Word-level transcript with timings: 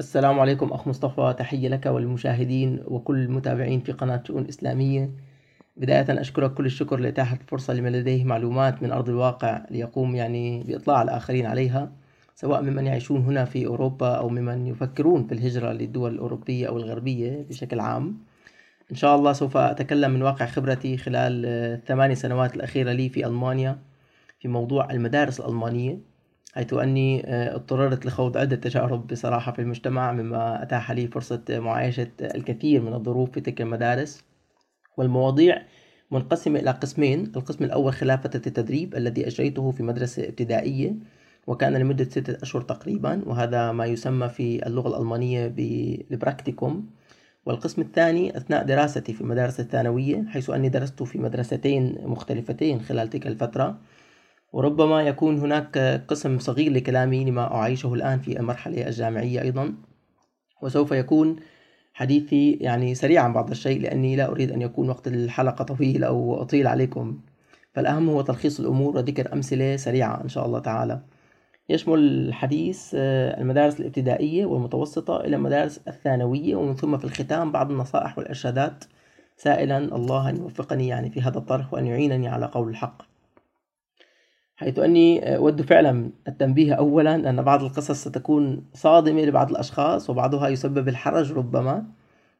السلام 0.00 0.40
عليكم 0.40 0.72
أخ 0.72 0.88
مصطفى. 0.88 1.34
تحية 1.38 1.68
لك 1.68 1.86
والمشاهدين 1.86 2.82
وكل 2.86 3.16
المتابعين 3.16 3.80
في 3.80 3.92
قناة 3.92 4.22
شؤون 4.26 4.48
إسلامية. 4.48 5.10
بداية 5.76 6.20
أشكرك 6.20 6.54
كل 6.54 6.66
الشكر 6.66 6.96
لإتاحة 7.00 7.36
الفرصة 7.36 7.74
لمن 7.74 7.92
لديه 7.92 8.24
معلومات 8.24 8.82
من 8.82 8.92
أرض 8.92 9.08
الواقع 9.08 9.66
ليقوم 9.70 10.16
يعني 10.16 10.62
بإطلاع 10.62 11.02
الآخرين 11.02 11.46
عليها 11.46 11.92
سواء 12.34 12.62
ممن 12.62 12.86
يعيشون 12.86 13.20
هنا 13.20 13.44
في 13.44 13.66
أوروبا 13.66 14.08
أو 14.08 14.28
ممن 14.28 14.66
يفكرون 14.66 15.26
في 15.26 15.34
الهجرة 15.34 15.72
للدول 15.72 16.14
الأوروبية 16.14 16.68
أو 16.68 16.76
الغربية 16.76 17.46
بشكل 17.48 17.80
عام. 17.80 18.16
إن 18.90 18.96
شاء 18.96 19.16
الله 19.16 19.32
سوف 19.32 19.56
أتكلم 19.56 20.10
من 20.10 20.22
واقع 20.22 20.46
خبرتي 20.46 20.96
خلال 20.96 21.46
الثماني 21.46 22.14
سنوات 22.14 22.56
الأخيرة 22.56 22.92
لي 22.92 23.08
في 23.08 23.26
ألمانيا 23.26 23.78
في 24.40 24.48
موضوع 24.48 24.90
المدارس 24.90 25.40
الألمانية. 25.40 26.11
حيث 26.52 26.74
أني 26.74 27.26
آه، 27.26 27.54
اضطررت 27.54 28.06
لخوض 28.06 28.36
عدة 28.36 28.56
تجارب 28.56 29.06
بصراحة 29.06 29.52
في 29.52 29.58
المجتمع 29.58 30.12
مما 30.12 30.62
أتاح 30.62 30.90
لي 30.90 31.06
فرصة 31.06 31.42
معايشة 31.50 32.10
الكثير 32.20 32.82
من 32.82 32.94
الظروف 32.94 33.30
في 33.30 33.40
تلك 33.40 33.60
المدارس. 33.60 34.24
والمواضيع 34.96 35.62
منقسمة 36.10 36.58
إلى 36.60 36.70
قسمين 36.70 37.32
القسم 37.36 37.64
الأول 37.64 37.92
خلال 37.92 38.18
فترة 38.18 38.42
التدريب 38.46 38.94
الذي 38.94 39.26
أجريته 39.26 39.70
في 39.70 39.82
مدرسة 39.82 40.28
ابتدائية 40.28 40.94
وكان 41.46 41.76
لمدة 41.76 42.04
ستة 42.04 42.42
أشهر 42.42 42.62
تقريبا 42.62 43.22
وهذا 43.26 43.72
ما 43.72 43.86
يسمى 43.86 44.28
في 44.28 44.66
اللغة 44.66 44.88
الألمانية 44.88 45.48
بال 45.48 45.73
Praktikum 45.73 46.86
والقسم 47.46 47.82
الثاني 47.82 48.36
أثناء 48.36 48.64
دراستي 48.64 49.12
في 49.12 49.20
المدارس 49.20 49.60
الثانوية 49.60 50.24
حيث 50.28 50.50
أني 50.50 50.68
درست 50.68 51.02
في 51.02 51.18
مدرستين 51.18 51.98
مختلفتين 52.04 52.80
خلال 52.80 53.10
تلك 53.10 53.26
الفترة. 53.26 53.78
وربما 54.52 55.02
يكون 55.02 55.38
هناك 55.38 55.78
قسم 56.08 56.38
صغير 56.38 56.72
لكلامي 56.72 57.24
لما 57.24 57.54
أعيشه 57.54 57.94
الآن 57.94 58.18
في 58.18 58.40
المرحلة 58.40 58.86
الجامعية 58.86 59.42
أيضا. 59.42 59.74
وسوف 60.62 60.92
يكون 60.92 61.36
حديثي 61.94 62.52
يعني 62.52 62.94
سريعا 62.94 63.28
بعض 63.28 63.50
الشيء 63.50 63.80
لأني 63.80 64.16
لا 64.16 64.30
أريد 64.30 64.52
أن 64.52 64.62
يكون 64.62 64.88
وقت 64.88 65.08
الحلقة 65.08 65.64
طويل 65.64 66.04
أو 66.04 66.42
أطيل 66.42 66.66
عليكم. 66.66 67.20
فالأهم 67.74 68.08
هو 68.08 68.20
تلخيص 68.20 68.60
الأمور 68.60 68.96
وذكر 68.96 69.32
أمثلة 69.32 69.76
سريعة 69.76 70.22
إن 70.22 70.28
شاء 70.28 70.46
الله 70.46 70.58
تعالى. 70.58 71.00
يشمل 71.68 71.98
الحديث 71.98 72.90
آه، 72.94 73.40
المدارس 73.40 73.80
الابتدائية 73.80 74.46
والمتوسطة 74.46 75.20
إلى 75.20 75.36
المدارس 75.36 75.80
الثانوية 75.88 76.56
ومن 76.56 76.76
ثم 76.76 76.98
في 76.98 77.04
الختام 77.04 77.52
بعض 77.52 77.70
النصائح 77.70 78.18
والإرشادات. 78.18 78.84
سائلا 79.36 79.78
الله 79.78 80.28
أن 80.28 80.36
يوفقني 80.36 80.88
يعني 80.88 81.10
في 81.10 81.22
هذا 81.22 81.38
الطرح 81.38 81.74
وأن 81.74 81.86
يعينني 81.86 82.28
على 82.28 82.46
قول 82.46 82.68
الحق. 82.68 83.11
حيث 84.56 84.78
أني 84.78 85.36
أود 85.36 85.62
فعلا 85.62 86.10
التنبيه 86.28 86.74
أولا 86.74 87.14
أن 87.14 87.42
بعض 87.42 87.62
القصص 87.62 88.04
ستكون 88.04 88.64
صادمة 88.74 89.22
لبعض 89.22 89.50
الأشخاص 89.50 90.10
وبعضها 90.10 90.48
يسبب 90.48 90.88
الحرج 90.88 91.32
ربما 91.32 91.84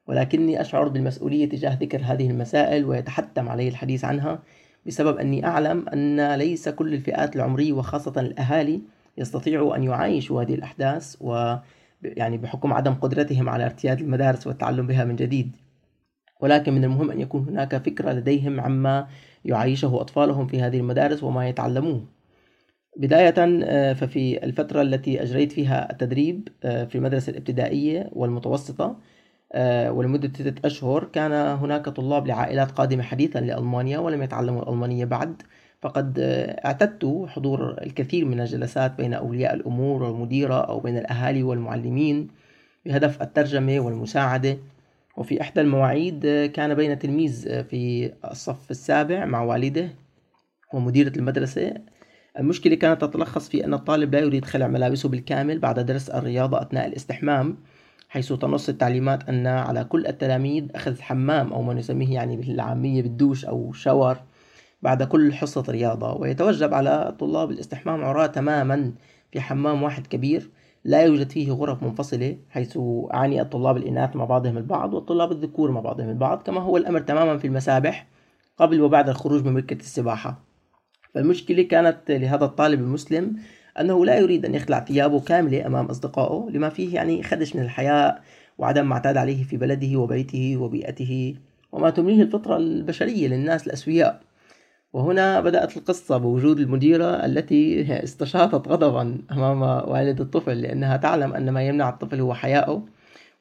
ولكني 0.07 0.61
أشعر 0.61 0.89
بالمسؤولية 0.89 1.49
تجاه 1.49 1.79
ذكر 1.81 2.01
هذه 2.05 2.31
المسائل 2.31 2.85
ويتحتم 2.85 3.49
علي 3.49 3.69
الحديث 3.69 4.05
عنها 4.05 4.43
بسبب 4.87 5.17
أني 5.17 5.47
أعلم 5.47 5.89
أن 5.89 6.35
ليس 6.35 6.69
كل 6.69 6.95
الفئات 6.95 7.37
العمرية 7.37 7.73
وخاصة 7.73 8.21
الأهالي 8.21 8.81
يستطيعوا 9.19 9.77
أن 9.77 9.83
يعايشوا 9.83 10.43
هذه 10.43 10.55
الأحداث 10.55 11.17
و 11.21 11.57
يعني 12.03 12.39
بحكم 12.39 12.73
عدم 12.73 12.95
قدرتهم 12.95 13.49
على 13.49 13.65
ارتياد 13.65 14.01
المدارس 14.01 14.47
والتعلم 14.47 14.87
بها 14.87 15.05
من 15.05 15.17
جديد. 15.17 15.57
ولكن 16.41 16.73
من 16.73 16.85
المهم 16.85 17.11
أن 17.11 17.21
يكون 17.21 17.49
هناك 17.49 17.77
فكرة 17.77 18.13
لديهم 18.13 18.61
عما 18.61 19.07
يعيشه 19.45 20.01
أطفالهم 20.01 20.47
في 20.47 20.63
هذه 20.63 20.77
المدارس 20.79 21.23
وما 21.23 21.49
يتعلموه. 21.49 22.05
بداية 22.97 23.35
آه، 23.65 23.93
ففي 23.93 24.45
الفترة 24.45 24.83
التي 24.83 25.23
أجريت 25.23 25.53
فيها 25.53 25.93
التدريب 25.93 26.49
آه، 26.65 26.85
في 26.85 26.95
المدرسة 26.95 27.31
الابتدائية 27.31 28.11
والمتوسطة 28.13 28.97
آه، 29.53 29.93
ولمدة 29.93 30.29
ستة 30.29 30.67
أشهر 30.67 31.05
كان 31.05 31.33
هناك 31.33 31.89
طلاب 31.89 32.27
لعائلات 32.27 32.71
قادمة 32.71 33.03
حديثا 33.03 33.39
لألمانيا 33.39 33.99
ولم 33.99 34.23
يتعلموا 34.23 34.63
الألمانية 34.63 35.05
بعد. 35.05 35.43
فقد 35.83 36.19
اعتدت 36.65 37.27
حضور 37.29 37.83
الكثير 37.83 38.25
من 38.25 38.41
الجلسات 38.41 38.97
بين 38.97 39.15
أولياء 39.15 39.55
الأمور 39.55 40.03
والمديرة 40.03 40.55
أو 40.55 40.81
بين 40.81 40.99
الأهالي 40.99 41.43
والمعلمين 41.43 42.29
بهدف 42.87 43.23
الترجمة 43.23 43.81
والمساعدة. 43.81 44.59
وفي 45.17 45.41
إحدى 45.41 45.61
المواعيد 45.61 46.27
كان 46.55 46.75
بين 46.75 46.99
تلميذ 46.99 47.65
في 47.65 48.13
الصف 48.31 48.71
السابع 48.71 49.25
مع 49.25 49.43
والده 49.43 49.89
ومديرة 50.73 51.13
المدرسة. 51.17 51.75
المشكلة 52.39 52.75
كانت 52.75 53.05
تتلخص 53.05 53.49
في 53.49 53.65
أن 53.65 53.75
الطالب 53.75 54.15
لا 54.15 54.21
يريد 54.21 54.45
خلع 54.45 54.69
ملابسه 54.69 55.09
بالكامل 55.09 55.59
بعد 55.59 55.81
درس 55.81 56.11
الرياضة 56.11 56.63
أثناء 56.63 56.87
الاستحمام 56.87 57.57
حيث 58.09 58.33
تنص 58.33 58.69
التعليمات 58.69 59.29
أن 59.29 59.47
على 59.47 59.85
كل 59.85 60.07
التلاميذ 60.07 60.65
أخذ 60.75 61.01
حمام 61.01 61.53
أو 61.53 61.63
ما 61.63 61.75
نسميه 61.75 62.15
يعني 62.15 62.37
بالعامية 62.37 63.03
بالدوش 63.03 63.45
أو 63.45 63.73
شاور 63.73 64.17
بعد 64.83 65.03
كل 65.03 65.35
حصة 65.35 65.65
رياضة. 65.69 66.13
ويتوجب 66.15 66.75
على 66.75 67.09
الطلاب 67.09 67.51
الاستحمام 67.51 68.05
عراة 68.05 68.27
تماما 68.27 68.93
في 69.33 69.41
حمام 69.41 69.83
واحد 69.83 70.07
كبير. 70.07 70.51
لا 70.85 71.03
يوجد 71.03 71.31
فيه 71.31 71.53
غرف 71.53 71.83
منفصلة 71.83 72.37
حيث 72.51 72.79
أعني 73.15 73.41
الطلاب 73.41 73.77
الإناث 73.77 74.17
مع 74.17 74.25
بعضهم 74.25 74.59
البعض 74.59 74.95
والطلاب 74.95 75.33
الذكور 75.33 75.71
مع 75.71 75.81
بعضهم 75.81 76.09
البعض 76.09 76.43
كما 76.43 76.61
هو 76.61 76.77
الأمر 76.77 77.01
تماما 77.01 77.39
في 77.39 77.47
المسابح 77.47 78.07
قبل 78.59 78.81
وبعد 78.81 79.09
الخروج 79.09 79.45
من 79.45 79.55
مركة 79.55 79.75
السباحة. 79.75 80.45
فالمشكلة 81.15 81.63
كانت 81.63 82.11
لهذا 82.11 82.45
الطالب 82.45 82.81
المسلم 82.81 83.37
أنه 83.81 84.07
لا 84.07 84.19
يريد 84.19 84.45
أن 84.45 84.55
يخلع 84.55 84.81
ثيابه 84.85 85.21
كاملة 85.21 85.67
أمام 85.67 85.87
أصدقائه 85.87 86.51
لما 86.51 86.69
فيه 86.69 86.95
يعني 86.95 87.23
خدش 87.23 87.57
من 87.57 87.63
الحياء 87.63 88.23
وعدم 88.59 88.89
ما 88.89 88.95
اعتاد 88.95 89.17
عليه 89.17 89.45
في 89.45 89.57
بلده 89.57 89.97
وبيته 89.97 90.57
وبيئته 90.57 91.37
وما 91.73 91.91
تمليه 91.91 92.23
الفطرة 92.23 92.57
البشرية 92.57 93.29
للناس 93.29 93.67
الأسوياء. 93.67 94.21
وهنا 94.93 95.41
بدأت 95.41 95.77
القصة 95.77 96.17
بوجود 96.17 96.59
المديرة 96.61 97.05
التي 97.05 97.83
استشاطت 98.05 98.69
غضبا 98.69 99.19
أمام 99.33 99.63
والد 99.63 100.21
الطفل 100.21 100.63
لأنها 100.63 100.97
تعلم 100.97 101.33
أن 101.33 101.51
ما 101.51 101.63
يمنع 101.63 101.89
الطفل 101.89 102.21
هو 102.21 102.35
حياؤه 102.35 102.87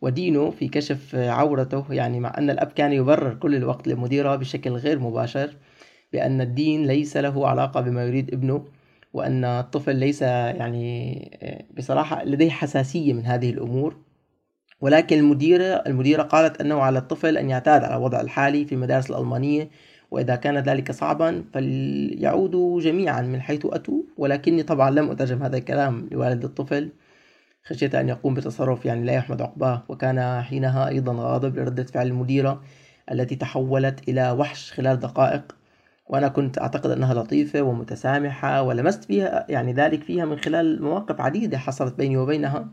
ودينه 0.02 0.50
في 0.50 0.68
كشف 0.68 1.16
عورته 1.16 1.86
يعني 1.90 2.20
مع 2.20 2.34
أن 2.38 2.50
الأب 2.50 2.68
كان 2.72 2.94
يبرر 2.94 3.34
كل 3.34 3.56
الوقت 3.56 3.88
للمديرة 3.88 4.36
بشكل 4.36 4.72
غير 4.72 5.00
مباشر 5.00 5.58
بأن 6.14 6.42
الدين 6.42 6.88
ليس 6.88 7.18
له 7.18 7.48
علاقة 7.48 7.82
بما 7.82 8.04
يريد 8.06 8.34
ابنه 8.34 8.66
وأن 9.14 9.46
الطفل 9.46 9.96
ليس 9.96 10.22
يعني 10.22 11.68
بصراحة 11.78 12.24
لديه 12.24 12.50
حساسية 12.50 13.14
من 13.14 13.26
هذه 13.26 13.50
الأمور. 13.50 13.96
ولكن 14.82 15.18
المديرة 15.20 15.64
المديرة 15.64 16.24
قالت 16.24 16.62
أنه 16.62 16.82
على 16.82 17.00
الطفل 17.00 17.38
أن 17.38 17.50
يعتاد 17.50 17.84
على 17.84 17.96
الوضع 17.96 18.22
الحالي 18.22 18.66
في 18.66 18.76
المدارس 18.76 19.12
الألمانية 19.12 19.70
وإذا 20.12 20.36
كان 20.36 20.58
ذلك 20.58 20.92
صعبا 20.92 21.44
فليعودوا 21.54 22.82
جميعا 22.82 23.22
من 23.22 23.42
حيث 23.42 23.66
أتوا. 23.66 24.04
ولكني 24.18 24.64
طبعا 24.64 24.90
لم 24.90 25.12
أترجم 25.12 25.44
هذا 25.44 25.58
الكلام 25.58 26.08
لوالد 26.12 26.44
الطفل. 26.44 26.90
خشيت 27.64 27.96
أن 27.96 28.10
يقوم 28.10 28.34
بتصرف 28.34 28.86
يعني 28.86 29.06
لا 29.06 29.14
يحمد 29.14 29.42
عقباه. 29.42 29.84
وكان 29.90 30.42
حينها 30.42 30.88
أيضا 30.88 31.14
غاضب 31.14 31.58
لردة 31.58 31.84
فعل 31.84 32.08
المديرة 32.08 32.62
التي 33.12 33.36
تحولت 33.36 34.10
إلى 34.10 34.32
وحش 34.32 34.72
خلال 34.72 35.00
دقائق. 35.00 35.56
وأنا 36.10 36.28
كنت 36.28 36.60
أعتقد 36.60 36.92
أنها 36.92 37.14
لطيفة 37.14 37.62
ومتسامحة 37.62 38.62
ولمست 38.62 39.04
فيها 39.04 39.46
يعني 39.50 39.74
ذلك 39.74 40.04
فيها 40.04 40.26
من 40.26 40.38
خلال 40.38 40.84
مواقف 40.84 41.22
عديدة 41.22 41.58
حصلت 41.58 41.96
بيني 41.96 42.18
وبينها. 42.18 42.70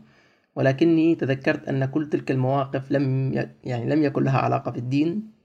ولكني 0.55 1.15
تذكرت 1.15 1.67
أن 1.69 1.85
كل 1.85 2.09
تلك 2.09 2.31
المواقف 2.31 2.91
لم 2.91 3.33
يعني 3.63 3.89
لم 3.95 4.03
يكن 4.03 4.23
لها 4.23 4.37
علاقة 4.39 4.71
بالدين 4.71 5.38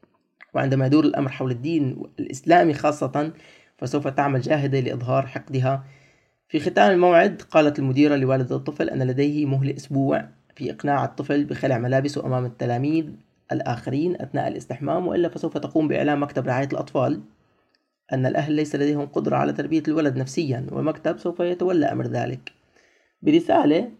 وعندما 0.54 0.86
يدور 0.86 1.04
الأمر 1.04 1.28
حول 1.28 1.50
الدين 1.50 2.02
الإسلامي 2.18 2.74
خاصة 2.74 3.32
فسوف 3.78 4.08
تعمل 4.08 4.40
جاهدة 4.40 4.80
لإظهار 4.80 5.26
حقدها. 5.26 5.84
في 6.48 6.60
ختام 6.60 6.90
الموعد 6.92 7.42
قالت 7.50 7.78
المديرة 7.78 8.16
لوالد 8.16 8.52
الطفل 8.52 8.90
أن 8.90 9.02
لديه 9.02 9.46
مهلة 9.46 9.76
أسبوع 9.76 10.28
في 10.56 10.70
إقناع 10.70 11.04
الطفل 11.04 11.44
بخلع 11.44 11.78
ملابسه 11.78 12.26
أمام 12.26 12.44
التلاميذ 12.44 13.06
الآخرين 13.52 14.20
أثناء 14.20 14.48
الاستحمام 14.48 15.06
وإلا 15.06 15.28
فسوف 15.28 15.58
تقوم 15.58 15.88
بإعلام 15.88 16.22
مكتب 16.22 16.46
رعاية 16.46 16.68
الأطفال 16.72 17.20
أن 18.12 18.26
الأهل 18.26 18.52
ليس 18.52 18.76
لديهم 18.76 19.06
قدرة 19.06 19.36
على 19.36 19.52
تربية 19.52 19.82
الولد 19.88 20.16
نفسيا 20.16 20.66
والمكتب 20.72 21.18
سوف 21.18 21.40
يتولى 21.40 21.86
أمر 21.86 22.06
ذلك. 22.06 22.52
برسالة 23.22 23.90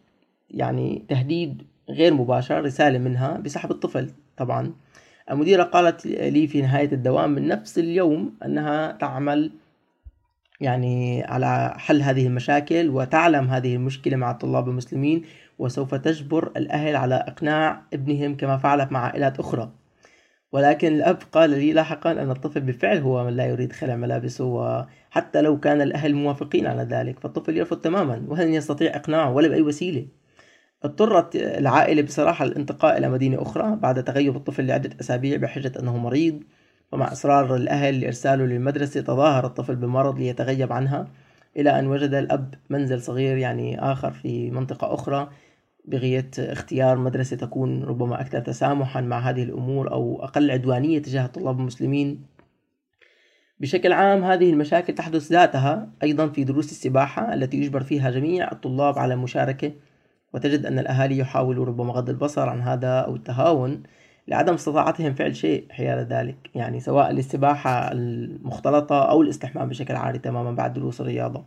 يعني 0.50 1.05
تهديد 1.09 1.62
غير 1.91 2.15
مباشر 2.15 2.65
رسالة 2.65 2.99
منها 2.99 3.37
بسحب 3.37 3.71
الطفل 3.71 4.11
طبعا. 4.37 4.73
المديرة 5.31 5.62
قالت 5.62 6.06
لي 6.06 6.47
في 6.47 6.62
نهاية 6.62 6.93
الدوام 6.93 7.31
من 7.31 7.49
نفس 7.49 7.79
اليوم 7.79 8.35
أنها 8.44 8.93
تعمل 8.93 9.50
يعني 10.61 11.25
على 11.25 11.75
حل 11.76 12.03
هذه 12.03 12.26
المشاكل 12.26 12.91
وتعلم 12.91 13.49
هذه 13.49 13.75
المشكلة 13.75 14.17
مع 14.17 14.31
الطلاب 14.31 14.69
المسلمين 14.69 15.23
وسوف 15.59 15.94
تجبر 15.94 16.53
الأهل 16.56 16.97
على 16.97 17.15
إقناع 17.15 17.82
ابنهم 17.93 18.37
كما 18.37 18.56
فعلت 18.56 18.93
مع 18.93 19.00
عائلات 19.00 19.38
أخرى. 19.41 19.71
ولكن 20.53 20.94
الأب 20.94 21.19
قال 21.32 21.50
لي 21.50 21.73
لاحقا 21.73 22.12
أن 22.12 22.31
الطفل 22.31 22.61
بالفعل 22.61 22.99
هو 22.99 23.25
من 23.25 23.37
لا 23.37 23.47
يريد 23.47 23.73
خلع 23.73 23.97
ملابسه 23.97 24.44
وحتى 24.44 25.43
لو 25.43 25.61
كان 25.61 25.82
الأهل 25.82 26.15
موافقين 26.15 26.67
على 26.67 26.82
ذلك 26.82 27.21
فالطفل 27.21 27.56
يرفض 27.56 27.76
تماما 27.76 28.25
وهل 28.29 28.55
يستطيع 28.55 28.97
إقناعه 28.97 29.32
ولا 29.32 29.49
بأي 29.49 29.62
وسيلة؟ 29.62 30.06
اضطرت 30.85 31.37
العائلة 31.37 32.03
بصراحة 32.03 32.45
للانتقال 32.45 32.97
إلى 32.97 33.09
مدينة 33.09 33.43
أخرى 33.43 33.77
بعد 33.77 34.05
تغيب 34.05 34.37
الطفل 34.37 34.67
لعدة 34.67 34.91
أسابيع 35.01 35.37
بحجة 35.37 35.73
أنه 35.81 35.97
مريض. 35.97 36.43
ومع 36.93 37.13
إصرار 37.13 37.57
الأهل 37.57 38.01
لإرساله 38.01 38.45
للمدرسة 38.45 39.01
تظاهر 39.01 39.47
الطفل 39.47 39.77
بمرض 39.77 40.19
ليتغيب 40.19 40.73
عنها 40.73 41.09
إلى 41.57 41.79
أن 41.79 41.87
وجد 41.87 42.15
الأب 42.15 42.55
منزل 42.71 43.03
صغير 43.03 43.37
يعني 43.37 43.81
آخر 43.81 44.11
في 44.11 44.51
منطقة 44.51 44.95
أخرى 44.95 45.31
بغية 45.85 46.31
اختيار 46.39 46.99
مدرسة 46.99 47.37
تكون 47.37 47.83
ربما 47.85 48.21
أكثر 48.21 48.41
تسامحا 48.41 49.01
مع 49.01 49.19
هذه 49.19 49.43
الأمور 49.43 49.93
أو 49.93 50.25
أقل 50.25 50.51
عدوانية 50.51 51.03
تجاه 51.03 51.25
الطلاب 51.25 51.61
المسلمين. 51.61 52.27
بشكل 53.61 53.93
عام 53.93 54.25
هذه 54.25 54.51
المشاكل 54.51 54.95
تحدث 54.95 55.33
ذاتها 55.33 55.89
أيضا 56.03 56.29
في 56.29 56.45
دروس 56.45 56.73
السباحة 56.73 57.35
التي 57.35 57.57
يجبر 57.57 57.83
فيها 57.83 58.11
جميع 58.11 58.53
الطلاب 58.53 58.99
على 58.99 59.15
المشاركة 59.15 59.73
وتجد 60.35 60.67
أن 60.67 60.79
الأهالي 60.79 61.19
يحاولوا 61.19 61.65
ربما 61.65 61.93
غض 61.93 62.11
البصر 62.11 62.49
عن 62.49 62.61
هذا 62.61 62.89
أو 62.89 63.17
التهاون 63.17 63.83
لعدم 64.29 64.55
استطاعتهم 64.55 65.15
فعل 65.15 65.37
شيء 65.37 65.67
حيال 65.71 65.99
ذلك. 65.99 66.37
يعني 66.55 66.81
سواء 66.81 67.11
السباحة 67.11 67.93
المختلطة 67.93 69.11
أو 69.11 69.23
الاستحمام 69.23 69.69
بشكل 69.69 69.95
عادي 69.95 70.19
تماما 70.19 70.53
بعد 70.53 70.73
دروس 70.73 71.01
الرياضة. 71.01 71.45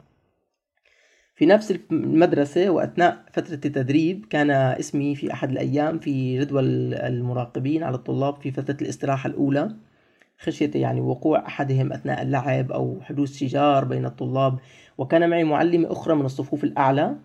في 1.36 1.46
نفس 1.46 1.80
المدرسة 1.92 2.70
وأثناء 2.70 3.24
فترة 3.34 3.54
التدريب 3.54 4.26
كان 4.30 4.52
اسمي 4.52 5.16
في 5.16 5.34
أحد 5.34 5.52
الأيام 5.52 6.00
في 6.00 6.40
جدول 6.40 6.94
المراقبين 6.94 7.84
على 7.84 7.96
الطلاب 7.96 8.42
في 8.42 8.52
فترة 8.52 8.78
الاستراحة 8.82 9.28
الأولى. 9.28 9.76
خشية 10.40 10.72
يعني 10.76 11.02
وقوع 11.02 11.48
أحدهم 11.48 11.94
أثناء 11.94 12.22
اللعب 12.22 12.72
أو 12.72 13.02
حدوث 13.02 13.38
شجار 13.38 13.86
بين 13.86 14.06
الطلاب. 14.06 14.60
وكان 14.98 15.30
معي 15.30 15.44
معلمة 15.44 15.92
أخرى 15.92 16.16
من 16.16 16.26
الصفوف 16.26 16.64
الأعلى 16.64 17.16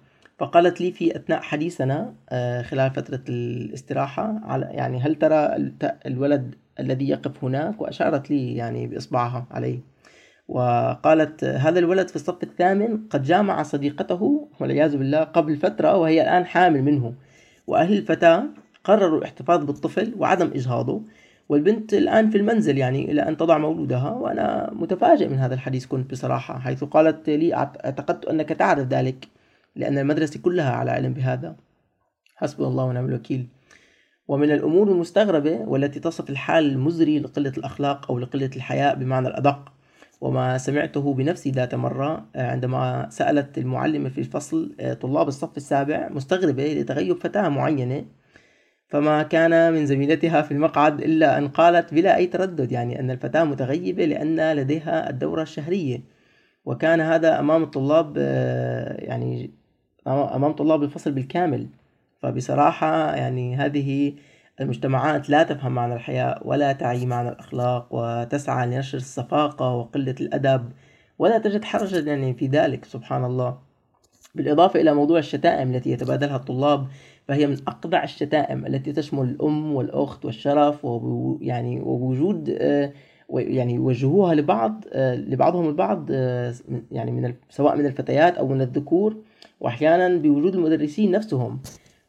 فقالت 0.43 0.81
لي 0.81 0.93
في 0.93 1.17
أثناء 1.17 1.41
حديثنا 1.41 2.15
آه، 2.31 2.63
خلال 2.63 2.91
فترة 2.91 3.21
الاستراحة 3.29 4.41
على 4.45 4.69
يعني 4.71 5.01
هل 5.01 5.15
ترى 5.15 5.71
الولد 6.07 6.55
الذي 6.81 7.09
يقف 7.09 7.45
هناك؟ 7.45 7.81
وأشارت 7.81 8.31
لي 8.31 8.57
يعني 8.57 8.87
بإصبعها 8.87 9.47
عليه. 9.51 9.81
وقالت 10.49 11.45
هذا 11.45 11.79
الولد 11.79 12.09
في 12.09 12.17
الصف 12.17 12.43
الثامن 12.43 12.99
قد 13.11 13.23
جامع 13.23 13.63
صديقته 13.63 14.49
والعياذ 14.61 14.97
بالله 14.97 15.25
قبل 15.25 15.57
فترة 15.57 15.97
وهي 15.97 16.23
الآن 16.23 16.47
حامل 16.47 16.83
منه. 16.83 17.15
وأهل 17.67 17.93
الفتاة 17.93 18.45
قرروا 18.85 19.19
الاحتفاظ 19.19 19.65
بالطفل 19.65 20.15
وعدم 20.19 20.47
إجهاضه 20.47 21.03
والبنت 21.49 21.95
الآن 21.95 22.31
في 22.31 22.39
المنزل 22.39 22.79
يعني 22.79 23.11
إلى 23.11 23.23
أن 23.23 23.37
تضع 23.37 23.59
مولودها. 23.59 24.11
وأنا 24.11 24.71
متفاجئ 24.73 25.29
من 25.29 25.39
هذا 25.39 25.55
الحديث 25.55 25.87
كنت 25.87 26.11
بصراحة 26.11 26.59
حيث 26.59 26.85
قالت 26.85 27.31
لي 27.31 27.55
أعتقدت 27.55 28.25
أنك 28.25 28.49
تعرف 28.49 28.89
ذلك. 28.89 29.42
لأن 29.77 29.99
المدرسة 29.99 30.41
كلها 30.41 30.71
على 30.73 30.91
علم 30.91 31.15
بهذا. 31.15 31.57
حسبي 32.37 32.65
الله 32.65 32.85
ونعم 32.85 33.07
الوكيل. 33.07 33.49
ومن 34.29 34.51
الأمور 34.51 34.89
المستغربة 34.89 35.61
والتي 35.61 36.01
تصف 36.01 36.31
الحال 36.31 36.71
المزري 36.71 37.19
لقلة 37.19 37.53
الأخلاق 37.59 38.11
أو 38.11 38.19
لقلة 38.19 38.51
الحياء 38.57 38.95
بمعنى 38.95 39.29
الأدق 39.29 39.73
وما 40.21 40.59
سمعته 40.59 41.15
بنفسي 41.15 41.51
ذات 41.51 41.75
مرة 41.75 42.27
عندما 42.35 43.07
سألت 43.11 43.59
المعلمة 43.59 44.09
في 44.09 44.19
الفصل 44.19 44.77
طلاب 45.01 45.29
الصف 45.29 45.57
السابع 45.57 46.09
مستغربة 46.09 46.73
لتغيب 46.73 47.17
فتاة 47.17 47.49
معينة 47.49 48.05
فما 48.89 49.23
كان 49.23 49.73
من 49.73 49.87
زميلتها 49.87 50.43
في 50.43 50.53
المقعد 50.53 51.01
إلا 51.01 51.39
أن 51.39 51.49
قالت 51.49 51.95
بلا 51.95 52.17
أي 52.17 52.27
تردد 52.27 52.73
يعني 52.73 53.01
أن 53.01 53.11
الفتاة 53.11 53.45
متغيبة 53.45 54.05
لأن 54.05 54.53
لديها 54.57 55.11
الدورة 55.11 55.43
الشهرية. 55.43 56.01
وكان 56.65 57.01
هذا 57.01 57.41
أمام 57.41 57.63
الطلاب 57.63 58.17
يعني 58.99 59.51
أمام 60.07 60.53
طلاب 60.53 60.83
الفصل 60.83 61.13
بالكامل. 61.13 61.69
فبصراحة 62.23 63.15
يعني 63.15 63.57
هذه 63.57 64.15
المجتمعات 64.61 65.31
لا 65.31 65.43
تفهم 65.43 65.73
معنى 65.73 65.95
الحياء 65.95 66.49
ولا 66.49 66.73
تعي 66.73 67.07
معنى 67.07 67.29
الأخلاق 67.29 67.89
وتسعى 67.91 68.67
لنشر 68.67 68.99
الصفاقة 68.99 69.75
وقلة 69.75 70.15
الأدب 70.21 70.73
ولا 71.19 71.39
تجد 71.39 71.65
حرجا 71.65 72.01
يعني 72.01 72.35
في 72.35 72.47
ذلك 72.47 72.85
سبحان 72.85 73.25
الله. 73.25 73.59
بالإضافة 74.35 74.81
إلى 74.81 74.95
موضوع 74.95 75.19
الشتائم 75.19 75.75
التي 75.75 75.91
يتبادلها 75.91 76.37
الطلاب 76.37 76.87
فهي 77.29 77.47
من 77.47 77.57
أقبع 77.69 78.03
الشتائم 78.03 78.67
التي 78.67 78.93
تشمل 78.93 79.29
الأم 79.29 79.75
والأخت 79.75 80.25
والشرف 80.25 80.85
ويعني 80.85 81.81
ووجود 81.81 82.57
آه، 82.61 82.93
يعني 83.39 83.75
يوجهوها 83.75 84.35
لبعض 84.35 84.85
آه، 84.93 85.15
لبعضهم 85.15 85.69
البعض 85.69 86.07
آه، 86.11 86.55
يعني 86.91 87.13
من 87.13 87.35
سواء 87.51 87.77
من 87.77 87.87
الفتيات 87.87 88.39
أو 88.39 88.49
من 88.49 88.61
الذكور 88.61 89.17
وأحيانا 89.61 90.17
بوجود 90.17 90.55
المدرسين 90.55 91.11
نفسهم 91.11 91.61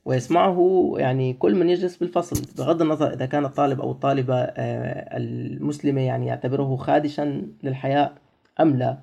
ويسمعه 0.06 0.94
يعني 0.98 1.34
كل 1.34 1.56
من 1.56 1.70
يجلس 1.70 1.98
بالفصل 1.98 2.42
بغض 2.58 2.82
النظر 2.82 3.14
إذا 3.14 3.26
كان 3.26 3.46
الطالب 3.46 3.82
أو 3.82 3.92
الطالبة 3.92 4.36
المسلمة 4.36 6.02
يعني 6.02 6.28
يعتبره 6.28 6.76
خادشا 6.76 7.42
للحياء 7.64 8.14
أم 8.60 8.76
لا. 8.76 8.98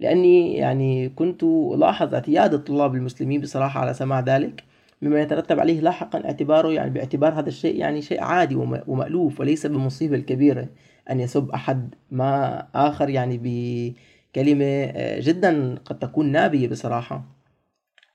لأني 0.00 0.54
يعني 0.54 1.08
كنت 1.08 1.42
ألاحظ 1.74 2.14
اعتياد 2.14 2.54
الطلاب 2.54 2.94
المسلمين 2.94 3.40
بصراحة 3.40 3.80
على 3.80 3.94
سماع 3.94 4.20
ذلك 4.20 4.64
مما 5.02 5.20
يترتب 5.20 5.60
عليه 5.60 5.80
لاحقا 5.80 6.24
اعتباره 6.24 6.72
يعني 6.72 6.90
باعتبار 6.90 7.32
هذا 7.32 7.48
الشيء 7.48 7.76
يعني 7.76 8.02
شيء 8.02 8.22
عادي 8.22 8.54
ومألوف 8.86 9.40
وليس 9.40 9.66
بالمصيبة 9.66 10.16
الكبيرة. 10.16 10.68
أن 11.10 11.20
يسب 11.20 11.50
أحد 11.50 11.94
ما 12.10 12.58
آخر 12.74 13.08
يعني 13.08 13.38
بكلمة 13.42 14.64
آه، 14.64 15.20
جدا 15.20 15.78
قد 15.84 15.98
تكون 15.98 16.32
نابية 16.32 16.68
بصراحة. 16.68 17.24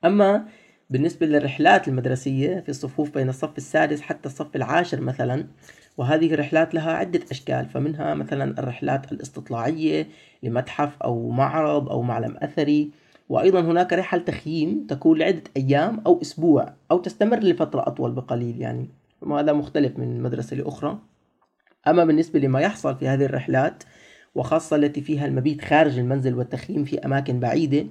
أما 0.05 0.45
بالنسبة 0.89 1.25
للرحلات 1.25 1.87
المدرسية 1.87 2.59
في 2.59 2.69
الصفوف 2.69 3.13
بين 3.13 3.29
الصف 3.29 3.57
السادس 3.57 4.01
حتى 4.01 4.29
الصف 4.29 4.55
العاشر 4.55 5.01
مثلا 5.01 5.47
وهذه 5.97 6.33
الرحلات 6.33 6.73
لها 6.73 6.91
عدة 6.91 7.19
أشكال. 7.31 7.69
فمنها 7.69 8.13
مثلا 8.13 8.59
الرحلات 8.59 9.11
الاستطلاعية 9.11 10.07
لمتحف 10.43 11.03
أو 11.03 11.29
معرض 11.29 11.89
أو 11.89 12.01
معلم 12.01 12.37
أثري 12.37 12.91
وأيضا 13.29 13.61
هناك 13.61 13.93
رحل 13.93 14.25
تخييم 14.25 14.85
تكون 14.89 15.17
لعدة 15.17 15.43
أيام 15.57 16.01
أو 16.05 16.21
أسبوع 16.21 16.73
أو 16.91 16.97
تستمر 16.97 17.39
لفترة 17.39 17.87
أطول 17.87 18.11
بقليل 18.11 18.61
يعني. 18.61 18.89
وهذا 19.21 19.53
مختلف 19.53 19.99
من 19.99 20.21
مدرسة 20.21 20.55
لأخرى. 20.55 20.99
أما 21.87 22.05
بالنسبة 22.05 22.39
لما 22.39 22.61
يحصل 22.61 22.95
في 22.95 23.07
هذه 23.07 23.25
الرحلات 23.25 23.83
وخاصة 24.35 24.75
التي 24.75 25.01
فيها 25.01 25.25
المبيت 25.25 25.65
خارج 25.65 25.99
المنزل 25.99 26.35
والتخييم 26.35 26.83
في 26.83 26.99
أماكن 26.99 27.39
بعيدة 27.39 27.85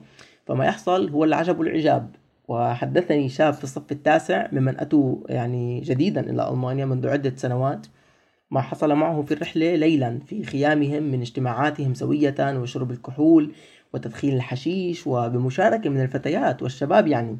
فما 0.46 0.64
يحصل 0.64 1.11
هو 1.11 1.25
العجب 1.25 1.58
والعجاب 1.58 2.11
وحدثني 2.49 3.29
شاب 3.29 3.55
في 3.55 3.64
الصف 3.64 3.93
التاسع 3.93 4.49
ممن 4.52 4.81
أتوا 4.81 5.17
يعني 5.29 5.81
جديدا 5.81 6.20
إلى 6.20 6.50
ألمانيا 6.50 6.85
منذ 6.85 7.09
عدة 7.09 7.33
سنوات. 7.37 7.87
ما 8.50 8.61
حصل 8.61 8.95
معه 8.95 9.23
في 9.23 9.35
الرحلة 9.35 9.75
ليلا 9.75 10.18
في 10.26 10.45
خيامهم 10.45 11.02
من 11.02 11.21
اجتماعاتهم 11.21 11.95
سوية 11.95 12.35
وشرب 12.40 12.90
الكحول 12.90 13.52
وتدخين 13.95 14.37
الحشيش 14.37 15.07
وبمشاركة 15.07 15.90
من 15.90 16.00
الفتيات 16.00 16.62
والشباب 16.62 17.07
يعني. 17.07 17.38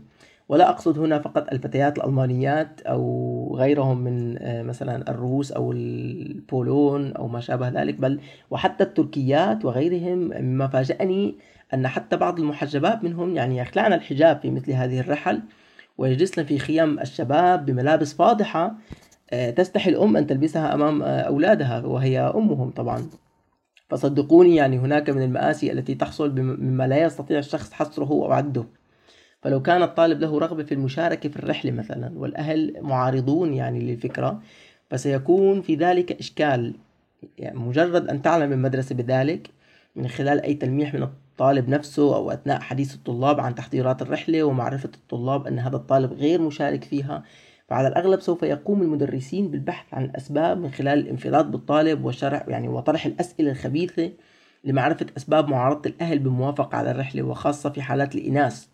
ولا 0.49 0.71
أقصد 0.71 0.99
هنا 0.99 1.19
فقط 1.19 1.53
الفتيات 1.53 1.99
الألمانيات 1.99 2.81
أو 2.81 3.57
غيرهم 3.59 3.99
من 3.99 4.39
آه، 4.39 4.63
مثلا 4.63 5.11
الروس 5.11 5.53
أو 5.53 5.73
البولون 5.73 7.13
أو 7.13 7.29
ما 7.29 7.41
شابه 7.41 7.69
ذلك 7.69 7.95
بل 7.95 8.21
وحتى 8.51 8.85
التركيات 8.85 9.65
وغيرهم 9.65 10.19
مما 10.19 10.67
فاجأني 10.67 11.35
أن 11.75 11.89
حتى 11.89 12.17
بعض 12.17 12.39
المحجبات 12.41 13.05
منهم 13.05 13.37
يعني 13.37 13.59
يخلعن 13.59 13.93
الحجاب 13.93 14.41
في 14.41 14.51
مثل 14.51 14.73
هذه 14.73 15.01
الرحل 15.01 15.43
ويجلسن 15.99 16.45
في 16.45 16.59
خيام 16.59 16.99
الشباب 16.99 17.67
بملابس 17.67 18.15
فاضحة 18.15 18.75
آه، 19.31 19.51
تستحي 19.51 19.91
الأم 19.91 20.17
أن 20.17 20.27
تلبسها 20.27 20.75
أمام 20.75 21.03
آه، 21.03 21.21
أولادها 21.21 21.87
وهي 21.87 22.21
أمهم 22.21 22.71
طبعا. 22.71 23.07
فصدقوني 23.89 24.57
يعني 24.57 24.79
هناك 24.79 25.11
من 25.11 25.23
المآسي 25.23 25.73
التي 25.73 25.95
تحصل 25.95 26.41
مما 26.41 26.87
لا 26.87 27.03
يستطيع 27.03 27.39
الشخص 27.39 27.73
حصره 27.73 28.11
أو 28.11 28.33
عده. 28.33 28.65
فلو 29.43 29.63
كان 29.63 29.83
الطالب 29.83 30.21
له 30.21 30.39
رغبة 30.39 30.63
في 30.65 30.75
المشاركة 30.75 31.29
في 31.29 31.37
الرحلة 31.37 31.71
مثلا 31.71 32.19
والأهل 32.19 32.77
معارضون 32.81 33.55
يعني 33.55 33.81
للفكرة 33.81 34.43
فسيكون 34.91 35.63
في 35.63 35.75
ذلك 35.75 36.13
إشكال. 36.13 36.75
يعني 37.39 37.59
مجرد 37.59 38.09
أن 38.09 38.23
تعلم 38.23 38.53
المدرسة 38.53 38.95
بذلك 38.95 39.51
من 39.97 40.09
خلال 40.09 40.41
أي 40.41 40.55
تلميح 40.55 40.95
من 40.95 41.03
الطالب 41.03 41.69
نفسه 41.69 42.17
أو 42.17 42.31
أثناء 42.31 42.61
حديث 42.61 42.95
الطلاب 42.95 43.41
عن 43.41 43.55
تحضيرات 43.55 44.03
الرحلة 44.03 44.43
ومعرفة 44.43 44.91
الطلاب 44.95 45.47
أن 45.47 45.59
هذا 45.59 45.77
الطالب 45.77 46.13
غير 46.13 46.43
مشارك 46.43 46.85
فيها 46.85 47.25
فعلى 47.69 47.89
الأغلب 47.89 48.21
سوف 48.21 48.43
يقوم 48.43 48.83
المدرسين 48.83 49.51
بالبحث 49.51 49.95
عن 49.95 50.05
الأسباب 50.05 50.59
من 50.59 50.71
خلال 50.71 50.99
الانفراد 50.99 51.51
بالطالب 51.51 52.05
وشرح 52.05 52.49
يعني 52.49 52.69
وطرح 52.69 53.07
الأسئلة 53.07 53.51
الخبيثة 53.51 54.13
لمعرفة 54.65 55.07
أسباب 55.17 55.49
معارضة 55.49 55.91
الأهل 55.91 56.19
بالموافقة 56.19 56.79
على 56.79 56.91
الرحلة 56.91 57.23
وخاصة 57.23 57.71
في 57.71 57.83
حالات 57.83 58.15
الإناث. 58.15 58.67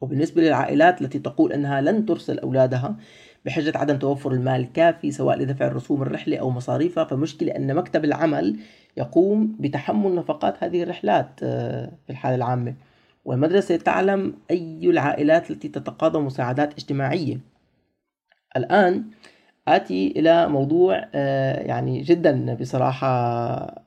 وبالنسبة 0.00 0.42
للعائلات 0.42 1.02
التي 1.02 1.18
تقول 1.18 1.52
أنها 1.52 1.80
لن 1.80 2.06
ترسل 2.06 2.38
أولادها 2.38 2.96
بحجة 3.44 3.78
عدم 3.78 3.98
توفر 3.98 4.32
المال 4.32 4.60
الكافي 4.60 5.10
سواء 5.10 5.38
لدفع 5.38 5.68
رسوم 5.68 6.02
الرحلة 6.02 6.36
أو 6.36 6.50
مصاريفها 6.50 7.04
فمشكلة 7.04 7.56
أن 7.56 7.74
مكتب 7.74 8.04
العمل 8.04 8.56
يقوم 8.96 9.56
بتحمل 9.60 10.14
نفقات 10.14 10.64
هذه 10.64 10.82
الرحلات 10.82 11.40
آه، 11.42 11.92
في 12.06 12.10
الحالة 12.10 12.34
العامة. 12.34 12.74
والمدرسة 13.24 13.76
تعلم 13.76 14.34
أي 14.50 14.90
العائلات 14.90 15.50
التي 15.50 15.68
تتقاضى 15.68 16.18
مساعدات 16.18 16.72
اجتماعية. 16.72 17.40
الآن 18.56 19.04
آتي 19.68 20.14
إلى 20.16 20.48
موضوع 20.48 21.08
آه، 21.14 21.60
يعني 21.60 22.00
جدا 22.00 22.54
بصراحة 22.54 23.84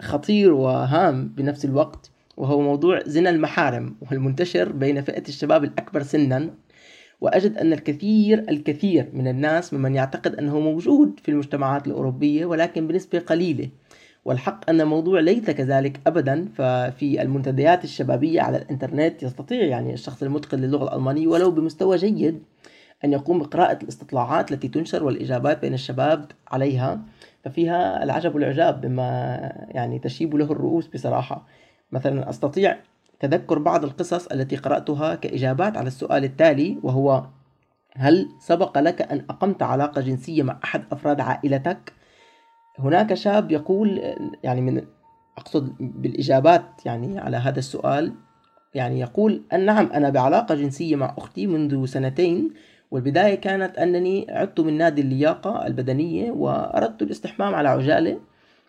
خطير 0.00 0.52
وهام 0.52 1.28
بنفس 1.28 1.64
الوقت. 1.64 2.10
وهو 2.40 2.60
موضوع 2.60 3.00
زنا 3.06 3.30
المحارم 3.30 3.96
والمنتشر 4.10 4.72
بين 4.72 5.00
فئة 5.00 5.28
الشباب 5.28 5.64
الأكبر 5.64 6.02
سنا. 6.02 6.50
وأجد 7.20 7.56
أن 7.58 7.72
الكثير 7.72 8.38
الكثير 8.48 9.08
من 9.12 9.28
الناس 9.28 9.74
ممن 9.74 9.94
يعتقد 9.94 10.34
أنه 10.34 10.60
موجود 10.60 11.20
في 11.22 11.30
المجتمعات 11.30 11.86
الأوروبية 11.86 12.46
ولكن 12.46 12.86
بنسبة 12.86 13.18
قليلة. 13.18 13.68
والحق 14.24 14.70
أن 14.70 14.80
الموضوع 14.80 15.20
ليس 15.20 15.50
كذلك 15.50 16.00
أبدا 16.06 16.48
ففي 16.54 17.22
المنتديات 17.22 17.84
الشبابية 17.84 18.40
على 18.40 18.56
الإنترنت 18.56 19.22
يستطيع 19.22 19.64
يعني 19.64 19.92
الشخص 19.94 20.22
المتقن 20.22 20.58
للغة 20.58 20.88
الألمانية 20.88 21.26
ولو 21.26 21.50
بمستوى 21.50 21.96
جيد 21.96 22.42
أن 23.04 23.12
يقوم 23.12 23.38
بقراءة 23.38 23.82
الاستطلاعات 23.82 24.52
التي 24.52 24.68
تنشر 24.68 25.04
والإجابات 25.04 25.60
بين 25.60 25.74
الشباب 25.74 26.24
عليها. 26.48 27.00
ففيها 27.44 28.02
العجب 28.04 28.34
والعجاب 28.34 28.80
بما 28.80 29.38
يعني 29.68 29.98
تشيب 29.98 30.36
له 30.36 30.44
الرؤوس 30.52 30.86
بصراحة. 30.86 31.46
مثلا 31.92 32.30
أستطيع 32.30 32.76
تذكر 33.20 33.58
بعض 33.58 33.84
القصص 33.84 34.26
التي 34.26 34.56
قرأتها 34.56 35.14
كإجابات 35.14 35.76
على 35.76 35.86
السؤال 35.86 36.24
التالي 36.24 36.78
وهو 36.82 37.24
هل 37.96 38.28
سبق 38.38 38.78
لك 38.78 39.02
أن 39.02 39.24
أقمت 39.30 39.62
علاقة 39.62 40.00
جنسية 40.00 40.42
مع 40.42 40.58
أحد 40.64 40.84
أفراد 40.92 41.20
عائلتك؟ 41.20 41.92
هناك 42.78 43.14
شاب 43.14 43.50
يقول 43.50 44.14
يعني 44.42 44.60
من 44.60 44.82
أقصد 45.38 45.74
بالإجابات 45.80 46.86
يعني 46.86 47.18
على 47.18 47.36
هذا 47.36 47.58
السؤال 47.58 48.12
يعني 48.74 49.00
يقول 49.00 49.42
أن 49.52 49.64
نعم 49.64 49.86
أنا 49.92 50.10
بعلاقة 50.10 50.54
جنسية 50.54 50.96
مع 50.96 51.14
أختي 51.18 51.46
منذ 51.46 51.86
سنتين 51.86 52.50
والبداية 52.90 53.34
كانت 53.34 53.78
أنني 53.78 54.26
عدت 54.30 54.60
من 54.60 54.78
نادي 54.78 55.00
اللياقة 55.00 55.66
البدنية 55.66 56.30
وأردت 56.30 57.02
الاستحمام 57.02 57.54
على 57.54 57.68
عجالة 57.68 58.20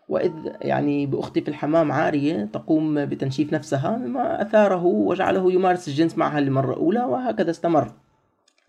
وإذ 0.09 0.31
يعني 0.61 1.05
بأختي 1.05 1.41
في 1.41 1.47
الحمام 1.47 1.91
عارية 1.91 2.45
تقوم 2.53 3.05
بتنشيف 3.05 3.53
نفسها 3.53 3.97
مما 3.97 4.41
أثاره 4.41 4.85
وجعله 4.85 5.51
يمارس 5.51 5.87
الجنس 5.87 6.17
معها 6.17 6.39
لمرة 6.39 6.75
أولى 6.75 7.03
وهكذا 7.03 7.51
استمر 7.51 7.91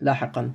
لاحقا. 0.01 0.51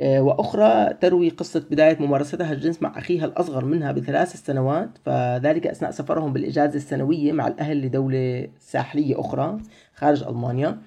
آه، 0.00 0.20
وأخرى 0.20 0.94
تروي 1.00 1.28
قصة 1.28 1.64
بداية 1.70 1.96
ممارستها 2.00 2.52
الجنس 2.52 2.82
مع 2.82 2.98
أخيها 2.98 3.24
الأصغر 3.24 3.64
منها 3.64 3.92
بثلاث 3.92 4.36
سنوات 4.36 4.90
فذلك 5.04 5.66
أثناء 5.66 5.90
سفرهم 5.90 6.32
بالإجازة 6.32 6.76
السنوية 6.76 7.32
مع 7.32 7.46
الأهل 7.46 7.82
لدولة 7.82 8.48
ساحلية 8.58 9.20
أخرى 9.20 9.58
خارج 9.94 10.22
ألمانيا. 10.22 10.78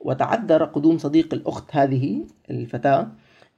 وتعذر 0.00 0.64
قدوم 0.64 0.98
صديق 0.98 1.34
الأخت 1.34 1.76
هذه 1.76 2.26
الفتاة 2.50 3.08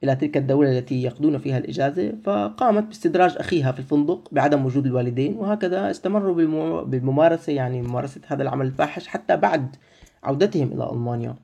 إلى 0.03 0.15
تلك 0.15 0.37
الدولة 0.37 0.77
التي 0.77 1.03
يقضون 1.03 1.37
فيها 1.37 1.57
الإجازة 1.57 2.13
فقامت 2.23 2.83
باستدراج 2.83 3.35
أخيها 3.37 3.71
في 3.71 3.79
الفندق 3.79 4.29
بعدم 4.31 4.65
وجود 4.65 4.85
الوالدين 4.85 5.37
وهكذا 5.37 5.91
استمروا 5.91 6.35
بالممارسة 6.83 7.53
يعني 7.53 7.81
ممارسة 7.81 8.21
هذا 8.27 8.43
العمل 8.43 8.65
الفاحش 8.65 9.07
حتى 9.07 9.37
بعد 9.37 9.75
عودتهم 10.23 10.71
إلى 10.71 10.89
ألمانيا. 10.91 11.35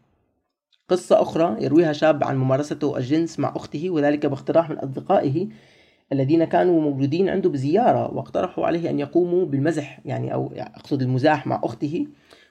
قصة 0.90 1.22
أخرى 1.22 1.64
يرويها 1.64 1.94
شاب 1.94 2.24
عن 2.24 2.38
ممارسته 2.38 2.98
الجنس 2.98 3.40
مع 3.40 3.54
أخته 3.56 3.90
وذلك 3.90 4.26
باقتراح 4.26 4.70
من 4.70 4.78
أصدقائه 4.78 5.48
الذين 6.14 6.44
كانوا 6.44 6.82
موجودين 6.82 7.30
عنده 7.30 7.50
بزيارة 7.50 8.14
واقترحوا 8.14 8.66
عليه 8.66 8.90
أن 8.90 9.00
يقوموا 9.00 9.46
بالمزح 9.46 10.00
يعني 10.06 10.34
أو 10.34 10.52
أقصد 10.58 11.02
المزاح 11.02 11.48
مع 11.48 11.62
أخته. 11.64 12.08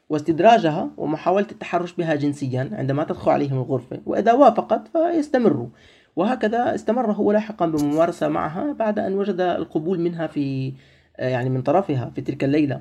واستدراجها 0.08 0.90
ومحاولة 0.96 1.46
التحرش 1.52 1.92
بها 1.92 2.14
جنسيا 2.14 2.70
عندما 2.72 3.04
تدخل 3.04 3.30
عليهم 3.30 3.58
الغرفة 3.58 4.00
وإذا 4.06 4.32
وافقت 4.32 4.88
فيستمروا. 4.88 5.68
وهكذا 6.16 6.74
استمر 6.74 7.12
هو 7.12 7.32
لاحقا 7.32 7.66
بممارسة 7.66 8.28
معها 8.28 8.72
بعد 8.72 8.98
أن 8.98 9.14
وجد 9.14 9.40
القبول 9.40 10.00
منها 10.00 10.26
في 10.26 10.72
يعني 11.18 11.50
من 11.50 11.62
طرفها 11.62 12.12
في 12.14 12.20
تلك 12.20 12.44
الليلة. 12.44 12.80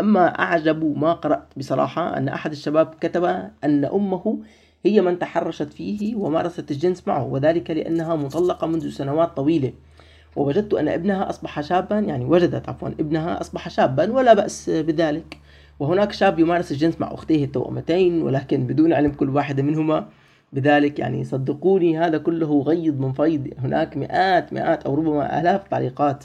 أما 0.00 0.38
أعجب 0.38 0.98
ما 0.98 1.12
قرأت 1.12 1.46
بصراحة 1.56 2.16
أن 2.16 2.28
أحد 2.28 2.50
الشباب 2.52 2.94
كتب 3.00 3.24
أن 3.64 3.84
أمه 3.84 4.38
هي 4.84 5.00
من 5.00 5.18
تحرشت 5.18 5.72
فيه 5.72 6.16
ومارست 6.16 6.70
الجنس 6.70 7.08
معه 7.08 7.24
وذلك 7.24 7.70
لأنها 7.70 8.16
مطلقة 8.16 8.66
منذ 8.66 8.90
سنوات 8.90 9.36
طويلة. 9.36 9.72
ووجدت 10.36 10.74
أن 10.74 10.88
ابنها 10.88 11.30
أصبح 11.30 11.60
شابا 11.60 11.98
يعني 11.98 12.24
وجدت 12.24 12.68
عفوا 12.68 12.88
ابنها 12.88 13.40
أصبح 13.40 13.68
شابا 13.68 14.12
ولا 14.12 14.34
بأس 14.34 14.70
بذلك. 14.70 15.38
وهناك 15.80 16.12
شاب 16.12 16.38
يمارس 16.38 16.72
الجنس 16.72 17.00
مع 17.00 17.14
أختيه 17.14 17.44
التوأمتين 17.44 18.22
ولكن 18.22 18.66
بدون 18.66 18.92
علم 18.92 19.12
كل 19.12 19.28
واحدة 19.28 19.62
منهما. 19.62 20.08
بذلك 20.52 20.98
يعني 20.98 21.24
صدقوني 21.24 21.98
هذا 21.98 22.18
كله 22.18 22.62
غيض 22.62 23.00
من 23.00 23.12
فيض. 23.12 23.48
هناك 23.58 23.96
مئات 23.96 24.52
مئات 24.52 24.82
أو 24.82 24.94
ربما 24.94 25.40
آلاف 25.40 25.68
تعليقات. 25.68 26.24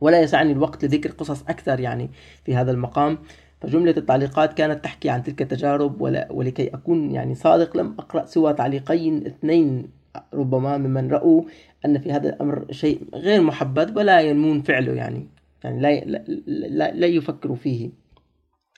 ولا 0.00 0.20
يسعني 0.20 0.52
الوقت 0.52 0.84
لذكر 0.84 1.10
قصص 1.10 1.42
أكثر 1.42 1.80
يعني 1.80 2.10
في 2.44 2.56
هذا 2.56 2.70
المقام. 2.70 3.18
فجملة 3.60 3.94
التعليقات 3.96 4.52
كانت 4.52 4.84
تحكي 4.84 5.10
عن 5.10 5.22
تلك 5.22 5.42
التجارب 5.42 6.00
ولا 6.00 6.28
ولكي 6.30 6.68
أكون 6.68 7.10
يعني 7.10 7.34
صادق 7.34 7.76
لم 7.76 7.94
أقرأ 7.98 8.26
سوى 8.26 8.52
تعليقين 8.52 9.26
اثنين 9.26 9.88
ربما 10.34 10.78
ممن 10.78 11.10
رأوا 11.10 11.42
أن 11.84 11.98
في 11.98 12.12
هذا 12.12 12.28
الأمر 12.28 12.64
شيء 12.70 13.00
غير 13.14 13.42
محبذ 13.42 13.98
ولا 13.98 14.20
ينمون 14.20 14.62
فعله 14.62 14.92
يعني. 14.92 15.26
يعني 15.64 15.80
لا, 15.80 16.00
لا, 16.04 16.24
لا, 16.46 16.92
لا 16.92 17.06
يفكروا 17.06 17.56
فيه. 17.56 18.01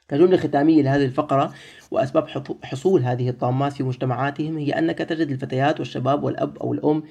كجملة 0.08 0.36
ختامية 0.36 0.82
لهذه 0.82 1.04
الفقرة 1.04 1.52
وأسباب 1.90 2.28
حصول 2.62 3.02
هذه 3.02 3.28
الطامات 3.28 3.72
في 3.72 3.82
مجتمعاتهم 3.82 4.58
هي 4.58 4.72
أنك 4.72 4.98
تجد 4.98 5.30
الفتيات 5.30 5.78
والشباب 5.78 6.24
والأب 6.24 6.58
أو 6.58 6.72
الأم 6.72 7.02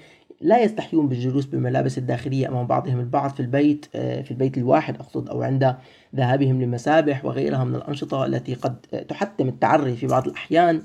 لا 0.41 0.61
يستحيون 0.61 1.07
بالجلوس 1.07 1.45
بالملابس 1.45 1.97
الداخلية 1.97 2.47
أمام 2.47 2.67
بعضهم 2.67 2.99
البعض 2.99 3.29
في 3.29 3.39
البيت 3.39 3.85
آه، 3.95 4.21
في 4.21 4.31
البيت 4.31 4.57
الواحد 4.57 4.97
أقصد 4.97 5.29
أو 5.29 5.41
عند 5.41 5.75
ذهابهم 6.15 6.61
للمسابح 6.61 7.25
وغيرها 7.25 7.63
من 7.63 7.75
الأنشطة 7.75 8.25
التي 8.25 8.53
قد 8.53 8.75
تحتم 9.07 9.47
التعري 9.47 9.95
في 9.95 10.07
بعض 10.07 10.27
الأحيان 10.27 10.81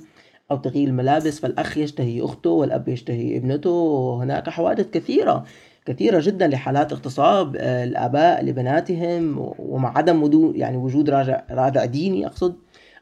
أو 0.50 0.56
تغيير 0.56 0.88
الملابس 0.88 1.40
فالأخ 1.40 1.78
يشتهي 1.78 2.20
أخته 2.22 2.50
والأب 2.50 2.88
يشتهي 2.88 3.36
ابنته 3.36 3.70
وهناك 3.70 4.48
حوادث 4.48 4.90
كثيرة 4.90 5.44
كثيرة 5.88 6.21
جدا 6.21 6.47
لحالات 6.47 6.92
اغتصاب 6.92 7.57
آه، 7.57 7.85
الآباء 7.85 8.45
لبناتهم 8.45 9.52
ومع 9.59 9.99
عدم 9.99 10.52
يعني 10.54 10.76
وجود 10.76 11.11
راجع 11.11 11.42
رادع 11.50 11.85
ديني 11.85 12.26
أقصد 12.26 12.54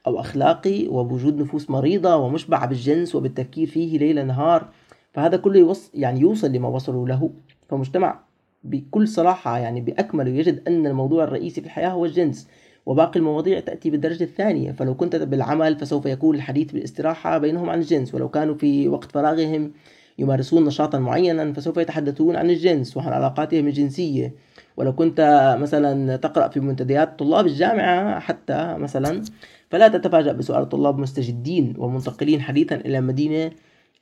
أو 0.07 0.21
أخلاقي 0.21 0.87
ووجود 0.89 1.41
نفوس 1.41 1.71
مريضة 1.71 2.17
ومشبعة 2.17 2.67
بالجنس 2.67 3.15
وبالتفكير 3.15 3.67
فيه 3.67 3.99
ليل 3.99 4.27
نهار. 4.27 4.69
فهذا 5.13 5.37
كله 5.37 5.59
يوص 5.59 5.91
يعني 5.95 6.21
يوصل 6.21 6.53
لما 6.53 6.69
وصلوا 6.69 7.09
له. 7.09 7.31
فمجتمع 7.69 8.21
بكل 8.65 9.09
صراحة 9.09 9.59
يعني 9.59 9.81
بأكمله 9.81 10.31
يجد 10.31 10.69
أن 10.69 10.87
الموضوع 10.87 11.25
الرئيسي 11.25 11.61
في 11.61 11.67
الحياة 11.67 11.89
هو 11.89 12.05
الجنس 12.05 12.49
وباقي 12.87 13.19
المواضيع 13.19 13.61
تأتي 13.61 13.91
بالدرجة 13.91 14.25
الثانية. 14.25 14.73
فلو 14.73 14.95
كنت 14.95 15.17
بالعمل 15.17 15.79
فسوف 15.79 16.07
يكون 16.07 16.37
الحديث 16.37 16.73
بالاستراحة 16.73 17.39
بينهم 17.39 17.71
عن 17.71 17.79
الجنس. 17.79 18.15
ولو 18.15 18.29
كانوا 18.29 18.55
في 18.55 18.89
وقت 18.89 19.13
فراغهم 19.13 19.73
يمارسون 20.19 20.65
نشاطا 20.65 20.99
معينا 20.99 21.53
فسوف 21.53 21.77
يتحدثون 21.77 22.37
عن 22.37 22.51
الجنس 22.51 22.97
وعن 22.97 23.13
علاقاتهم 23.13 23.67
الجنسية. 23.67 24.35
ولو 24.77 24.93
كنت 24.93 25.57
مثلا 25.61 26.17
تقرأ 26.17 26.49
في 26.49 26.61
منتديات 26.61 27.19
طلاب 27.19 27.47
الجامعة 27.47 28.21
حتى 28.21 28.75
مثلا 28.79 29.23
فلا 29.71 29.89
تتفاجأ 29.89 30.33
بسؤال 30.33 30.63
الطلاب 30.63 30.99
مستجدين 30.99 31.75
ومنتقلين 31.79 32.41
حديثا 32.41 32.75
إلى 32.75 32.99
المدينة 32.99 33.51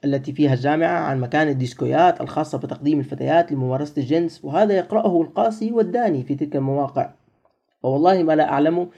التي 0.05 0.33
فيها 0.33 0.55
الجامعة 0.55 0.99
عن 0.99 1.21
مكان 1.21 1.49
الديسكويات 1.49 2.21
الخاصة 2.21 2.59
بتقديم 2.59 2.99
الفتيات 2.99 3.53
لممارسة 3.53 4.03
الجنس. 4.03 4.45
وهذا 4.45 4.75
يقرأه 4.75 5.23
القاسي 5.23 5.73
والداني 5.73 6.23
في 6.23 6.35
تلك 6.35 6.57
المواقع. 6.57 7.11
والله 7.83 8.23
ما 8.23 8.37
لا 8.37 8.53
أعلمه 8.53 8.89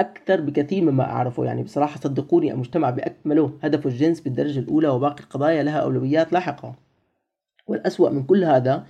أكثر 0.00 0.40
بكثير 0.40 0.82
مما 0.82 1.04
أعرفه. 1.04 1.44
يعني 1.44 1.62
بصراحة 1.62 2.00
صدقوني 2.00 2.52
المجتمع 2.52 2.90
بأكمله 2.90 3.52
هدف 3.62 3.86
الجنس 3.86 4.20
بالدرجة 4.20 4.58
الأولى 4.58 4.88
وباقي 4.88 5.22
القضايا 5.24 5.62
لها 5.62 5.78
أولويات 5.78 6.32
لاحقة. 6.32 6.74
والأسوأ 7.66 8.10
من 8.10 8.22
كل 8.22 8.44
هذا 8.44 8.86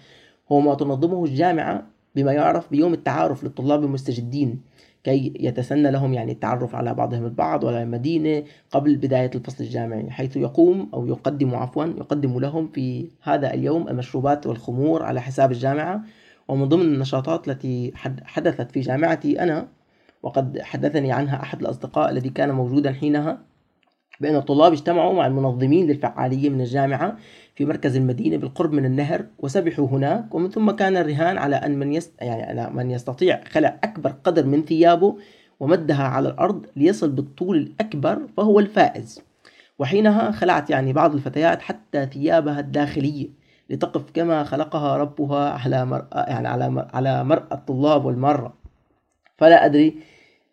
هو 0.53 0.61
ما 0.61 0.75
تنظمه 0.75 1.25
الجامعة 1.25 1.87
بما 2.15 2.33
يعرف 2.33 2.71
بيوم 2.71 2.95
التعارف 2.95 3.45
للطلاب 3.45 3.85
المستجدين 3.85 4.61
كي 5.05 5.33
يتسنى 5.41 5.91
لهم 5.91 6.15
يعني 6.15 6.33
التعرف 6.33 6.75
على 6.75 6.95
بعضهم 6.95 7.25
البعض 7.25 7.65
وعلى 7.65 7.83
المدينة 7.83 8.45
قبل 8.71 8.97
بداية 8.97 9.31
الفصل 9.35 9.65
الجامعي 9.65 10.11
حيث 10.11 10.37
يقوم 10.37 10.91
أو 10.95 11.07
يقدم 11.07 11.55
عفوا 11.55 11.85
يقدم 11.85 12.39
لهم 12.39 12.69
في 12.69 13.11
هذا 13.23 13.55
اليوم 13.55 13.89
المشروبات 13.89 14.47
والخمور 14.47 15.03
على 15.03 15.21
حساب 15.21 15.53
الجامعة. 15.53 16.03
ومن 16.49 16.69
ضمن 16.69 16.83
النشاطات 16.83 17.49
التي 17.49 17.93
حدثت 18.25 18.73
في 18.73 18.81
جامعتي 18.81 19.43
أنا 19.43 19.69
وقد 20.23 20.59
حدثني 20.63 21.13
عنها 21.13 21.43
أحد 21.43 21.61
الأصدقاء 21.61 22.11
الذي 22.11 22.29
كان 22.29 22.51
موجودا 22.51 22.93
حينها 22.93 23.39
بأن 24.21 24.37
الطلاب 24.37 24.73
اجتمعوا 24.73 25.15
مع 25.15 25.27
المنظمين 25.27 25.87
للفعالية 25.87 26.51
من 26.51 26.61
الجامعة 26.61 27.17
في 27.55 27.65
مركز 27.65 27.97
المدينة 27.97 28.37
بالقرب 28.37 28.73
من 28.73 28.85
النهر 28.85 29.27
وسبحوا 29.39 29.89
هناك 29.89 30.35
ومن 30.35 30.51
ثم 30.51 30.71
كان 30.71 30.97
الرهان 30.97 31.39
على 31.39 31.57
أن 31.57 31.79
من 31.79 31.93
يست... 31.93 32.13
يعني 32.21 32.43
على 32.43 32.71
من 32.71 32.91
يستطيع 32.91 33.41
خلع 33.45 33.81
أكبر 33.85 34.11
قدر 34.25 34.47
من 34.47 34.65
ثيابه 34.65 35.17
ومدها 35.61 36.05
على 36.05 36.29
الأرض 36.29 36.67
ليصل 36.77 37.11
بالطول 37.11 37.57
الأكبر 37.57 38.19
فهو 38.37 38.61
الفائز. 38.61 39.23
وحينها 39.79 40.31
خلعت 40.31 40.71
يعني 40.71 40.93
بعض 40.93 41.15
الفتيات 41.15 41.63
حتى 41.63 42.07
ثيابها 42.07 42.61
الداخلية 42.61 43.29
لتقف 43.71 44.11
كما 44.15 44.45
خلقها 44.45 44.97
ربها 44.97 45.51
على 45.51 45.85
مرأة 45.85 46.25
يعني 46.29 46.49
على 46.95 47.25
مرأة 47.25 47.49
الطلاب 47.53 48.05
والمرة 48.05 48.55
فلا 49.38 49.64
أدري 49.64 49.97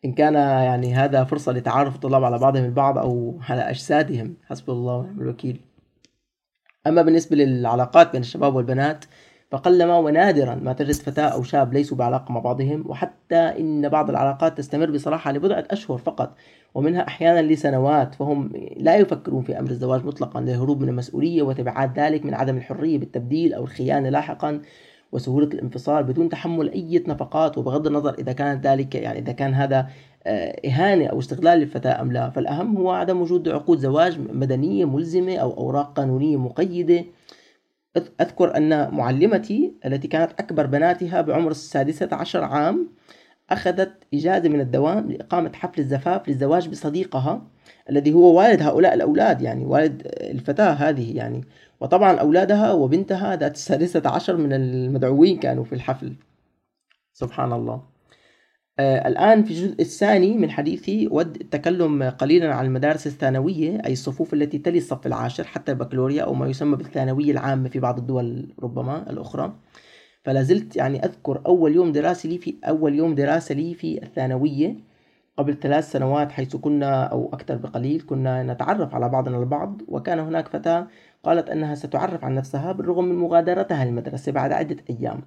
إن 0.05 0.13
كان 0.13 0.33
يعني 0.33 0.93
هذا 0.93 1.23
فرصة 1.23 1.51
لتعارف 1.51 1.95
الطلاب 1.95 2.23
على 2.23 2.39
بعضهم 2.39 2.65
البعض 2.65 2.97
أو 2.97 3.39
على 3.49 3.61
أجسادهم. 3.61 4.37
حسب 4.49 4.69
الله 4.69 4.95
ونعم 4.95 5.21
الوكيل. 5.21 5.61
أما 6.87 7.01
بالنسبة 7.01 7.35
للعلاقات 7.35 8.11
بين 8.11 8.21
الشباب 8.21 8.55
والبنات 8.55 9.05
فقلما 9.51 9.97
ونادرا 9.97 10.55
ما 10.55 10.73
تجد 10.73 10.93
فتاة 10.93 11.27
أو 11.27 11.43
شاب 11.43 11.73
ليسوا 11.73 11.97
بعلاقة 11.97 12.31
مع 12.31 12.39
بعضهم 12.39 12.83
وحتى 12.87 13.35
إن 13.35 13.89
بعض 13.89 14.09
العلاقات 14.09 14.57
تستمر 14.57 14.91
بصراحة 14.91 15.31
لبضعة 15.31 15.67
أشهر 15.71 15.97
فقط 15.97 16.35
ومنها 16.73 17.07
أحيانا 17.07 17.41
لسنوات 17.41 18.15
فهم 18.15 18.51
لا 18.77 18.95
يفكرون 18.95 19.43
في 19.43 19.59
أمر 19.59 19.69
الزواج 19.69 20.05
مطلقا 20.05 20.41
للهروب 20.41 20.81
من 20.81 20.89
المسؤولية 20.89 21.41
وتبعات 21.41 21.99
ذلك 21.99 22.25
من 22.25 22.33
عدم 22.33 22.57
الحرية 22.57 22.97
بالتبديل 22.99 23.53
أو 23.53 23.63
الخيانة 23.63 24.09
لاحقا. 24.09 24.61
وسهولة 25.13 25.48
الانفصال 25.48 26.03
بدون 26.03 26.29
تحمل 26.29 26.72
أي 26.72 27.03
نفقات 27.08 27.58
وبغض 27.58 27.88
النظر 27.88 28.13
إذا 28.20 28.34
كان 28.34 28.62
ذلك 28.62 28.96
يعني 28.96 29.20
إذا 29.20 29.32
كان 29.32 29.53
هذا 29.53 29.88
آه، 30.25 30.67
إهانة 30.67 31.05
أو 31.08 31.20
استغلال 31.20 31.60
للفتاة 31.60 32.01
أم 32.01 32.12
لا. 32.12 32.29
فالأهم 32.29 32.77
هو 32.77 32.91
عدم 32.91 33.22
وجود 33.22 33.50
عقود 33.50 33.79
زواج 33.79 34.20
مدنية 34.20 34.86
ملزمة 34.86 35.38
أو 35.38 35.58
أوراق 35.58 35.93
قانونية 35.93 36.38
مقيدة. 36.38 37.05
أذكر 38.22 38.58
أن 38.58 38.91
معلمتي 38.93 39.74
التي 39.86 40.08
كانت 40.08 40.32
أكبر 40.39 40.65
بناتها 40.65 41.22
بعمر 41.22 41.51
السادسة 41.51 42.10
عشر 42.12 42.43
عام 42.43 42.89
أخذت 43.50 43.93
إجازة 44.13 44.50
من 44.50 44.62
الدوام 44.62 45.12
لإقامة 45.12 45.51
حفل 45.53 45.82
الزفاف 45.82 46.29
للزواج 46.29 46.70
بصديقها 46.70 47.41
الذي 47.89 48.13
هو 48.13 48.38
والد 48.38 48.62
هؤلاء 48.62 48.93
الأولاد 48.93 49.41
يعني 49.41 49.65
والد 49.65 50.01
الفتاة 50.22 50.72
هذه 50.72 51.17
يعني. 51.17 51.43
وطبعا 51.83 52.19
أولادها 52.19 52.71
وبنتها 52.71 53.35
ذات 53.35 53.55
السادسة 53.55 54.01
عشر 54.05 54.37
من 54.37 54.53
المدعوين 54.53 55.37
كانوا 55.37 55.63
في 55.63 55.73
الحفل. 55.73 56.15
سبحان 57.13 57.53
الله. 57.53 57.83
آه 58.79 59.07
الآن 59.07 59.43
في 59.43 59.51
الجزء 59.51 59.81
الثاني 59.81 60.33
من 60.37 60.51
حديثي 60.51 61.07
ود 61.11 61.35
التكلم 61.41 62.03
قليلا 62.03 62.53
عن 62.53 62.65
المدارس 62.65 63.07
الثانوية 63.07 63.81
أي 63.85 63.93
الصفوف 63.93 64.33
التي 64.33 64.57
تلي 64.57 64.77
الصف 64.77 65.07
العاشر 65.07 65.43
حتى 65.43 65.71
البكالوريا 65.71 66.23
أو 66.23 66.33
ما 66.33 66.47
يسمى 66.47 66.75
بالثانوية 66.75 67.31
العامة 67.31 67.69
في 67.69 67.79
بعض 67.79 67.97
الدول 67.97 68.53
ربما 68.63 69.09
الأخرى. 69.09 69.53
فلا 70.25 70.43
زلت 70.43 70.75
يعني 70.75 71.05
أذكر 71.05 71.41
أول 71.45 71.75
يوم 71.75 71.91
دراسي 71.91 72.27
لي 72.27 72.37
في 72.37 72.55
أول 72.63 72.95
يوم 72.95 73.15
دراسة 73.15 73.55
لي 73.55 73.73
في 73.73 74.03
الثانوية. 74.03 74.75
قبل 75.37 75.59
ثلاث 75.59 75.91
سنوات 75.91 76.31
حيث 76.31 76.55
كنا 76.55 77.03
أو 77.03 77.29
أكثر 77.33 77.55
بقليل 77.55 78.03
كنا 78.07 78.43
نتعرف 78.43 78.95
على 78.95 79.09
بعضنا 79.09 79.37
البعض. 79.37 79.81
وكان 79.87 80.19
هناك 80.19 80.47
فتاة 80.47 80.87
قالت 81.23 81.49
أنها 81.49 81.75
ستعرف 81.75 82.23
عن 82.23 82.35
نفسها 82.35 82.71
بالرغم 82.71 83.05
من 83.05 83.15
مغادرتها 83.15 83.85
للمدرسة 83.85 84.31
بعد 84.31 84.51
عدة 84.51 84.77
أيام. 84.89 85.21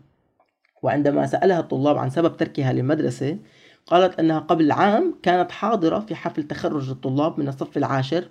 وعندما 0.82 1.26
سألها 1.26 1.60
الطلاب 1.60 1.98
عن 1.98 2.10
سبب 2.10 2.36
تركها 2.36 2.72
للمدرسة 2.72 3.38
قالت 3.86 4.18
أنها 4.20 4.38
قبل 4.38 4.72
عام 4.72 5.14
كانت 5.22 5.50
حاضرة 5.50 5.98
في 5.98 6.14
حفل 6.14 6.42
تخرج 6.42 6.90
الطلاب 6.90 7.40
من 7.40 7.48
الصف 7.48 7.76
العاشر 7.76 8.28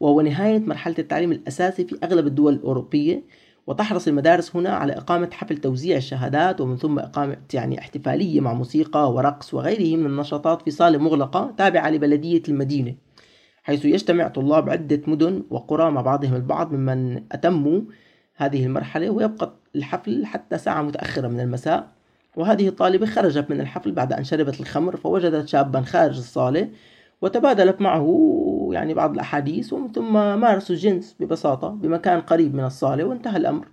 وهو 0.00 0.20
نهاية 0.20 0.58
مرحلة 0.58 0.94
التعليم 0.98 1.32
الأساسي 1.32 1.84
في 1.84 1.98
أغلب 2.04 2.26
الدول 2.26 2.54
الأوروبية. 2.54 3.22
وتحرص 3.68 4.08
المدارس 4.08 4.56
هنا 4.56 4.70
على 4.70 4.92
إقامة 4.92 5.30
حفل 5.32 5.56
توزيع 5.56 5.96
الشهادات 5.96 6.60
ومن 6.60 6.76
ثم 6.76 6.98
إقامة 6.98 7.36
يعني 7.54 7.78
احتفالية 7.78 8.40
مع 8.40 8.52
موسيقى 8.52 9.12
ورقص 9.12 9.54
وغيره 9.54 9.96
من 9.96 10.06
النشاطات 10.06 10.62
في 10.62 10.70
صالة 10.70 10.98
مغلقة 10.98 11.54
تابعة 11.58 11.90
لبلدية 11.90 12.42
المدينة 12.48 12.94
حيث 13.62 13.84
يجتمع 13.84 14.28
طلاب 14.28 14.70
عدة 14.70 15.02
مدن 15.06 15.42
وقرى 15.50 15.90
مع 15.90 16.00
بعضهم 16.00 16.34
البعض 16.34 16.72
ممن 16.72 17.22
أتموا 17.32 17.80
هذه 18.36 18.66
المرحلة 18.66 19.10
ويبقى 19.10 19.54
الحفل 19.76 20.26
حتى 20.26 20.58
ساعة 20.58 20.82
متأخرة 20.82 21.28
من 21.28 21.40
المساء. 21.40 21.88
وهذه 22.36 22.68
الطالبة 22.68 23.06
خرجت 23.06 23.50
من 23.50 23.60
الحفل 23.60 23.92
بعد 23.92 24.12
أن 24.12 24.24
شربت 24.24 24.60
الخمر 24.60 24.96
فوجدت 24.96 25.48
شابا 25.48 25.80
خارج 25.80 26.16
الصالة 26.16 26.68
وتبادلت 27.22 27.80
معه 27.80 28.28
يعني 28.72 28.94
بعض 28.94 29.12
الأحاديث 29.12 29.72
ومن 29.72 29.92
ثم 29.92 30.12
مارسوا 30.12 30.76
الجنس 30.76 31.16
ببساطة 31.20 31.68
بمكان 31.68 32.20
قريب 32.20 32.54
من 32.54 32.64
الصالة 32.64 33.04
وانتهى 33.04 33.36
الأمر. 33.36 33.66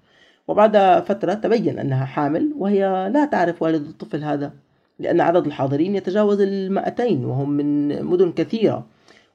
وبعد 0.48 1.04
فترة 1.06 1.34
تبين 1.34 1.80
أنها 1.80 2.06
حامل 2.06 2.54
وهي 2.58 3.10
لا 3.14 3.26
تعرف 3.26 3.62
والد 3.62 3.88
الطفل 3.88 4.24
هذا 4.24 4.54
لأن 5.00 5.22
عدد 5.22 5.46
الحاضرين 5.46 5.96
يتجاوز 5.96 6.42
المائتين 6.42 7.26
وهم 7.26 7.50
من 7.50 8.04
مدن 8.06 8.32
كثيرة. 8.32 8.86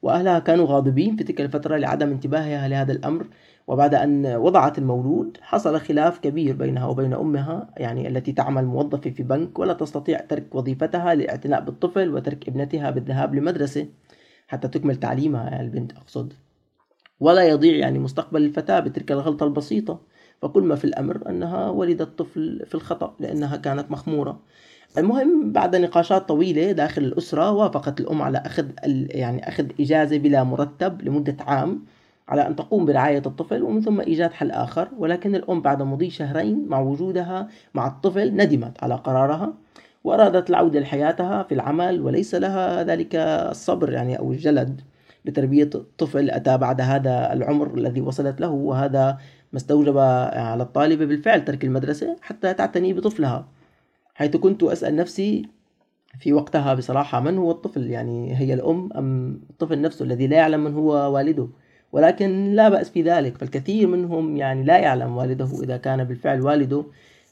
وأهلها 0.02 0.38
كانوا 0.38 0.66
غاضبين 0.66 1.16
في 1.16 1.24
تلك 1.24 1.40
الفترة 1.40 1.76
لعدم 1.76 2.08
انتباهها 2.10 2.68
لهذا 2.68 2.92
الأمر. 2.92 3.26
وبعد 3.70 3.94
أن 3.94 4.26
وضعت 4.26 4.78
المولود 4.78 5.36
حصل 5.40 5.80
خلاف 5.80 6.18
كبير 6.18 6.56
بينها 6.56 6.86
وبين 6.86 7.12
أمها 7.14 7.70
يعني 7.76 8.08
التي 8.08 8.32
تعمل 8.32 8.64
موظفة 8.64 9.10
في 9.10 9.22
بنك 9.22 9.58
ولا 9.58 9.72
تستطيع 9.72 10.20
ترك 10.20 10.54
وظيفتها 10.54 11.14
للاعتناء 11.14 11.60
بالطفل 11.60 12.14
وترك 12.14 12.48
ابنتها 12.48 12.90
بالذهاب 12.90 13.34
لمدرسة 13.34 13.86
حتى 14.48 14.68
تكمل 14.68 14.96
تعليمها 14.96 15.50
يعني 15.50 15.64
البنت 15.64 15.92
أقصد. 15.92 16.32
ولا 17.20 17.42
يضيع 17.48 17.76
يعني 17.76 17.98
مستقبل 17.98 18.44
الفتاة 18.44 18.80
بتلك 18.80 19.12
الغلطة 19.12 19.46
البسيطة. 19.46 20.00
فكل 20.42 20.62
ما 20.62 20.74
في 20.74 20.84
الأمر 20.84 21.28
أنها 21.28 21.70
ولدت 21.70 22.18
طفل 22.18 22.66
في 22.66 22.74
الخطأ 22.74 23.16
لأنها 23.20 23.56
كانت 23.56 23.90
مخمورة. 23.90 24.40
المهم 24.98 25.52
بعد 25.52 25.76
نقاشات 25.76 26.28
طويلة 26.28 26.72
داخل 26.72 27.02
الأسرة 27.02 27.50
وافقت 27.50 28.00
الأم 28.00 28.22
على 28.22 28.38
أخذ 28.38 28.66
يعني 28.84 29.48
أخذ 29.48 29.66
إجازة 29.80 30.18
بلا 30.18 30.44
مرتب 30.44 31.02
لمدة 31.02 31.36
عام. 31.40 31.84
على 32.30 32.46
أن 32.46 32.56
تقوم 32.56 32.84
برعاية 32.84 33.22
الطفل 33.26 33.62
ومن 33.62 33.80
ثم 33.80 34.00
إيجاد 34.00 34.32
حل 34.32 34.50
آخر 34.50 34.88
ولكن 34.98 35.34
الأم 35.34 35.62
بعد 35.62 35.82
مضي 35.82 36.10
شهرين 36.10 36.66
مع 36.68 36.80
وجودها 36.80 37.48
مع 37.74 37.86
الطفل 37.86 38.36
ندمت 38.36 38.84
على 38.84 38.94
قرارها 38.94 39.54
وأرادت 40.04 40.50
العودة 40.50 40.80
لحياتها 40.80 41.42
في 41.42 41.54
العمل 41.54 42.00
وليس 42.00 42.34
لها 42.34 42.82
ذلك 42.82 43.14
الصبر 43.14 43.92
يعني 43.92 44.18
أو 44.18 44.32
الجلد 44.32 44.80
لتربية 45.24 45.70
طفل 45.98 46.30
أتى 46.30 46.58
بعد 46.58 46.80
هذا 46.80 47.32
العمر 47.32 47.74
الذي 47.74 48.00
وصلت 48.00 48.40
له 48.40 48.50
وهذا 48.50 49.18
ما 49.52 49.56
استوجب 49.58 49.98
على 49.98 50.62
الطالبة 50.62 51.04
بالفعل 51.04 51.44
ترك 51.44 51.64
المدرسة 51.64 52.16
حتى 52.22 52.54
تعتني 52.54 52.92
بطفلها. 52.92 53.48
حيث 54.14 54.36
كنت 54.36 54.62
أسأل 54.62 54.96
نفسي 54.96 55.48
في 56.18 56.32
وقتها 56.32 56.74
بصراحة 56.74 57.20
من 57.20 57.38
هو 57.38 57.50
الطفل؟ 57.50 57.90
يعني 57.90 58.36
هي 58.36 58.54
الأم 58.54 58.92
أم 58.92 59.40
الطفل 59.50 59.80
نفسه 59.80 60.04
الذي 60.04 60.26
لا 60.26 60.36
يعلم 60.36 60.64
من 60.64 60.74
هو 60.74 61.14
والده؟ 61.14 61.48
ولكن 61.92 62.52
لا 62.52 62.68
بأس 62.68 62.90
في 62.90 63.02
ذلك 63.02 63.38
فالكثير 63.38 63.86
منهم 63.86 64.36
يعني 64.36 64.62
لا 64.64 64.78
يعلم 64.78 65.16
والده 65.16 65.48
إذا 65.62 65.76
كان 65.76 66.04
بالفعل 66.04 66.42
والده 66.42 66.84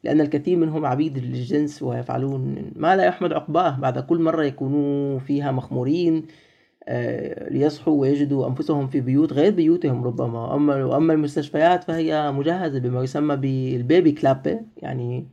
لأن 0.05 0.21
الكثير 0.21 0.57
منهم 0.57 0.87
عبيد 0.87 1.18
للجنس 1.18 1.83
ويفعلون 1.83 2.73
ما 2.77 2.97
لا 2.97 3.05
يحمد 3.05 3.33
عقباه 3.33 3.79
بعد 3.81 3.99
كل 3.99 4.18
مرة 4.21 4.44
يكونوا 4.44 5.18
فيها 5.18 5.53
مخمورين 5.53 6.27
آه، 6.88 7.51
ليصحوا 7.51 8.01
ويجدوا 8.01 8.49
أنفسهم 8.49 8.88
في 8.88 9.01
بيوت 9.01 9.33
غير 9.33 9.53
بيوتهم 9.53 10.05
ربما. 10.05 10.55
أما 10.55 10.85
وأما 10.85 11.12
المستشفيات 11.12 11.85
فهي 11.85 12.33
مجهزة 12.33 12.79
بما 12.79 13.03
يسمى 13.03 13.37
بالبيبي 13.37 14.12
كلاب 14.12 14.66
يعني 14.77 15.27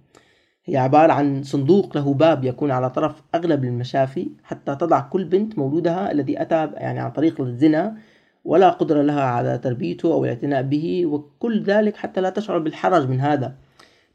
هي 0.66 0.78
عبارة 0.78 1.14
عن 1.14 1.44
صندوق 1.44 1.98
له 1.98 2.14
باب 2.14 2.44
يكون 2.44 2.72
على 2.72 2.90
طرف 2.90 3.22
أغلب 3.36 3.64
المشافي 3.64 4.30
حتى 4.44 4.76
تضع 4.76 5.00
كل 5.00 5.26
بنت 5.26 5.58
مولودها 5.58 6.12
الذي 6.12 6.42
أتى 6.42 6.70
يعني 6.74 7.00
عن 7.00 7.12
طريق 7.12 7.42
الزنا 7.42 7.98
ولا 8.46 8.70
قدرة 8.70 9.02
لها 9.02 9.22
على 9.22 9.58
تربيته 9.58 10.14
أو 10.14 10.24
الاعتناء 10.24 10.62
به 10.62 11.06
وكل 11.06 11.64
ذلك 11.64 11.96
حتى 11.96 12.22
لا 12.22 12.30
تشعر 12.30 12.60
بالحرج 12.60 13.10
من 13.10 13.20
هذا. 13.20 13.56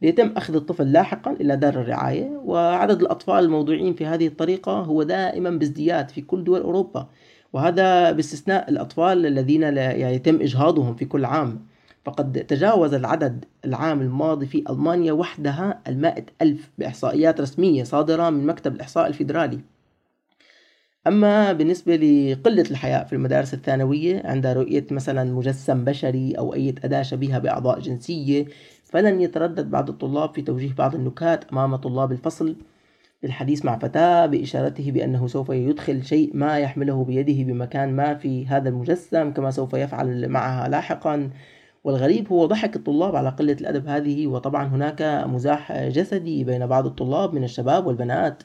ليتم 0.03 0.33
أخذ 0.37 0.55
الطفل 0.55 0.93
لاحقا 0.93 1.33
إلى 1.33 1.57
دار 1.57 1.75
الرعاية 1.75 2.41
وعدد 2.45 3.01
الأطفال 3.01 3.45
الموضوعين 3.45 3.95
في 3.95 4.07
هذه 4.07 4.27
الطريقة 4.27 4.73
هو 4.73 5.03
دائما 5.03 5.51
بازدياد 5.51 6.09
في 6.09 6.21
كل 6.21 6.45
دول 6.45 6.61
أوروبا 6.61 7.09
وهذا 7.53 8.13
باستثناء 8.13 8.71
الأطفال 8.71 9.27
الذين 9.27 9.63
يعني 9.63 10.15
يتم 10.15 10.41
إجهاضهم 10.41 10.95
في 10.95 11.05
كل 11.05 11.25
عام. 11.25 11.67
فقد 12.05 12.33
تجاوز 12.33 12.95
العدد 12.95 13.45
العام 13.65 14.01
الماضي 14.01 14.47
في 14.47 14.65
ألمانيا 14.71 15.13
وحدها 15.13 15.81
المائة 15.89 16.25
ألف 16.43 16.71
بإحصائيات 16.79 17.41
رسمية 17.41 17.85
صادرة 17.85 18.31
من 18.31 18.47
مكتب 18.47 18.75
الإحصاء 18.75 19.07
الفيدرالي. 19.07 19.61
أما 21.07 21.53
بالنسبة 21.53 21.97
لقلة 21.97 22.65
الحياء 22.71 23.05
في 23.05 23.13
المدارس 23.13 23.55
الثانوية 23.55 24.23
عند 24.25 24.47
رؤية 24.47 24.87
مثلا 24.91 25.25
مجسم 25.25 25.85
بشري 25.85 26.33
أو 26.33 26.55
أي 26.55 26.75
أداة 26.85 27.03
شبيهة 27.03 27.39
بأعضاء 27.39 27.81
جنسية 27.81 28.47
فلن 28.85 29.21
يتردد 29.21 29.71
بعض 29.71 29.89
الطلاب 29.89 30.35
في 30.35 30.43
توجيه 30.43 30.75
بعض 30.75 30.95
النكات 30.95 31.45
أمام 31.53 31.77
طلاب 31.77 32.13
الفصل. 32.13 32.57
بالحديث 33.23 33.65
مع 33.65 33.79
فتاة 33.79 34.27
بإشارته 34.27 34.91
بأنه 34.91 35.27
سوف 35.27 35.49
يدخل 35.51 36.05
شيء 36.05 36.31
ما 36.35 36.59
يحمله 36.59 37.05
بيده 37.05 37.53
بمكان 37.53 37.97
ما 37.97 38.15
في 38.15 38.47
هذا 38.47 38.69
المجسم 38.69 39.33
كما 39.33 39.51
سوف 39.51 39.75
يفعل 39.75 40.29
معها 40.29 40.69
لاحقا. 40.69 41.31
والغريب 41.85 42.33
هو 42.33 42.47
ضحك 42.47 42.77
الطلاب 42.77 43.17
على 43.17 43.29
قلة 43.29 43.53
الأدب 43.53 43.89
هذه 43.89 44.27
وطبعا 44.27 44.67
هناك 44.67 45.03
مزاح 45.27 45.73
جسدي 45.89 46.45
بين 46.45 46.67
بعض 46.67 46.87
الطلاب 46.87 47.35
من 47.35 47.45
الشباب 47.45 47.87
والبنات. 47.87 48.43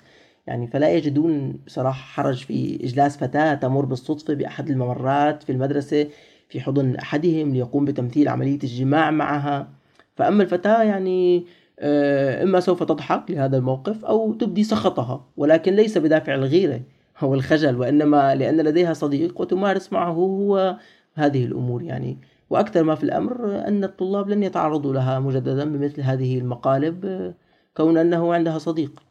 يعني 0.47 0.67
فلا 0.67 0.89
يجدون 0.91 1.59
بصراحة 1.67 2.01
حرج 2.01 2.43
في 2.43 2.79
إجلاس 2.83 3.17
فتاة 3.17 3.53
تمر 3.53 3.85
بالصدفة 3.85 4.33
بأحد 4.33 4.69
الممرات 4.69 5.43
في 5.43 5.51
المدرسة 5.51 6.07
في 6.49 6.61
حضن 6.61 6.95
أحدهم 6.95 7.53
ليقوم 7.53 7.85
بتمثيل 7.85 8.27
عملية 8.27 8.59
الجماع 8.63 9.11
معها. 9.11 9.67
فأما 10.15 10.43
الفتاة 10.43 10.83
يعني 10.83 11.45
آه، 11.79 12.43
إما 12.43 12.59
سوف 12.59 12.83
تضحك 12.83 13.31
لهذا 13.31 13.57
الموقف 13.57 14.05
أو 14.05 14.33
تبدي 14.33 14.63
سخطها 14.63 15.25
ولكن 15.37 15.73
ليس 15.73 15.97
بدافع 15.97 16.35
الغيرة 16.35 16.81
أو 17.23 17.33
الخجل 17.33 17.75
وإنما 17.75 18.35
لأن 18.35 18.61
لديها 18.61 18.93
صديق 18.93 19.41
وتمارس 19.41 19.93
معه 19.93 20.11
هو 20.11 20.77
هذه 21.13 21.45
الأمور 21.45 21.83
يعني. 21.83 22.17
وأكثر 22.49 22.83
ما 22.83 22.95
في 22.95 23.03
الأمر 23.03 23.67
أن 23.67 23.83
الطلاب 23.83 24.29
لن 24.29 24.43
يتعرضوا 24.43 24.93
لها 24.93 25.19
مجددا 25.19 25.65
بمثل 25.65 26.01
هذه 26.01 26.37
المقالب 26.37 27.05
آه، 27.05 27.33
كون 27.77 27.97
أنه 27.97 28.33
عندها 28.33 28.57
صديق. 28.57 29.04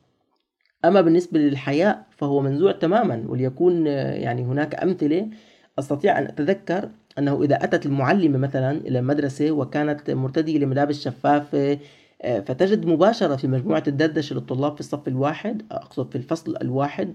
أما 0.84 1.00
بالنسبة 1.00 1.38
للحياء 1.38 2.06
فهو 2.10 2.40
منزوع 2.40 2.72
تماما 2.72 3.24
وليكون 3.28 3.88
آه، 3.88 4.14
يعني 4.14 4.42
هناك 4.42 4.82
أمثلة. 4.82 5.28
أستطيع 5.78 6.18
أن 6.18 6.24
أتذكر 6.24 6.90
أنه 7.18 7.42
إذا 7.42 7.64
أتت 7.64 7.86
المعلمة 7.86 8.38
مثلا 8.38 8.70
إلى 8.70 8.98
المدرسة 8.98 9.50
وكانت 9.50 10.10
مرتدية 10.10 10.58
لملابس 10.58 11.00
شفافة 11.00 11.78
آه، 12.22 12.40
فتجد 12.40 12.86
مباشرة 12.86 13.36
في 13.36 13.46
مجموعة 13.46 13.82
الدردشة 13.88 14.34
للطلاب 14.34 14.74
في 14.74 14.80
الصف 14.80 15.08
الواحد 15.08 15.62
أقصد 15.70 16.10
في 16.10 16.16
الفصل 16.16 16.56
الواحد 16.62 17.14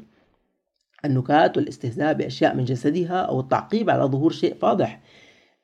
النكات 1.06 1.58
والاستهزاء 1.58 2.14
بأشياء 2.14 2.56
من 2.56 2.66
جسدها 2.66 3.22
أو 3.22 3.40
التعقيب 3.40 3.90
على 3.90 4.04
ظهور 4.04 4.32
شيء 4.32 4.56
فاضح 4.62 5.02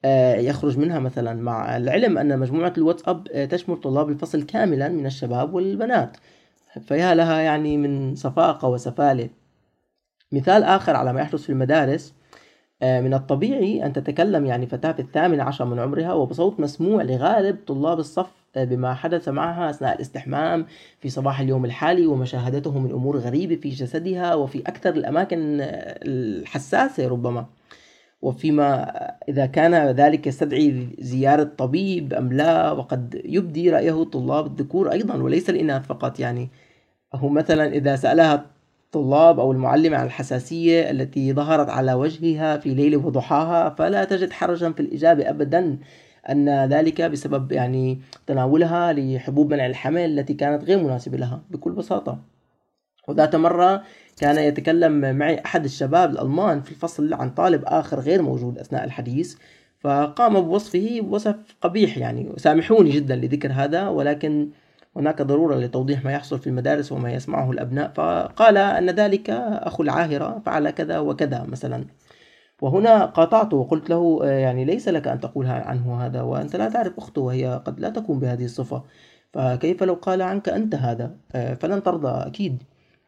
آه، 0.06 0.36
يخرج 0.36 0.78
منها 0.78 1.00
مثلا. 1.00 1.34
مع 1.34 1.78
العلم 1.78 2.18
أن 2.18 2.40
مجموعة 2.40 2.74
الواتساب 2.78 3.48
تشمل 3.52 3.78
طلاب 3.78 4.10
الفصل 4.10 4.44
كاملا 4.44 4.90
من 4.90 5.06
الشباب 5.06 5.54
والبنات. 5.54 6.18
فيا 6.80 7.16
لها 7.16 7.40
يعني 7.42 7.78
من 7.78 8.16
صفاقة 8.16 8.68
وسفالة. 8.68 9.30
مثال 10.32 10.64
آخر 10.64 10.96
على 10.96 11.14
ما 11.14 11.22
يحدث 11.22 11.42
في 11.42 11.50
المدارس 11.50 12.14
آه، 12.82 13.02
من 13.02 13.14
الطبيعي 13.14 13.86
أن 13.86 13.94
تتكلم 13.94 14.46
يعني 14.46 14.68
فتاة 14.68 14.92
في 14.92 15.00
الثامنة 15.00 15.44
عشر 15.44 15.66
من 15.66 15.80
عمرها 15.80 16.14
وبصوت 16.14 16.60
مسموع 16.60 17.04
لغالب 17.04 17.58
طلاب 17.68 18.00
الصف 18.00 18.32
بما 18.56 18.94
حدث 18.94 19.30
معها 19.30 19.70
أثناء 19.70 19.96
الاستحمام 19.96 20.66
في 21.00 21.10
صباح 21.10 21.40
اليوم 21.40 21.66
الحالي 21.66 22.06
ومشاهدته 22.08 22.80
من 22.80 22.92
أمور 22.92 23.18
غريبة 23.18 23.56
في 23.56 23.70
جسدها 23.70 24.36
وفي 24.36 24.60
أكثر 24.62 24.90
الأماكن 24.90 25.58
الحساسة 25.62 27.08
ربما. 27.08 27.46
وفيما 28.22 28.84
إذا 29.30 29.46
كان 29.46 29.76
ذلك 29.76 30.28
يستدعي 30.28 30.88
زيارة 31.00 31.44
طبيب 31.44 32.14
أم 32.14 32.34
لا 32.34 32.72
وقد 32.72 33.22
يبدي 33.26 33.70
رأيه 33.70 34.02
الطلاب 34.02 34.46
الذكور 34.46 34.92
أيضا 34.92 35.16
وليس 35.16 35.50
الإناث 35.50 35.86
فقط 35.86 36.20
يعني. 36.20 36.50
هو 37.16 37.30
مثلا 37.30 37.66
إذا 37.74 37.96
سألها 37.96 38.46
الطلاب 38.86 39.40
أو 39.40 39.52
المعلمة 39.52 39.98
عن 39.98 40.06
الحساسية 40.06 40.92
التي 40.92 41.34
ظهرت 41.34 41.70
على 41.70 41.94
وجهها 41.94 42.58
في 42.58 42.74
ليل 42.74 42.96
وضحاها 42.96 43.70
فلا 43.70 44.04
تجد 44.04 44.32
حرجا 44.32 44.72
في 44.72 44.80
الإجابة 44.80 45.30
أبدا 45.30 45.78
أن 46.30 46.66
ذلك 46.66 47.02
بسبب 47.02 47.52
يعني 47.52 48.02
تناولها 48.28 48.94
لحبوب 48.94 49.54
منع 49.54 49.66
الحمل 49.66 50.20
التي 50.20 50.34
كانت 50.34 50.64
غير 50.64 50.84
مناسبة 50.84 51.18
لها 51.18 51.42
بكل 51.50 51.72
بساطة. 51.72 52.20
وذات 53.08 53.36
مرة 53.36 53.84
كان 54.18 54.38
يتكلم 54.38 55.16
معي 55.16 55.42
أحد 55.46 55.66
الشباب 55.66 56.12
الألمان 56.12 56.62
في 56.62 56.72
الفصل 56.72 57.14
عن 57.14 57.30
طالب 57.30 57.64
آخر 57.66 58.00
غير 58.00 58.22
موجود 58.22 58.58
أثناء 58.58 58.84
الحديث 58.84 59.36
فقام 59.80 60.42
بوصفه 60.42 61.02
بوصف 61.02 61.36
قبيح 61.62 61.98
يعني 61.98 62.34
سامحوني 62.38 62.90
جدا 62.90 63.16
لذكر 63.16 63.52
هذا 63.52 63.88
ولكن 63.88 64.50
هناك 64.98 65.22
ضرورة 65.22 65.56
لتوضيح 65.56 66.06
ما 66.06 66.12
يحصل 66.12 66.40
في 66.40 66.48
المدارس 66.48 66.92
وما 66.92 67.12
يسمعه 67.14 67.52
الأبناء. 67.52 67.92
فقال 67.96 68.58
أن 68.58 68.90
ذلك 68.90 69.30
أخو 69.30 69.84
العاهرة 69.84 70.42
فعل 70.46 70.70
كذا 70.70 71.00
وكذا 71.00 71.44
مثلا. 71.44 71.86
وهنا 72.62 73.06
قاطعته 73.06 73.58
وقلت 73.58 73.90
له 73.90 74.20
آه، 74.24 74.40
يعني 74.40 74.66
ليس 74.66 74.88
لك 74.90 75.08
أن 75.08 75.20
تقول 75.20 75.46
عنه 75.48 76.06
هذا 76.06 76.22
وأنت 76.22 76.56
لا 76.56 76.70
تعرف 76.70 76.98
أخته 76.98 77.22
وهي 77.22 77.62
قد 77.66 77.80
لا 77.80 77.90
تكون 77.90 78.20
بهذه 78.20 78.46
الصفة. 78.46 78.84
فكيف 79.34 79.84
لو 79.84 79.94
قال 79.94 80.22
عنك 80.22 80.50
أنت 80.50 80.76
هذا؟ 80.76 81.16
آه، 81.34 81.54
فلن 81.54 81.84
ترضى 81.84 82.28
أكيد. 82.28 82.64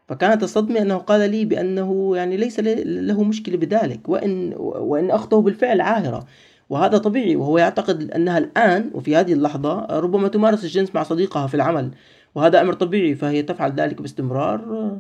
فكانت 0.08 0.44
الصدمة 0.44 0.82
أنه 0.82 0.98
قال 0.98 1.30
لي 1.32 1.46
بأنه 1.46 2.18
يعني 2.18 2.38
ليس 2.38 2.60
له 2.60 3.24
مشكلة 3.24 3.58
بذلك. 3.58 4.10
وإن 4.10 4.54
وإن 4.58 5.12
أخته 5.12 5.42
بالفعل 5.42 5.82
عاهرة. 5.82 6.26
وهذا 6.70 6.98
طبيعي 6.98 7.36
وهو 7.36 7.58
يعتقد 7.58 8.12
أنها 8.12 8.38
الآن 8.38 8.92
وفي 8.94 9.16
هذه 9.16 9.34
اللحظة 9.34 9.86
ربما 9.86 10.28
تمارس 10.28 10.64
الجنس 10.64 10.96
مع 10.96 11.04
صديقها 11.04 11.48
في 11.48 11.54
العمل 11.54 11.92
وهذا 12.36 12.62
أمر 12.62 12.74
طبيعي 12.74 13.16
فهي 13.16 13.44
تفعل 13.44 13.72
ذلك 13.72 14.02
باستمرار. 14.02 15.00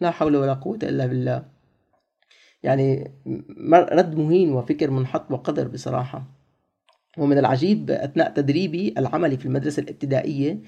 لا 0.00 0.10
حول 0.10 0.36
ولا 0.36 0.52
قوة 0.52 0.78
إلا 0.82 1.06
بالله. 1.06 1.44
يعني 2.62 3.10
رد 3.72 4.14
مهين 4.14 4.52
وفكر 4.52 4.90
منحط 4.90 5.30
وقدر 5.30 5.68
بصراحة. 5.68 6.24
ومن 7.18 7.38
العجيب 7.38 7.90
أثناء 7.90 8.30
تدريبي 8.30 8.94
العملي 8.98 9.36
في 9.36 9.46
المدرسة 9.46 9.82
الابتدائية 9.82 10.62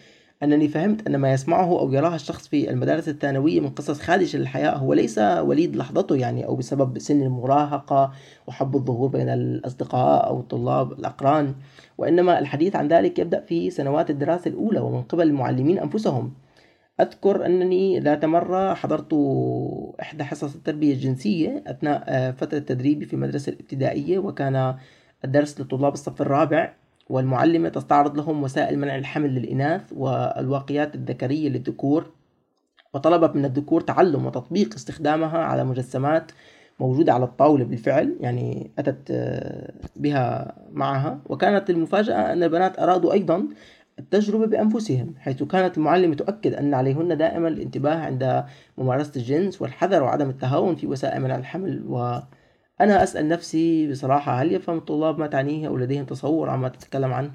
أنني 0.44 0.68
فهمت 0.68 1.06
أن 1.06 1.16
ما 1.16 1.32
يسمعه 1.32 1.80
أو 1.80 1.92
يراه 1.92 2.14
الشخص 2.14 2.48
في 2.48 2.70
المدارس 2.70 3.08
الثانوية 3.08 3.60
من 3.60 3.68
قصص 3.68 4.00
خادشة 4.00 4.38
للحياة 4.38 4.76
هو 4.76 4.94
ليس 4.94 5.18
وليد 5.18 5.76
لحظته 5.76 6.16
يعني 6.16 6.46
أو 6.46 6.56
بسبب 6.56 6.98
سن 6.98 7.22
المراهقة 7.22 8.12
وحب 8.46 8.76
الظهور 8.76 9.08
بين 9.08 9.28
الأصدقاء 9.28 10.26
أو 10.26 10.40
الطلاب 10.40 10.92
الأقران 10.92 11.54
وإنما 11.98 12.38
الحديث 12.38 12.76
عن 12.76 12.88
ذلك 12.88 13.18
يبدأ 13.18 13.40
في 13.40 13.70
سنوات 13.70 14.10
الدراسة 14.10 14.48
الأولى 14.48 14.80
ومن 14.80 15.02
قبل 15.02 15.22
المعلمين 15.22 15.78
أنفسهم. 15.78 16.34
أذكر 17.00 17.46
أنني 17.46 18.00
ذات 18.00 18.24
مرة 18.24 18.74
حضرت 18.74 19.14
إحدى 20.00 20.24
حصص 20.24 20.54
التربية 20.54 20.92
الجنسية 20.92 21.64
أثناء 21.66 22.04
آه، 22.08 22.30
فترة 22.30 22.58
تدريبي 22.58 23.06
في 23.06 23.14
المدرسة 23.14 23.52
الابتدائية 23.52 24.18
وكان 24.18 24.74
الدرس 25.24 25.60
لطلاب 25.60 25.92
الصف 25.92 26.22
الرابع. 26.22 26.83
والمعلمة 27.08 27.68
تستعرض 27.68 28.16
لهم 28.16 28.42
وسائل 28.42 28.78
منع 28.78 28.96
الحمل 28.96 29.34
للإناث 29.34 29.92
والواقيات 29.96 30.94
الذكرية 30.94 31.48
للذكور 31.48 32.10
وطلبت 32.94 33.36
من 33.36 33.44
الذكور 33.44 33.80
تعلم 33.80 34.26
وتطبيق 34.26 34.74
استخدامها 34.74 35.38
على 35.38 35.64
مجسمات 35.64 36.32
موجودة 36.80 37.12
على 37.12 37.24
الطاولة 37.24 37.64
بالفعل 37.64 38.16
يعني 38.20 38.70
أتت 38.78 39.10
آه، 39.10 39.72
بها 39.96 40.54
معها. 40.72 41.18
وكانت 41.26 41.70
المفاجأة 41.70 42.32
أن 42.32 42.42
البنات 42.42 42.78
أرادوا 42.78 43.12
أيضا 43.12 43.48
التجربة 43.98 44.46
بأنفسهم 44.46 45.14
حيث 45.18 45.42
كانت 45.42 45.78
المعلمة 45.78 46.14
تؤكد 46.14 46.54
أن 46.54 46.74
عليهن 46.74 47.16
دائما 47.16 47.48
الانتباه 47.48 47.94
عند 47.94 48.44
ممارسة 48.78 49.12
الجنس 49.16 49.62
والحذر 49.62 50.02
وعدم 50.02 50.30
التهاون 50.30 50.76
في 50.76 50.86
وسائل 50.86 51.22
منع 51.22 51.36
الحمل 51.36 51.82
وأنا 52.80 53.02
أسأل 53.02 53.28
نفسي 53.28 53.90
بصراحة 53.90 54.32
هل 54.42 54.52
يفهم 54.52 54.78
الطلاب 54.78 55.18
ما 55.18 55.26
تعنيه 55.26 55.68
أو 55.68 55.76
لديهم 55.76 56.04
تصور 56.04 56.50
عما 56.50 56.68
تتكلم 56.68 57.12
عنه؟ 57.12 57.32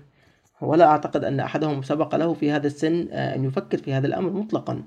ولا 0.61 0.85
أعتقد 0.85 1.23
أن 1.23 1.39
أحدهم 1.39 1.81
سبق 1.81 2.15
له 2.15 2.33
في 2.33 2.51
هذا 2.51 2.67
السن 2.67 3.07
آه، 3.11 3.35
أن 3.35 3.45
يفكر 3.45 3.77
في 3.77 3.93
هذا 3.93 4.07
الأمر 4.07 4.29
مطلقا. 4.29 4.83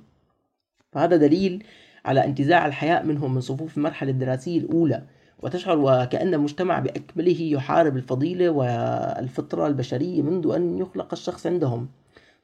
فهذا 0.93 1.17
دليل 1.17 1.65
على 2.05 2.25
انتزاع 2.25 2.67
الحياء 2.67 3.07
منهم 3.07 3.35
من 3.35 3.41
صفوف 3.41 3.77
المرحلة 3.77 4.11
الدراسية 4.11 4.59
الأولى 4.59 5.03
وتشعر 5.43 5.79
وكأن 5.79 6.35
المجتمع 6.35 6.79
بأكمله 6.79 7.41
يحارب 7.41 7.97
الفضيلة 7.97 8.51
والفطرة 8.51 9.67
البشرية 9.67 10.23
منذ 10.23 10.53
أن 10.55 10.79
يخلق 10.79 11.09
الشخص 11.13 11.47
عندهم. 11.47 11.89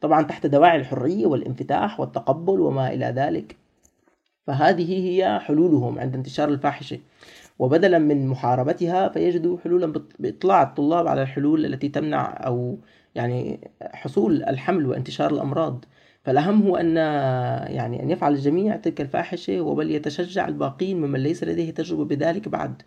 طبعا 0.00 0.22
تحت 0.22 0.46
دواعي 0.46 0.76
الحرية 0.76 1.26
والانفتاح 1.26 2.00
والتقبل 2.00 2.60
وما 2.60 2.94
إلى 2.94 3.06
ذلك. 3.06 3.56
فهذه 4.46 5.06
هي 5.06 5.38
حلولهم 5.40 5.98
عند 5.98 6.14
انتشار 6.14 6.48
الفاحشة. 6.48 6.98
وبدلا 7.58 7.98
من 7.98 8.26
محاربتها 8.26 9.08
فيجدوا 9.08 9.58
حلولا 9.58 9.92
بإطلاع 10.18 10.62
الطلاب 10.62 11.06
على 11.06 11.22
الحلول 11.22 11.64
التي 11.64 11.88
تمنع 11.88 12.46
أو 12.46 12.78
يعني 13.14 13.70
حصول 13.82 14.42
الحمل 14.42 14.86
وانتشار 14.86 15.32
الأمراض. 15.32 15.84
فالأهم 16.24 16.62
هو 16.62 16.76
أن 16.76 16.96
يعني 17.74 18.02
أن 18.02 18.10
يفعل 18.10 18.32
الجميع 18.32 18.76
تلك 18.76 19.00
الفاحشة 19.00 19.60
وبل 19.60 19.90
يتشجع 19.90 20.48
الباقين 20.48 21.00
ممن 21.00 21.20
ليس 21.20 21.44
لديه 21.44 21.70
تجربة 21.70 22.04
بذلك 22.04 22.48
بعد. 22.48 22.82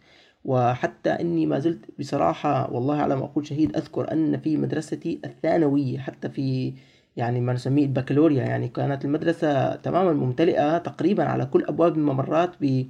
وحتى 0.45 1.09
أني 1.09 1.45
ما 1.45 1.59
زلت 1.59 1.85
بصراحة 1.99 2.73
والله 2.73 3.01
على 3.01 3.15
ما 3.15 3.25
أقول 3.25 3.47
شهيد 3.47 3.75
أذكر 3.75 4.11
أن 4.11 4.39
في 4.39 4.57
مدرستي 4.57 5.19
الثانوية 5.25 5.99
حتى 5.99 6.29
في 6.29 6.73
يعني 7.17 7.41
ما 7.41 7.53
نسميه 7.53 7.85
البكالوريا 7.85 8.43
يعني 8.43 8.67
كانت 8.67 9.05
المدرسة 9.05 9.75
تماما 9.75 10.13
ممتلئة 10.13 10.77
تقريبا 10.77 11.23
على 11.23 11.45
كل 11.45 11.65
أبواب 11.65 11.97
الممرات 11.97 12.51
ب 12.61 12.85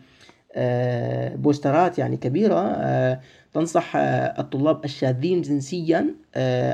بوسترات 1.36 2.00
يعني 2.00 2.18
كبيرة 2.18 2.60
آه، 2.60 3.20
تنصح 3.54 3.96
آه، 3.96 4.00
الطلاب 4.42 4.86
الشاذين 4.86 5.42
جنسيا 5.42 6.16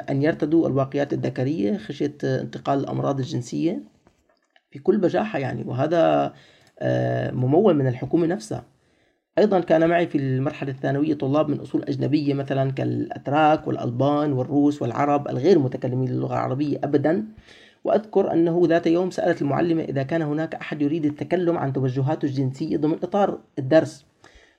أن 0.10 0.22
يرتدوا 0.22 0.68
الواقيات 0.68 1.14
الذكرية 1.14 1.78
خشية 1.78 2.18
انتقال 2.24 2.80
الأمراض 2.80 3.20
الجنسية 3.20 3.84
بكل 4.76 4.98
بجاحة 4.98 5.40
يعني. 5.40 5.64
وهذا 5.68 6.34
ممول 7.34 7.74
من 7.74 7.88
الحكومة 7.88 8.28
نفسها. 8.28 8.64
أيضا 9.38 9.60
كان 9.60 9.90
معي 9.90 10.08
في 10.08 10.18
المرحلة 10.18 10.72
الثانوية 10.72 11.14
طلاب 11.14 11.50
من 11.50 11.60
أصول 11.60 11.84
أجنبية 11.84 12.34
مثلا 12.34 12.72
كالأتراك 12.72 13.68
والألبان 13.68 14.34
والروس 14.34 14.82
والعرب 14.82 15.28
الغير 15.28 15.60
متكلمين 15.60 16.10
اللغة 16.10 16.34
العربية 16.34 16.78
أبدا. 16.84 17.26
وأذكر 17.84 18.34
أنه 18.34 18.62
ذات 18.66 18.88
يوم 18.88 19.12
سألت 19.12 19.42
المعلمة 19.42 19.84
إذا 19.84 20.04
كان 20.04 20.22
هناك 20.22 20.56
أحد 20.56 20.82
يريد 20.82 21.06
التكلم 21.06 21.58
عن 21.58 21.74
توجهاته 21.74 22.26
الجنسية 22.26 22.78
ضمن 22.78 22.98
إطار 23.04 23.40
الدرس. 23.60 24.06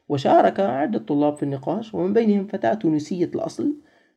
وشارك 0.09 0.61
عدة 0.61 0.99
طلاب 0.99 1.37
في 1.37 1.43
النقاش 1.43 1.95
ومن 1.95 2.13
بينهم 2.13 2.47
فتاة 2.47 2.75
تونسية 2.75 3.25
الأصل 3.35 3.75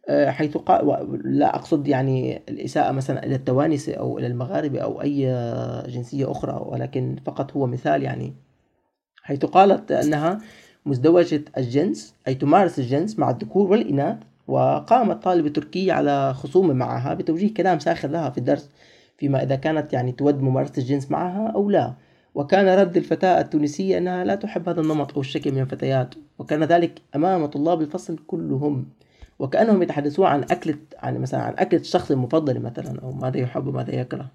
آه، 0.10 0.30
حيث 0.30 0.58
قال 0.58 1.08
لا 1.24 1.56
أقصد 1.56 1.88
يعني 1.88 2.42
الإساءة 2.50 2.92
مثلا 2.92 3.26
إلى 3.26 3.36
التوانسة 3.36 3.94
أو 3.94 4.20
إلى 4.20 4.28
المغاربة 4.28 4.80
أو 4.80 5.02
أي 5.02 5.26
جنسية 5.88 6.32
أخرى 6.32 6.66
ولكن 6.66 7.16
فقط 7.26 7.52
هو 7.52 7.68
مثال 7.68 8.04
يعني. 8.04 8.34
حيث 9.24 9.46
قالت 9.46 9.92
أنها 9.92 10.42
مزدوجة 10.86 11.44
الجنس 11.58 12.16
أي 12.28 12.36
تمارس 12.36 12.80
الجنس 12.80 13.20
مع 13.20 13.30
الذكور 13.30 13.72
والإناث 13.72 14.18
وقامت 14.52 15.24
طالبة 15.24 15.50
تركية 15.50 15.94
على 15.94 16.34
خصومة 16.34 16.74
معها 16.74 17.14
بتوجيه 17.14 17.54
كلام 17.54 17.80
ساخر 17.80 18.08
لها 18.08 18.30
في 18.30 18.38
الدرس 18.38 18.70
فيما 19.18 19.44
إذا 19.44 19.56
كانت 19.56 19.94
يعني 19.94 20.12
تود 20.12 20.42
ممارسة 20.42 20.74
الجنس 20.78 21.12
معها 21.12 21.48
أو 21.56 21.70
لا. 21.70 21.94
وكان 22.36 22.80
رد 22.80 22.98
الفتاة 22.98 23.42
التونسية 23.42 23.98
أنها 23.98 24.24
لا 24.24 24.36
تحب 24.36 24.70
هذا 24.70 24.82
النمط 24.82 25.14
أو 25.14 25.22
الشكل 25.22 25.52
من 25.52 25.62
الفتيات 25.62 26.16
وكان 26.40 26.64
ذلك 26.64 27.02
أمام 27.16 27.46
طلاب 27.46 27.82
الفصل 27.82 28.18
كلهم. 28.28 28.86
وكأنهم 29.40 29.84
يتحدثون 29.84 30.26
عن 30.26 30.44
أكلة 30.44 30.78
عن 31.00 31.18
مثلا 31.18 31.42
عن 31.42 31.54
أكلة 31.58 31.80
الشخص 31.80 32.12
المفضل 32.12 32.60
مثلا 32.60 33.02
أو 33.02 33.12
ماذا 33.12 33.38
يحب 33.38 33.68
وماذا 33.68 33.96
يكره. 33.96 34.28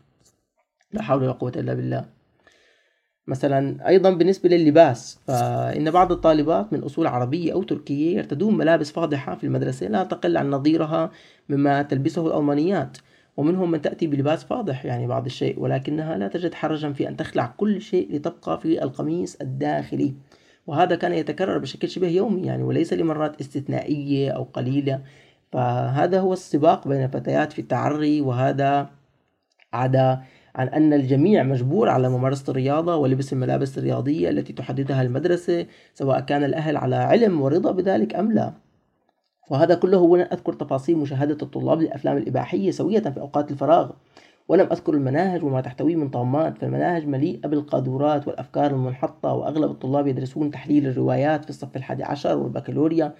لا 0.92 1.02
حول 1.02 1.22
ولا 1.22 1.32
قوة 1.32 1.52
إلا 1.56 1.74
بالله. 1.74 2.04
مثلا 3.26 3.88
أيضا 3.88 4.10
بالنسبة 4.10 4.48
لللباس 4.48 5.18
فإن 5.26 5.90
بعض 5.90 6.12
الطالبات 6.12 6.72
من 6.72 6.82
أصول 6.82 7.06
عربية 7.06 7.52
أو 7.52 7.62
تركية 7.62 8.16
يرتدون 8.16 8.56
ملابس 8.56 8.90
فاضحة 8.90 9.34
في 9.34 9.44
المدرسة 9.44 9.86
لا 9.86 10.04
تقل 10.04 10.36
عن 10.36 10.50
نظيرها 10.50 11.10
مما 11.48 11.82
تلبسه 11.82 12.26
الألمانيات 12.26 12.98
ومنهم 13.36 13.70
من 13.70 13.82
تأتي 13.82 14.06
بلباس 14.06 14.44
فاضح 14.44 14.84
يعني 14.84 15.06
بعض 15.06 15.24
الشيء 15.24 15.60
ولكنها 15.60 16.18
لا 16.18 16.28
تجد 16.28 16.54
حرجا 16.54 16.92
في 16.92 17.08
أن 17.08 17.16
تخلع 17.16 17.54
كل 17.56 17.80
شيء 17.80 18.16
لتبقى 18.16 18.60
في 18.60 18.82
القميص 18.82 19.36
الداخلي. 19.40 20.14
وهذا 20.66 20.96
كان 20.96 21.12
يتكرر 21.12 21.58
بشكل 21.58 21.88
شبه 21.88 22.08
يومي 22.08 22.42
يعني 22.46 22.62
وليس 22.62 22.92
لمرات 22.92 23.40
استثنائية 23.40 24.30
أو 24.30 24.42
قليلة. 24.42 25.00
فهذا 25.52 26.20
هو 26.20 26.32
السباق 26.32 26.88
بين 26.88 27.04
الفتيات 27.04 27.52
في 27.52 27.58
التعري 27.58 28.20
وهذا 28.20 28.90
عدا 29.72 30.22
عن 30.56 30.68
أن 30.68 30.92
الجميع 30.92 31.42
مجبور 31.42 31.88
على 31.88 32.08
ممارسة 32.08 32.50
الرياضة 32.50 32.96
ولبس 32.96 33.32
الملابس 33.32 33.78
الرياضية 33.78 34.30
التي 34.30 34.52
تحددها 34.52 35.02
المدرسة 35.02 35.66
سواء 35.94 36.20
كان 36.20 36.44
الأهل 36.44 36.76
على 36.76 36.96
علم 36.96 37.42
ورضا 37.42 37.70
بذلك 37.72 38.14
أم 38.14 38.32
لا. 38.32 38.52
وهذا 39.50 39.74
كله 39.74 39.98
ولن 39.98 40.28
أذكر 40.32 40.52
تفاصيل 40.52 40.96
مشاهدة 40.96 41.38
الطلاب 41.42 41.80
للأفلام 41.80 42.16
الإباحية 42.16 42.70
سوية 42.70 43.00
في 43.00 43.20
أوقات 43.20 43.50
الفراغ. 43.50 43.90
ولم 44.48 44.66
أذكر 44.72 44.94
المناهج 44.94 45.44
وما 45.44 45.60
تحتويه 45.60 45.96
من 45.96 46.08
طامات 46.08 46.58
فالمناهج 46.58 47.06
مليئة 47.06 47.48
بالقاذورات 47.48 48.28
والأفكار 48.28 48.70
المنحطة 48.70 49.32
وأغلب 49.32 49.70
الطلاب 49.70 50.06
يدرسون 50.06 50.50
تحليل 50.50 50.86
الروايات 50.86 51.44
في 51.44 51.50
الصف 51.50 51.76
الحادي 51.76 52.04
عشر 52.04 52.38
والبكالوريا. 52.38 53.14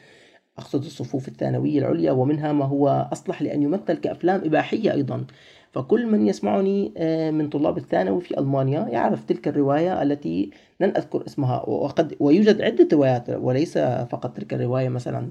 أقصد 0.59 0.85
الصفوف 0.85 1.29
الثانوية 1.29 1.79
العليا 1.79 2.13
ومنها 2.13 2.53
ما 2.53 2.65
هو 2.65 3.09
أصلح 3.13 3.43
لأن 3.43 3.63
يمثل 3.63 3.95
كأفلام 3.95 4.41
إباحية 4.45 4.93
أيضا. 4.93 5.25
فكل 5.73 6.07
من 6.07 6.27
يسمعني 6.27 6.93
آه، 6.97 7.31
من 7.31 7.49
طلاب 7.49 7.79
الثانوي 7.79 8.21
في 8.21 8.39
ألمانيا 8.39 8.89
يعرف 8.89 9.25
تلك 9.25 9.49
الرواية 9.49 10.03
التي 10.03 10.51
لن 10.81 10.89
أذكر 10.97 11.27
اسمها 11.27 11.69
وقد 11.69 12.17
ويوجد 12.21 12.63
عدة 12.63 12.89
روايات 12.93 13.31
وليس 13.31 13.79
فقط 13.79 14.37
تلك 14.37 14.55
الرواية 14.55 14.89
مثلا 14.89 15.31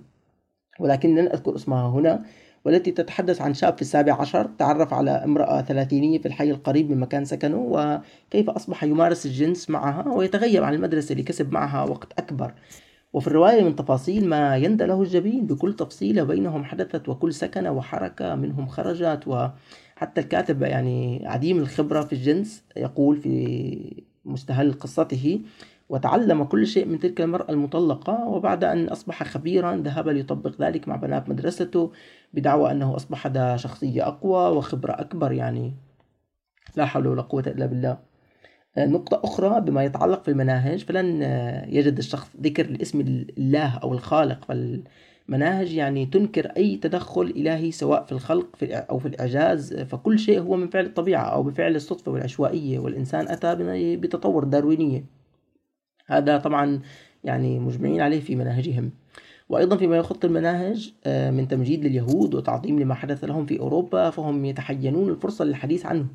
ولكن 0.80 1.16
لن 1.16 1.28
أذكر 1.28 1.56
اسمها 1.56 1.90
هنا 1.90 2.24
والتي 2.66 2.92
تتحدث 2.92 3.42
عن 3.42 3.54
شاب 3.54 3.76
في 3.76 3.82
السابع 3.82 4.22
عشر 4.22 4.50
تعرف 4.58 4.94
على 4.94 5.12
امرأة 5.12 5.62
ثلاثينية 5.62 6.20
في 6.20 6.26
الحي 6.26 6.52
القريب 6.52 6.90
من 6.90 7.00
مكان 7.00 7.26
سكنه 7.26 7.58
وكيف 7.58 8.50
أصبح 8.50 8.84
يمارس 8.84 9.26
الجنس 9.26 9.70
معها 9.70 10.14
ويتغيب 10.14 10.64
عن 10.64 10.74
المدرسة 10.74 11.16
لكسب 11.16 11.52
معها 11.52 11.84
وقت 11.84 12.20
أكبر. 12.20 12.54
وفي 13.16 13.28
الرواية 13.28 13.64
من 13.64 13.76
تفاصيل 13.76 14.30
ما 14.30 14.58
يندى 14.58 14.86
له 14.86 15.02
الجبين 15.02 15.48
بكل 15.48 15.74
تفصيلة 15.74 16.24
بينهم 16.24 16.64
حدثت 16.64 17.10
وكل 17.10 17.34
سكنة 17.34 17.72
وحركة 17.72 18.36
منهم 18.36 18.68
خرجت 18.68 19.28
وحتى 19.28 20.22
الكاتب 20.22 20.62
يعني 20.62 21.28
عديم 21.28 21.58
الخبرة 21.58 22.02
في 22.02 22.14
الجنس 22.14 22.64
يقول 22.78 23.18
في 23.18 24.04
مستهل 24.26 24.74
قصته 24.74 25.42
وتعلم 25.90 26.44
كل 26.44 26.68
شيء 26.68 26.86
من 26.86 27.00
تلك 27.00 27.22
المرأة 27.22 27.52
المطلقة 27.52 28.28
وبعد 28.28 28.64
أن 28.64 28.88
أصبح 28.88 29.24
خبيرا 29.24 29.76
ذهب 29.76 30.10
ليطبق 30.10 30.62
ذلك 30.62 30.88
مع 30.88 30.96
بنات 30.96 31.30
مدرسته 31.30 31.92
بدعوى 32.34 32.72
أنه 32.72 32.96
أصبح 32.96 33.28
ذا 33.28 33.58
شخصية 33.58 34.08
أقوى 34.08 34.58
وخبرة 34.58 34.92
أكبر 34.92 35.32
يعني. 35.32 35.74
لا 36.76 36.86
حول 36.86 37.08
ولا 37.08 37.22
قوة 37.22 37.44
إلا 37.48 37.66
بالله. 37.66 37.98
نقطة 38.78 39.22
أخرى 39.24 39.62
بما 39.62 39.84
يتعلق 39.84 40.24
في 40.24 40.32
المناهج 40.32 40.84
فلن 40.84 41.22
يجد 41.70 41.98
الشخص 41.98 42.28
ذكر 42.42 42.66
الاسم 42.66 43.02
الله 43.38 43.78
أو 43.78 43.94
الخالق 43.94 44.46
فالمناهج 44.46 45.74
يعني 45.74 46.06
تنكر 46.06 46.46
أي 46.58 46.78
تدخل 46.78 47.22
إلهي 47.22 47.72
سواء 47.72 48.04
في 48.04 48.12
الخلق 48.12 48.48
أو 48.64 49.00
في 49.00 49.08
الإعجاز 49.08 49.74
فكل 49.74 50.20
شيء 50.20 50.40
هو 50.40 50.56
من 50.56 50.68
فعل 50.68 50.86
الطبيعة 50.86 51.24
أو 51.24 51.44
بفعل 51.44 51.76
الصدفة 51.76 52.12
والعشوائية 52.12 52.80
والإنسان 52.80 53.28
أتى 53.28 53.56
بتطور 53.96 54.44
داروينية. 54.44 55.06
هذا 56.08 56.38
طبعا 56.38 56.82
يعني 57.24 57.60
مجمعين 57.60 58.02
عليه 58.02 58.20
في 58.20 58.36
مناهجهم. 58.36 58.92
وأيضا 59.50 59.78
فيما 59.78 59.98
يخط 59.98 60.26
المناهج 60.26 60.94
آه، 61.06 61.32
من 61.32 61.48
تمجيد 61.48 61.86
لليهود 61.86 62.36
وتعظيم 62.36 62.80
لما 62.80 62.94
حدث 62.94 63.24
لهم 63.24 63.46
في 63.46 63.60
أوروبا 63.60 64.10
فهم 64.10 64.46
يتحينون 64.46 65.10
الفرصة 65.10 65.46
للحديث 65.46 65.86
عنه. 65.86 66.06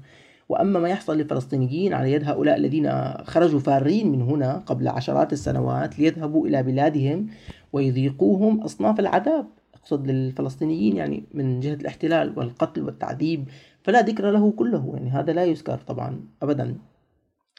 وأما 0.51 0.81
ما 0.81 0.89
يحصل 0.89 1.19
للفلسطينيين 1.19 1.95
على 1.95 2.13
يد 2.13 2.25
هؤلاء 2.25 2.57
الذين 2.57 3.15
خرجوا 3.25 3.61
فارين 3.61 4.13
من 4.13 4.23
هنا 4.23 4.63
قبل 4.67 4.89
عشرات 4.89 5.33
السنوات 5.33 5.99
ليذهبوا 5.99 6.47
إلى 6.47 6.63
بلادهم 6.63 7.27
ويذيقوهم 7.73 8.61
أصناف 8.61 9.01
العذاب. 9.01 9.47
أقصد 9.75 10.07
للفلسطينيين 10.07 10.97
يعني 10.97 11.25
من 11.35 11.61
جهة 11.61 11.75
الاحتلال 11.75 12.39
والقتل 12.39 12.83
والتعذيب 12.83 13.49
فلا 13.83 14.01
ذكر 14.01 14.31
له 14.31 14.51
كله 14.51 14.91
يعني 14.95 15.11
هذا 15.11 15.33
لا 15.33 15.45
يذكر 15.45 15.79
طبعا 15.87 16.21
أبدا. 16.43 16.77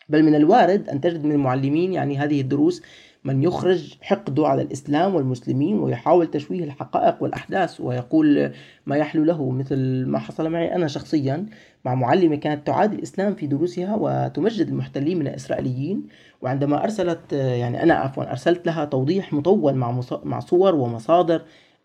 بل 0.10 0.24
من 0.24 0.36
الوارد 0.36 0.90
أن 0.90 1.02
تجد 1.02 1.26
من 1.26 1.32
المعلمين 1.32 1.94
يعني 1.94 2.18
هذه 2.18 2.42
الدروس 2.42 2.82
من 3.24 3.44
يخرج 3.44 3.98
حقده 4.02 4.48
على 4.48 4.62
الإسلام 4.62 5.16
والمسلمين 5.16 5.80
ويحاول 5.80 6.28
تشويه 6.28 6.64
الحقائق 6.64 7.24
والأحداث 7.24 7.82
ويقول 7.82 8.52
ما 8.86 8.98
يحلو 8.98 9.24
له 9.24 9.50
مثل 9.50 10.06
ما 10.06 10.20
حصل 10.20 10.50
معي 10.50 10.76
أنا 10.76 10.88
شخصيا. 10.88 11.46
مع 11.86 11.96
معلمة 11.96 12.36
كانت 12.36 12.68
تعادي 12.68 12.96
الإسلام 12.96 13.36
في 13.36 13.48
دروسها 13.48 13.96
وتمجد 14.00 14.68
المحتلين 14.68 15.20
من 15.20 15.28
الإسرائيليين. 15.28 16.08
وعندما 16.42 16.84
أرسلت 16.84 17.34
يعني 17.34 17.84
أنا 17.84 17.94
عفوا 17.94 18.32
أرسلت 18.32 18.66
لها 18.66 18.86
توضيح 18.86 19.34
مطول 19.34 19.74
مع 19.74 20.02
مع 20.24 20.40
صور 20.40 20.76
ومصادر 20.76 21.42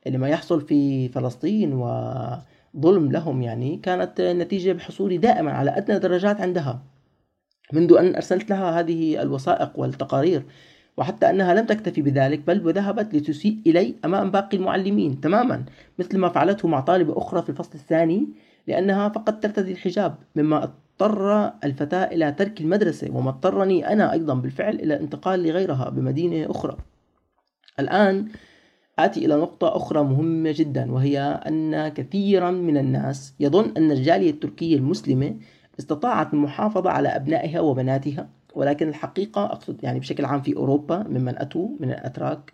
لما 0.07 0.29
يحصل 0.29 0.61
في 0.61 1.09
فلسطين 1.09 1.73
وظلم 1.73 3.13
لهم 3.13 3.43
يعني 3.43 3.77
كانت 3.77 4.21
النتيجة 4.21 4.73
بحصولي 4.73 5.19
دائما 5.19 5.53
على 5.53 5.71
أدنى 5.77 5.99
درجات 5.99 6.41
عندها. 6.41 6.83
منذ 7.73 7.97
أن 7.99 8.15
أرسلت 8.15 8.51
لها 8.51 8.81
هذه 8.81 9.23
الوثائق 9.23 9.79
والتقارير 9.79 10.43
وحتى 10.97 11.31
أنها 11.31 11.55
لم 11.55 11.67
تكتفي 11.67 12.03
بذلك 12.03 12.39
بل 12.47 12.67
وذهبت 12.67 13.15
لتسيء 13.15 13.59
إلي 13.67 13.95
أمام 14.05 14.31
باقي 14.31 14.57
المعلمين 14.57 15.21
تماما 15.21 15.65
مثل 15.99 16.19
ما 16.19 16.29
فعلته 16.29 16.69
مع 16.69 16.81
طالبة 16.81 17.19
أخرى 17.19 17.43
في 17.43 17.49
الفصل 17.49 17.75
الثاني. 17.75 18.27
لأنها 18.67 19.09
فقط 19.09 19.43
ترتدي 19.43 19.73
الحجاب 19.73 20.17
مما 20.37 20.63
اضطر 20.63 21.53
الفتاة 21.65 22.05
إلى 22.05 22.33
ترك 22.33 22.61
المدرسة 22.61 23.11
وما 23.13 23.31
اضطرني 23.31 23.93
أنا 23.93 24.13
أيضا 24.13 24.35
بالفعل 24.35 24.75
إلى 24.75 24.95
الانتقال 24.95 25.43
لغيرها 25.43 25.91
بمدينة 25.91 26.51
أخرى. 26.51 26.77
الآن 27.81 28.29
آتي 28.99 29.27
إلى 29.27 29.37
نقطة 29.37 29.77
أخرى 29.77 30.03
مهمة 30.03 30.55
جدا 30.57 30.93
وهي 30.93 31.21
أن 31.21 31.89
كثيرا 31.89 32.51
من 32.51 32.77
الناس 32.77 33.35
يظن 33.41 33.73
أن 33.77 33.91
الجالية 33.91 34.31
التركية 34.31 34.77
المسلمة 34.77 35.37
استطاعت 35.79 36.35
المحافظة 36.35 36.91
على 36.91 37.09
أبنائها 37.09 37.61
وبناتها 37.61 38.29
ولكن 38.55 38.89
الحقيقة 38.89 39.45
أقصد 39.45 39.85
يعني 39.85 40.01
بشكل 40.01 40.25
عام 40.25 40.43
في 40.43 40.57
أوروبا 40.57 41.03
ممن 41.09 41.39
أتوا 41.39 41.69
من 41.81 41.91
الأتراك 41.91 42.53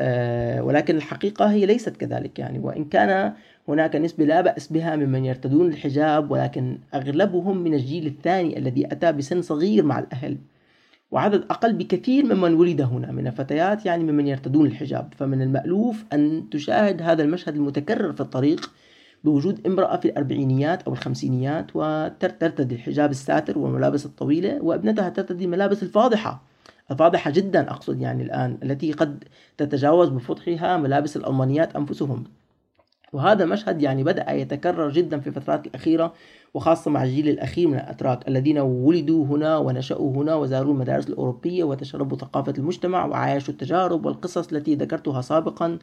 آه، 0.00 0.62
ولكن 0.62 0.96
الحقيقة 0.96 1.50
هي 1.50 1.66
ليست 1.66 1.96
كذلك 1.96 2.38
يعني. 2.38 2.58
وإن 2.58 2.84
كان 2.84 3.34
هناك 3.68 3.96
نسبة 3.96 4.24
لا 4.24 4.40
بأس 4.40 4.72
بها 4.72 4.96
ممن 4.96 5.24
يرتدون 5.24 5.66
الحجاب 5.66 6.30
ولكن 6.30 6.78
أغلبهم 6.94 7.58
من 7.58 7.74
الجيل 7.74 8.06
الثاني 8.06 8.58
الذي 8.58 8.86
أتى 8.86 9.12
بسن 9.12 9.42
صغير 9.42 9.84
مع 9.84 9.98
الأهل. 9.98 10.38
وعدد 11.10 11.44
أقل 11.50 11.72
بكثير 11.72 12.24
ممن 12.34 12.54
ولد 12.54 12.80
هنا 12.80 13.12
من 13.12 13.26
الفتيات 13.26 13.86
يعني 13.86 14.04
ممن 14.04 14.26
يرتدون 14.26 14.66
الحجاب. 14.66 15.14
فمن 15.16 15.42
المألوف 15.42 16.04
أن 16.12 16.50
تشاهد 16.50 17.02
هذا 17.02 17.22
المشهد 17.22 17.54
المتكرر 17.54 18.12
في 18.12 18.20
الطريق 18.20 18.70
بوجود 19.24 19.66
امرأة 19.66 19.96
في 19.96 20.04
الأربعينيات 20.08 20.82
أو 20.82 20.92
الخمسينيات 20.92 21.66
وترتدي 21.74 22.74
الحجاب 22.74 23.10
الساتر 23.10 23.58
والملابس 23.58 24.06
الطويلة 24.06 24.62
وابنتها 24.62 25.08
ترتدي 25.08 25.44
الملابس 25.44 25.82
الفاضحة. 25.82 26.42
الفاضحة 26.90 27.30
جدا 27.30 27.70
أقصد 27.70 28.00
يعني 28.00 28.22
الآن 28.22 28.58
التي 28.62 28.92
قد 28.92 29.24
تتجاوز 29.56 30.08
بفضحها 30.08 30.76
ملابس 30.76 31.16
الألمانيات 31.16 31.76
أنفسهم. 31.76 32.24
وهذا 33.12 33.44
مشهد 33.44 33.82
يعني 33.82 34.04
بدأ 34.04 34.32
يتكرر 34.32 34.90
جدا 34.90 35.20
في 35.20 35.26
الفترات 35.26 35.66
الأخيرة 35.66 36.12
وخاصة 36.54 36.90
مع 36.90 37.04
الجيل 37.04 37.28
الأخير 37.28 37.68
من 37.68 37.74
الأتراك 37.74 38.28
الذين 38.28 38.58
ولدوا 38.58 39.26
هنا 39.26 39.58
ونشأوا 39.58 40.16
هنا 40.16 40.34
وزاروا 40.34 40.72
المدارس 40.72 41.08
الأوروبية 41.08 41.64
وتشربوا 41.64 42.18
ثقافة 42.18 42.54
المجتمع 42.58 43.06
وعايشوا 43.06 43.54
التجارب 43.54 44.06
والقصص 44.06 44.52
التي 44.52 44.74
ذكرتها 44.74 45.20
سابقا 45.20 45.78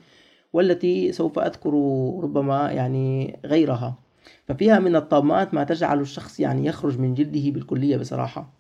والتي 0.54 1.12
سوف 1.12 1.40
أذكر 1.40 1.70
ربما 2.24 2.72
يعني 2.72 3.40
غيرها. 3.46 3.96
ففيها 4.48 4.80
من 4.80 4.96
الطامات 4.96 5.54
ما 5.54 5.64
تجعل 5.64 6.02
الشخص 6.02 6.40
يعني 6.40 6.66
يخرج 6.66 7.00
من 7.00 7.14
جلده 7.14 7.52
بالكلية 7.52 7.98
بصراحة. 7.98 8.54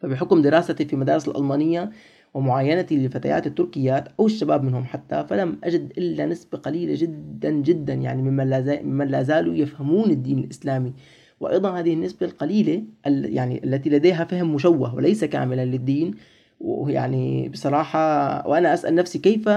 فبحكم 0.00 0.42
دراستي 0.42 0.84
في 0.84 0.96
مدارس 0.96 1.28
الألمانية 1.28 1.90
ومعاينتي 2.36 2.96
للفتيات 2.96 3.46
التركيات 3.46 4.08
أو 4.20 4.26
الشباب 4.26 4.64
منهم 4.64 4.84
حتى 4.84 5.24
فلم 5.28 5.58
أجد 5.64 5.92
إلا 5.98 6.26
نسبة 6.26 6.58
قليلة 6.58 6.94
جدا 6.94 7.50
جدا 7.50 7.94
يعني 7.94 8.22
ممن 8.22 9.10
لا, 9.10 9.22
زالوا 9.22 9.54
يفهمون 9.54 10.10
الدين 10.10 10.38
الإسلامي. 10.38 10.92
وأيضا 11.40 11.78
هذه 11.78 11.92
النسبة 11.92 12.26
القليلة 12.26 12.82
يعني 13.06 13.64
التي 13.64 13.90
لديها 13.90 14.24
فهم 14.24 14.54
مشوه 14.54 14.94
وليس 14.94 15.24
كاملا 15.24 15.64
للدين. 15.64 16.14
ويعني 16.60 17.48
بصراحة 17.48 18.48
وأنا 18.48 18.74
أسأل 18.74 18.94
نفسي 18.94 19.18
كيف 19.18 19.48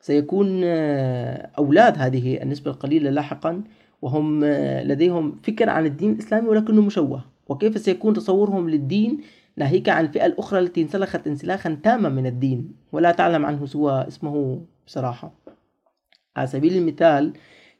سيكون 0.00 0.64
أولاد 1.58 1.98
هذه 1.98 2.42
النسبة 2.42 2.70
القليلة 2.70 3.10
لاحقا؟ 3.10 3.62
وهم 4.02 4.44
لديهم 4.84 5.38
فكر 5.42 5.70
عن 5.70 5.86
الدين 5.86 6.12
الإسلامي 6.12 6.48
ولكنه 6.48 6.82
مشوه. 6.82 7.24
وكيف 7.48 7.78
سيكون 7.80 8.14
تصورهم 8.14 8.70
للدين 8.70 9.20
ناهيك 9.56 9.88
عن 9.88 10.04
الفئة 10.04 10.26
الأخرى 10.26 10.58
التي 10.58 10.82
انسلخت 10.82 11.26
انسلاخا 11.26 11.78
تاما 11.82 12.08
من 12.08 12.26
الدين 12.26 12.74
ولا 12.92 13.12
تعلم 13.12 13.46
عنه 13.46 13.66
سوى 13.66 14.08
اسمه 14.08 14.64
بصراحة. 14.86 15.32
على 16.36 16.46
سبيل 16.46 16.76
المثال 16.76 17.32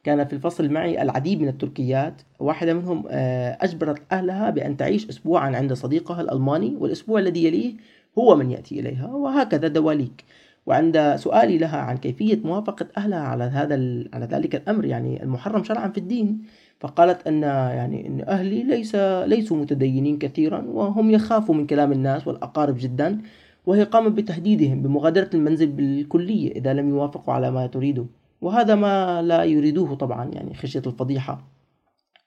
كان 0.03 0.25
في 0.25 0.33
الفصل 0.33 0.69
معي 0.69 1.01
العديد 1.01 1.41
من 1.41 1.47
التركيات 1.47 2.21
واحدة 2.39 2.73
منهم 2.73 3.03
آه، 3.09 3.57
أجبرت 3.61 4.01
أهلها 4.11 4.49
بأن 4.49 4.77
تعيش 4.77 5.09
أسبوعا 5.09 5.55
عند 5.55 5.73
صديقها 5.73 6.21
الألماني 6.21 6.75
والأسبوع 6.75 7.19
الذي 7.19 7.45
يليه 7.45 7.73
هو 8.19 8.35
من 8.35 8.51
يأتي 8.51 8.79
إليها 8.79 9.07
وهكذا 9.07 9.67
دواليك. 9.67 10.23
وعند 10.65 11.15
سؤالي 11.15 11.57
لها 11.57 11.77
عن 11.77 11.97
كيفية 11.97 12.39
موافقة 12.43 12.87
أهلها 12.97 13.19
على 13.19 13.43
هذا 13.43 13.75
على 14.13 14.25
ذلك 14.25 14.55
الأمر 14.55 14.85
يعني 14.85 15.23
المحرم 15.23 15.63
شرعا 15.63 15.87
في 15.87 15.97
الدين 15.97 16.41
فقالت 16.83 17.27
أن 17.27 17.43
يعني 17.43 18.07
أن 18.07 18.21
أهلي 18.27 18.63
ليس 18.63 18.95
ليسوا 19.25 19.57
متدينين 19.57 20.17
كثيرا 20.17 20.61
وهم 20.67 21.11
يخافوا 21.11 21.55
من 21.55 21.67
كلام 21.67 21.91
الناس 21.91 22.27
والأقارب 22.27 22.75
جدا 22.79 23.21
وهي 23.65 23.83
قامت 23.83 24.11
بتهديدهم 24.11 24.81
بمغادرة 24.81 25.29
المنزل 25.33 25.67
بالكلية 25.67 26.51
إذا 26.51 26.73
لم 26.73 26.89
يوافقوا 26.89 27.33
على 27.33 27.51
ما 27.51 27.67
تريده 27.67 28.05
وهذا 28.41 28.75
ما 28.75 29.21
لا 29.21 29.43
يريدوه 29.43 29.95
طبعا 29.95 30.31
يعني 30.33 30.53
خشية 30.53 30.81
الفضيحة. 30.87 31.43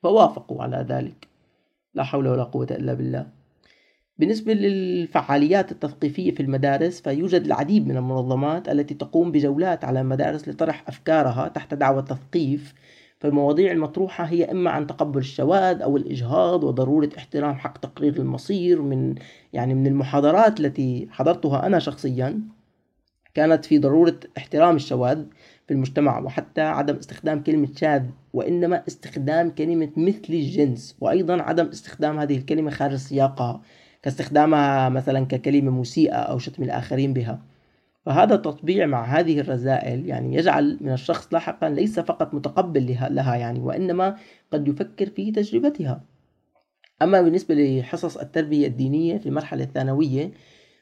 فوافقوا 0.03 0.63
على 0.63 0.87
ذلك. 0.89 1.29
لا 1.95 2.03
حول 2.03 2.29
ولا 2.29 2.43
قوة 2.43 2.67
إلا 2.71 2.95
بالله. 2.95 3.27
بالنسبة 4.19 4.53
للفعاليات 4.53 5.73
التثقيفية 5.73 6.31
في 6.31 6.43
المدارس 6.43 7.01
فيوجد 7.01 7.45
العديد 7.45 7.87
من 7.89 7.97
المنظمات 7.97 8.69
التي 8.69 8.95
تقوم 8.95 9.33
بجولات 9.33 9.85
على 9.85 10.01
المدارس 10.01 10.49
لطرح 10.49 10.85
أفكارها 10.89 11.49
تحت 11.49 11.75
دعوة 11.75 12.01
التثقيف 12.01 12.75
فالمواضيع 13.19 13.73
المطروحة 13.73 14.25
هي 14.25 14.45
إما 14.45 14.71
عن 14.71 14.87
تقبل 14.87 15.19
الشواذ 15.19 15.83
أو 15.83 15.97
الإجهاض 15.97 16.65
وضرورة 16.65 17.11
احترام 17.19 17.55
حق 17.55 17.79
تقرير 17.79 18.17
المصير 18.17 18.83
من 18.83 19.15
يعني 19.53 19.75
من 19.75 19.87
المحاضرات 19.87 20.61
التي 20.61 21.09
حضرتها 21.11 21.67
أنا 21.67 21.79
شخصيا. 21.79 22.41
كانت 23.35 23.65
في 23.65 23.79
ضرورة 23.79 24.21
احترام 24.39 24.77
الشواذ 24.77 25.25
في 25.67 25.75
المجتمع 25.75 26.19
وحتى 26.19 26.61
عدم 26.61 26.97
استخدام 26.97 27.43
كلمة 27.43 27.69
شاذ 27.77 28.03
وإنما 28.33 28.83
استخدام 28.89 29.51
كلمة 29.51 29.91
مثل 29.97 30.27
الجنس 30.31 30.97
وأيضا 31.01 31.43
عدم 31.43 31.67
استخدام 31.67 32.19
هذه 32.19 32.37
الكلمة 32.37 32.71
خارج 32.71 32.95
سياقها 32.95 33.63
كاستخدامها 34.03 34.89
مثلا 34.89 35.27
ككلمة 35.27 35.71
مسيئة 35.71 36.17
أو 36.17 36.39
شتم 36.39 36.63
الآخرين 36.63 37.13
بها. 37.13 37.41
فهذا 38.07 38.35
التطبيع 38.35 38.87
مع 38.87 39.05
هذه 39.05 39.41
الرذائل 39.41 40.07
يعني 40.07 40.35
يجعل 40.35 40.79
من 40.81 40.93
الشخص 40.93 41.29
لاحقا 41.33 41.69
ليس 41.69 42.01
فقط 42.01 42.35
متقبل 42.35 42.97
لها 43.11 43.37
يعني 43.37 43.61
وإنما 43.61 44.17
قد 44.53 44.69
يفكر 44.69 45.07
في 45.07 45.31
تجربتها. 45.33 46.05
أما 47.03 47.23
بالنسبة 47.23 47.55
لحصص 47.55 48.17
التربية 48.17 48.67
الدينية 48.67 49.19
في 49.19 49.27
المرحلة 49.27 49.65
الثانوية 49.65 50.31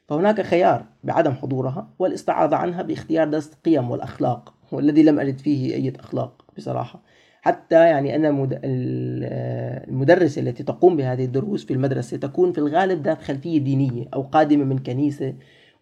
فهناك 0.08 0.40
خيار 0.40 0.84
بعدم 1.04 1.32
حضورها 1.32 1.88
والاستعاضة 1.98 2.56
عنها 2.56 2.82
باختيار 2.82 3.28
درس 3.28 3.52
القيم 3.52 3.90
والأخلاق 3.90 4.54
والذي 4.72 5.02
لم 5.02 5.20
أجد 5.20 5.38
فيه 5.38 5.74
أي 5.74 5.92
أخلاق 6.00 6.44
بصراحة. 6.56 7.02
حتى 7.42 7.74
يعني 7.74 8.16
أن 8.16 8.48
المدرسة 9.88 10.42
التي 10.42 10.62
تقوم 10.62 10.96
بهذه 10.96 11.24
الدروس 11.24 11.64
في 11.64 11.72
المدرسة 11.72 12.16
تكون 12.16 12.52
في 12.52 12.58
الغالب 12.58 13.02
ذات 13.02 13.22
خلفية 13.22 13.58
دينية 13.58 14.08
أو 14.14 14.22
قادمة 14.22 14.64
من 14.64 14.78
كنيسة 14.78 15.34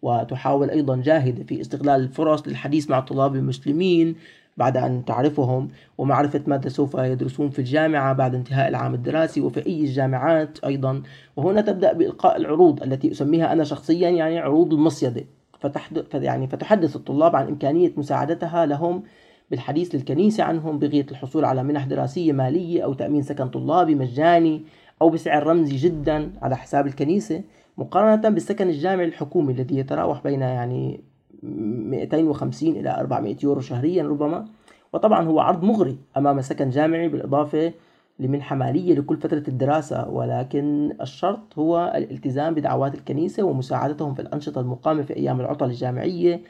وتحاول 0.03 0.69
أيضا 0.69 0.95
جاهدة 0.95 1.43
في 1.43 1.61
استغلال 1.61 2.01
الفرص 2.01 2.47
للحديث 2.47 2.89
مع 2.89 2.99
الطلاب 2.99 3.35
المسلمين 3.35 4.15
بعد 4.57 4.77
أن 4.77 5.05
تعرفهم. 5.05 5.67
ومعرفة 5.97 6.41
ماذا 6.47 6.69
سوف 6.69 6.93
يدرسون 6.95 7.49
في 7.49 7.59
الجامعة 7.59 8.13
بعد 8.13 8.35
انتهاء 8.35 8.67
العام 8.67 8.93
الدراسي 8.93 9.41
وفي 9.41 9.65
أي 9.65 9.81
الجامعات 9.81 10.59
أيضا. 10.65 11.01
وهنا 11.35 11.61
تبدأ 11.61 11.93
بإلقاء 11.93 12.37
العروض 12.37 12.83
التي 12.83 13.11
أسميها 13.11 13.53
أنا 13.53 13.63
شخصيا 13.63 14.09
يعني 14.09 14.39
عروض 14.39 14.73
المصيدة. 14.73 15.23
فتحدث 15.59 16.15
يعني 16.15 16.47
فتحدث 16.47 16.95
الطلاب 16.95 17.35
عن 17.35 17.47
إمكانية 17.47 17.91
مساعدتها 17.97 18.65
لهم 18.65 19.03
بالحديث 19.51 19.95
للكنيسة 19.95 20.43
عنهم 20.43 20.79
بغية 20.79 21.05
الحصول 21.11 21.45
على 21.45 21.63
منح 21.63 21.85
دراسية 21.85 22.33
مالية 22.33 22.83
أو 22.83 22.93
تأمين 22.93 23.21
سكن 23.21 23.47
طلابي 23.47 23.95
مجاني 23.95 24.61
أو 25.01 25.09
بسعر 25.09 25.47
رمزي 25.47 25.75
جدا 25.75 26.31
على 26.41 26.57
حساب 26.57 26.87
الكنيسة. 26.87 27.41
مقارنة 27.77 28.29
بالسكن 28.29 28.69
الجامعي 28.69 29.05
الحكومي 29.05 29.53
الذي 29.53 29.77
يتراوح 29.77 30.23
بين 30.23 30.41
يعني 30.41 31.03
250 31.43 32.69
إلى 32.69 32.99
400 32.99 33.35
يورو 33.43 33.61
شهريا 33.61 34.03
ربما. 34.03 34.45
وطبعا 34.93 35.23
هو 35.25 35.39
عرض 35.39 35.63
مغري 35.63 35.97
أمام 36.17 36.41
سكن 36.41 36.69
جامعي 36.69 37.07
بالإضافة 37.07 37.73
لمنحة 38.19 38.55
مالية 38.55 38.95
لكل 38.95 39.17
فترة 39.17 39.43
الدراسة 39.47 40.09
ولكن 40.09 40.95
الشرط 41.01 41.59
هو 41.59 41.93
الالتزام 41.95 42.53
بدعوات 42.53 42.95
الكنيسة 42.95 43.43
ومساعدتهم 43.43 44.13
في 44.13 44.21
الأنشطة 44.21 44.61
المقامة 44.61 45.01
في 45.01 45.15
أيام 45.15 45.41
العطل 45.41 45.65
الجامعية. 45.65 46.41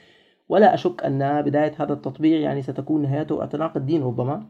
ولا 0.49 0.73
أشك 0.73 1.03
أن 1.03 1.41
بداية 1.41 1.73
هذا 1.79 1.93
التطبيع 1.93 2.39
يعني 2.39 2.61
ستكون 2.61 3.01
نهايته 3.01 3.41
اعتناق 3.41 3.77
الدين 3.77 4.03
ربما. 4.03 4.45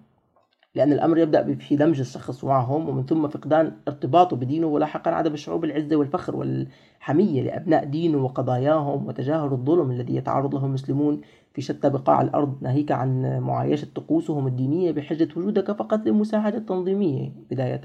لأن 0.76 0.94
الأمر 0.94 1.18
يبدأ 1.18 1.56
في 1.56 1.76
دمج 1.76 2.00
الشخص 2.00 2.44
معهم 2.44 2.90
ومن 2.90 3.06
ثم 3.06 3.28
فقدان 3.28 3.72
ارتباطه 3.88 4.36
بدينه 4.36 4.68
ولاحقا 4.68 5.12
عدم 5.12 5.34
الشعور 5.34 5.58
بالعزة 5.58 5.96
والفخر 5.96 6.36
والحمية 6.36 7.42
لأبناء 7.42 7.86
دينه 7.86 8.24
وقضاياهم 8.24 9.08
وتجاهل 9.08 9.52
الظلم 9.52 9.92
الذي 9.92 10.16
يتعرض 10.16 10.56
له 10.56 10.66
المسلمون 10.66 11.22
في 11.54 11.62
شتى 11.62 11.90
بقاع 11.90 12.22
الأرض. 12.22 12.58
ناهيك 12.62 12.92
عن 12.92 13.40
معايشة 13.40 13.88
طقوسهم 13.96 14.48
الدينية 14.48 14.92
بحجة 14.92 15.28
وجودك 15.36 15.72
فقط 15.72 16.00
للمساعدة 16.06 16.58
التنظيمية 16.58 17.32
بداية. 17.52 17.82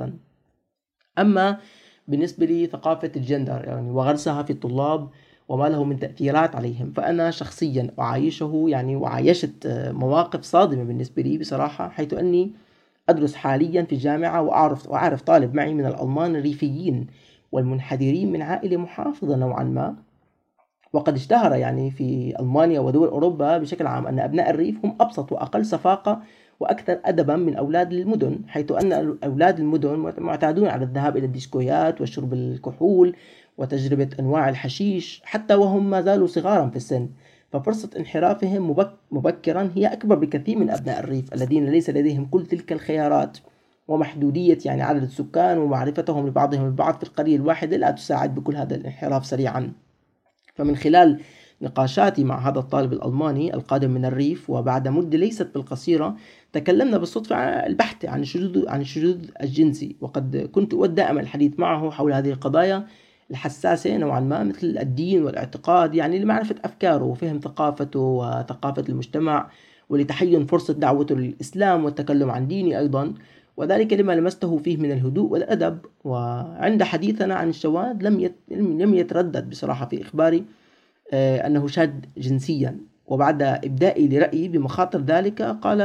أما 1.19 1.59
بالنسبة 2.09 2.47
لثقافة 2.47 3.13
الجندر 3.17 3.65
يعني 3.65 3.91
وغرسها 3.91 4.43
في 4.43 4.53
الطلاب 4.53 5.09
وما 5.49 5.69
له 5.69 5.85
من 5.85 5.99
تأثيرات 5.99 6.57
عليهم 6.57 6.93
فأنا 6.93 7.31
شخصيا 7.31 7.91
أعايشه 7.99 8.65
يعني 8.69 8.97
وعايشت 8.97 9.67
مواقف 9.95 10.43
صادمة 10.43 10.85
بالنسبة 10.85 11.23
لي 11.23 11.39
بصراحة 11.39 11.89
حيث 11.89 12.15
أني 12.15 12.53
أدرس 13.09 13.35
حاليا 13.35 13.83
في 13.83 13.93
الجامعة 13.93 14.43
وأعرف 14.43 14.89
وأعرف 14.89 15.23
طالب 15.23 15.55
معي 15.55 15.75
من 15.75 15.87
الألمان 15.87 16.37
الريفيين 16.37 17.07
والمنحدرين 17.53 18.33
من 18.33 18.43
عائلة 18.43 18.77
محافظة 18.77 19.37
نوعا 19.37 19.65
ما. 19.65 19.97
وقد 20.93 21.15
اشتهر 21.15 21.55
يعني 21.55 21.91
في 21.91 22.35
ألمانيا 22.41 22.81
ودول 22.81 23.09
أوروبا 23.09 23.59
بشكل 23.59 23.87
عام 23.87 24.07
أن 24.07 24.19
أبناء 24.19 24.51
الريف 24.51 24.85
هم 24.85 24.97
أبسط 25.01 25.33
وأقل 25.33 25.65
سفاقة 25.65 26.23
وأكثر 26.61 27.01
أدبا 27.05 27.37
من 27.37 27.57
أولاد 27.57 27.93
المدن 27.93 28.39
حيث 28.49 28.73
أن 28.73 29.19
أولاد 29.25 29.59
المدن 29.61 30.13
معتادون 30.19 30.69
على 30.69 30.85
الذهاب 30.85 31.17
إلى 31.17 31.27
الديسكويات 31.27 32.01
وشرب 32.01 32.33
الكحول 32.33 33.17
وتجربة 33.59 34.09
أنواع 34.21 34.49
الحشيش 34.49 35.23
حتى 35.25 35.55
وهم 35.55 35.91
ما 35.91 36.01
زالوا 36.01 36.27
صغارا 36.27 36.69
في 36.71 36.77
السن. 36.77 37.09
ففرصة 37.53 37.91
انحرافهم 37.97 38.77
مبكرا 39.11 39.71
هي 39.75 39.87
أكبر 39.87 40.15
بكثير 40.15 40.59
من 40.59 40.71
أبناء 40.71 41.01
الريف 41.01 41.35
الذين 41.35 41.67
ليس 41.67 41.91
لديهم 41.91 42.25
كل 42.25 42.47
تلك 42.47 42.73
الخيارات 42.73 43.39
ومحدودية 43.89 44.59
يعني 44.65 44.83
عدد 44.83 45.03
السكان 45.03 45.59
ومعرفتهم 45.59 46.27
لبعضهم 46.27 46.67
البعض 46.67 46.97
في 46.97 47.03
القرية 47.03 47.37
الواحدة 47.37 47.77
لا 47.77 47.91
تساعد 47.91 48.35
بكل 48.35 48.57
هذا 48.57 48.75
الانحراف 48.75 49.27
سريعا. 49.27 49.73
فمن 50.55 50.77
خلال 50.77 51.21
نقاشاتي 51.63 52.25
مع 52.25 52.49
هذا 52.49 52.59
الطالب 52.59 52.93
الألماني 52.93 53.55
القادم 53.55 53.91
من 53.91 54.05
الريف 54.05 54.51
وبعد 54.51 54.89
مدة 54.89 55.19
ليست 55.19 55.51
بالقصيرة 55.55 56.17
تكلمنا 56.53 56.99
بالصدفة 56.99 57.37
البحث 57.37 58.05
عن 58.05 58.21
الشذوذ 58.21 58.69
عن 58.69 58.81
الشذوذ 58.81 59.29
الجنسي 59.43 59.97
وقد 60.01 60.37
كنت 60.53 60.75
أود 60.75 60.95
دائما 60.95 61.21
الحديث 61.21 61.59
معه 61.59 61.91
حول 61.91 62.13
هذه 62.13 62.31
القضايا 62.31 62.87
الحساسة 63.31 63.97
نوعا 63.97 64.21
ما 64.21 64.45
مثل 64.45 64.79
الدين 64.81 65.23
والاعتقاد 65.23 65.95
يعني 65.95 66.19
لمعرفة 66.19 66.55
أفكاره 66.65 67.05
وفهم 67.05 67.41
ثقافته 67.41 68.01
وثقافة 68.01 68.85
المجتمع 68.89 69.51
ولتحين 69.89 70.47
فرصة 70.47 70.75
دعوته 70.75 71.15
للإسلام 71.15 71.85
والتكلم 71.85 72.31
عن 72.31 72.49
ديني 72.49 72.79
أيضا. 72.79 73.15
وذلك 73.57 73.93
لما 73.93 74.13
لمسته 74.13 74.59
فيه 74.59 74.77
من 74.77 74.93
الهدوء 74.93 75.33
والأدب. 75.33 75.79
وعند 76.05 76.83
حديثنا 76.83 77.35
عن 77.35 77.49
الشواذ 77.49 77.97
لم 78.01 78.31
لم 78.51 78.95
يتردد 78.95 79.51
بصراحة 79.51 79.87
في 79.87 80.03
إخباري 80.03 80.45
آه، 81.13 81.47
أنه 81.47 81.67
شاد 81.67 82.07
جنسيا. 82.17 82.79
وبعد 83.07 83.43
إبدائي 83.43 84.09
لرأيي 84.09 84.49
بمخاطر 84.49 85.01
ذلك 85.01 85.43
قال 85.43 85.81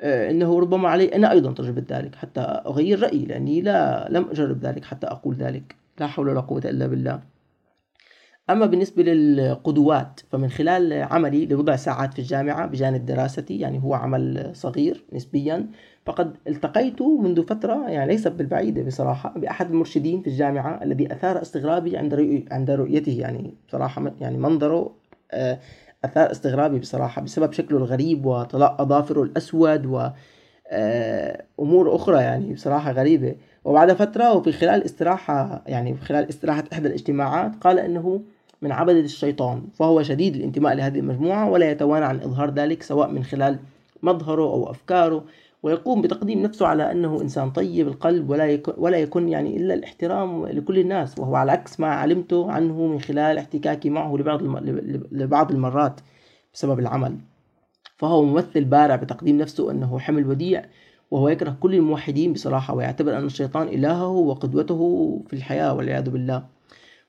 آه، 0.00 0.30
إنه 0.30 0.60
ربما 0.60 0.88
علي 0.88 1.14
أنا 1.14 1.32
أيضا 1.32 1.52
تجربة 1.52 1.84
ذلك 1.90 2.14
حتى 2.14 2.40
أغير 2.40 3.02
رأيي 3.02 3.24
لأني 3.24 3.60
لا 3.60 4.08
لم 4.10 4.28
أجرب 4.30 4.60
ذلك 4.64 4.84
حتى 4.84 5.06
أقول 5.06 5.34
ذلك. 5.34 5.85
لا 6.00 6.06
حول 6.06 6.28
ولا 6.28 6.40
قوة 6.40 6.62
إلا 6.64 6.86
بالله. 6.86 7.22
أما 8.50 8.66
بالنسبة 8.66 9.02
للقدوات 9.02 10.20
فمن 10.30 10.48
خلال 10.48 10.92
عملي 10.92 11.46
لبضع 11.46 11.76
ساعات 11.76 12.12
في 12.12 12.18
الجامعة 12.18 12.66
بجانب 12.66 13.06
دراستي 13.06 13.58
يعني 13.58 13.82
هو 13.82 13.94
عمل 13.94 14.50
صغير 14.54 15.04
نسبيا 15.12 15.66
فقد 16.06 16.36
التقيت 16.48 17.02
منذ 17.02 17.46
فترة 17.46 17.88
يعني 17.88 18.12
ليست 18.12 18.28
بالبعيدة 18.28 18.82
بصراحة 18.82 19.34
بأحد 19.36 19.70
المرشدين 19.70 20.22
في 20.22 20.26
الجامعة 20.26 20.82
الذي 20.82 21.12
أثار 21.12 21.42
استغرابي 21.42 21.96
عند 21.96 22.44
عند 22.50 22.70
رؤيته 22.70 23.12
يعني 23.20 23.54
بصراحة 23.68 24.12
يعني 24.20 24.38
منظره 24.38 24.94
آه، 25.32 25.58
أثار 26.04 26.30
استغرابي 26.30 26.78
بصراحة 26.78 27.22
بسبب 27.22 27.52
شكله 27.52 27.78
الغريب 27.78 28.26
وطلاء 28.26 28.82
أظافره 28.82 29.22
الأسود 29.22 29.86
و 29.86 30.08
آه، 30.68 31.44
أخرى 31.58 32.16
يعني 32.22 32.52
بصراحة 32.52 32.92
غريبة. 32.92 33.36
وبعد 33.66 33.92
فترة 33.92 34.32
وفي 34.32 34.52
خلال 34.52 34.84
استراحة 34.84 35.62
يعني 35.66 35.94
في 35.94 36.04
خلال 36.04 36.28
استراحة 36.28 36.64
إحدى 36.72 36.88
الاجتماعات 36.88 37.52
قال 37.60 37.78
أنه 37.78 38.20
من 38.62 38.72
عبدة 38.72 39.00
الشيطان 39.00 39.62
فهو 39.74 40.02
شديد 40.02 40.36
الانتماء 40.36 40.74
لهذه 40.74 40.98
المجموعة 40.98 41.50
ولا 41.50 41.70
يتوانى 41.70 42.04
عن 42.04 42.16
إظهار 42.16 42.50
ذلك 42.50 42.82
سواء 42.82 43.10
من 43.10 43.24
خلال 43.24 43.58
مظهره 44.02 44.42
أو 44.42 44.70
أفكاره 44.70 45.24
ويقوم 45.62 46.02
بتقديم 46.02 46.42
نفسه 46.42 46.66
على 46.66 46.92
أنه 46.92 47.22
إنسان 47.22 47.50
طيب 47.50 47.88
القلب 47.88 48.30
ولا 48.30 48.46
يكون, 48.46 48.74
ولا 48.78 48.98
يكون 48.98 49.28
يعني 49.28 49.56
إلا 49.56 49.74
الاحترام 49.74 50.46
لكل 50.46 50.78
الناس 50.78 51.18
وهو 51.18 51.34
على 51.34 51.52
عكس 51.52 51.80
ما 51.80 51.86
علمته 51.86 52.50
عنه 52.50 52.86
من 52.86 53.00
خلال 53.00 53.38
احتكاكي 53.38 53.90
معه 53.90 54.16
لبعض 54.16 54.42
لبعض 55.12 55.50
المرات 55.50 56.00
بسبب 56.54 56.78
العمل. 56.78 57.16
فهو 57.96 58.24
ممثل 58.24 58.64
بارع 58.64 58.96
بتقديم 58.96 59.38
نفسه 59.38 59.70
أنه 59.70 59.98
حمل 59.98 60.26
وديع 60.26 60.64
وهو 61.10 61.28
يكره 61.28 61.56
كل 61.60 61.74
الموحدين 61.74 62.32
بصراحة 62.32 62.74
ويعتبر 62.74 63.18
أن 63.18 63.24
الشيطان 63.24 63.68
إلهه 63.68 64.08
وقدوته 64.08 65.22
في 65.26 65.32
الحياة 65.32 65.74
والعياذ 65.74 66.10
بالله. 66.10 66.46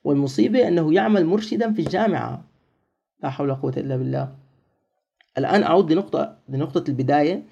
والمصيبة 0.03 0.67
أنه 0.67 0.93
يعمل 0.93 1.25
مرشدا 1.25 1.73
في 1.73 1.81
الجامعة. 1.81 2.43
لا 3.23 3.29
حول 3.29 3.47
ولا 3.47 3.55
قوة 3.55 3.73
إلا 3.77 3.97
بالله. 3.97 4.35
الآن 5.37 5.63
أعود 5.63 5.91
لنقطة 5.91 6.37
لنقطة 6.49 6.89
البداية. 6.89 7.43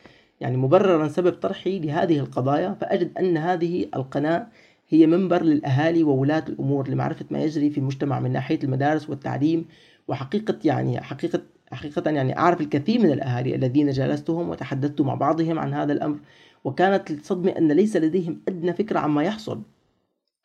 يعني 0.41 0.57
مبررا 0.57 1.07
سبب 1.07 1.33
طرحي 1.33 1.79
لهذه 1.79 2.19
القضايا 2.19 2.77
فأجد 2.81 3.17
أن 3.17 3.37
هذه 3.37 3.85
القناة 3.95 4.47
هي 4.89 5.07
منبر 5.07 5.43
للأهالي 5.43 6.03
وولاة 6.03 6.43
الأمور 6.49 6.89
لمعرفة 6.89 7.25
ما 7.31 7.43
يجري 7.43 7.69
في 7.69 7.77
المجتمع 7.77 8.19
من 8.19 8.31
ناحية 8.31 8.59
المدارس 8.63 9.09
والتعليم 9.09 9.65
وحقيقة 10.07 10.59
يعني 10.63 11.01
حقيقة 11.01 11.41
حقيقة 11.71 12.11
يعني 12.11 12.37
أعرف 12.37 12.61
الكثير 12.61 13.01
من 13.01 13.11
الأهالي 13.11 13.55
الذين 13.55 13.89
جالستهم 13.89 14.49
وتحدثت 14.49 15.01
مع 15.01 15.13
بعضهم 15.13 15.59
عن 15.59 15.73
هذا 15.73 15.93
الأمر 15.93 16.17
وكانت 16.63 17.11
الصدمة 17.11 17.51
أن 17.51 17.71
ليس 17.71 17.97
لديهم 17.97 18.41
أدنى 18.47 18.73
فكرة 18.73 18.99
عما 18.99 19.23
يحصل. 19.23 19.61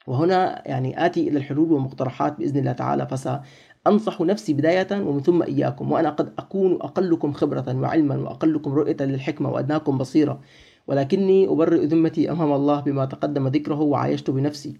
وهنا 0.06 0.62
يعني 0.68 1.06
آتي 1.06 1.28
إلى 1.28 1.38
الحلول 1.38 1.72
والمقترحات 1.72 2.38
بإذن 2.38 2.58
الله 2.58 2.72
تعالى 2.72 3.06
فسأنصح 3.06 4.20
نفسي 4.20 4.52
بداية 4.52 4.88
ومن 4.92 5.20
ثم 5.20 5.42
إياكم 5.42 5.92
وأنا 5.92 6.10
قد 6.10 6.32
أكون 6.38 6.72
أقلكم 6.72 7.32
خبرة 7.32 7.80
وعلما 7.80 8.16
وأقلكم 8.16 8.72
رؤية 8.72 8.96
للحكمة 9.00 9.50
وأدناكم 9.50 9.98
بصيرة 9.98 10.40
ولكني 10.86 11.48
أبرئ 11.48 11.86
ذمتي 11.86 12.30
أمام 12.30 12.52
الله 12.52 12.80
بما 12.80 13.04
تقدم 13.04 13.48
ذكره 13.48 13.80
وعايشت 13.80 14.30
بنفسي. 14.30 14.76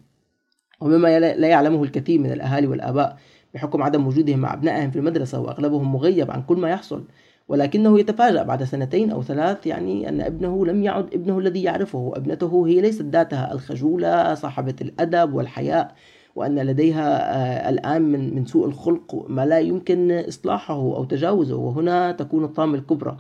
ومما 0.81 1.21
لا 1.21 1.49
يعلمه 1.49 1.83
الكثير 1.83 2.21
من 2.21 2.33
الأهالي 2.33 2.67
والآباء. 2.67 3.19
بحكم 3.55 3.83
عدم 3.83 4.07
وجودهم 4.07 4.39
مع 4.39 4.55
أبنائهم 4.55 4.91
في 4.91 4.99
المدرسة 4.99 5.41
وأغلبهم 5.41 5.93
مغيب 5.93 6.31
عن 6.31 6.43
كل 6.43 6.57
ما 6.57 6.71
يحصل 6.71 7.05
ولكنه 7.51 8.01
يتفاجأ 8.01 8.43
بعد 8.43 8.65
سنتين 8.65 9.11
أو 9.11 9.23
ثلاث 9.23 9.67
يعني 9.67 10.09
أن 10.09 10.21
ابنه 10.21 10.67
لم 10.67 10.83
يعد 10.83 11.15
ابنه 11.15 11.39
الذي 11.39 11.63
يعرفه. 11.63 12.13
ابنته 12.17 12.67
هي 12.67 12.81
ليست 12.81 13.03
ذاتها 13.03 13.53
الخجولة 13.53 14.35
صاحبة 14.35 14.75
الأدب 14.81 15.35
والحياء 15.35 15.95
وأن 16.35 16.59
لديها 16.59 17.37
آه، 17.37 17.71
الآن 17.71 18.03
من 18.03 18.35
من 18.35 18.47
سوء 18.47 18.67
الخلق 18.67 19.27
ما 19.29 19.47
لا 19.47 19.59
يمكن 19.59 20.13
إصلاحه 20.29 20.75
أو 20.75 21.05
تجاوزه 21.05 21.57
وهنا 21.57 22.13
تكون 22.13 22.45
الطامة 22.45 22.75
الكبرى 22.75 23.17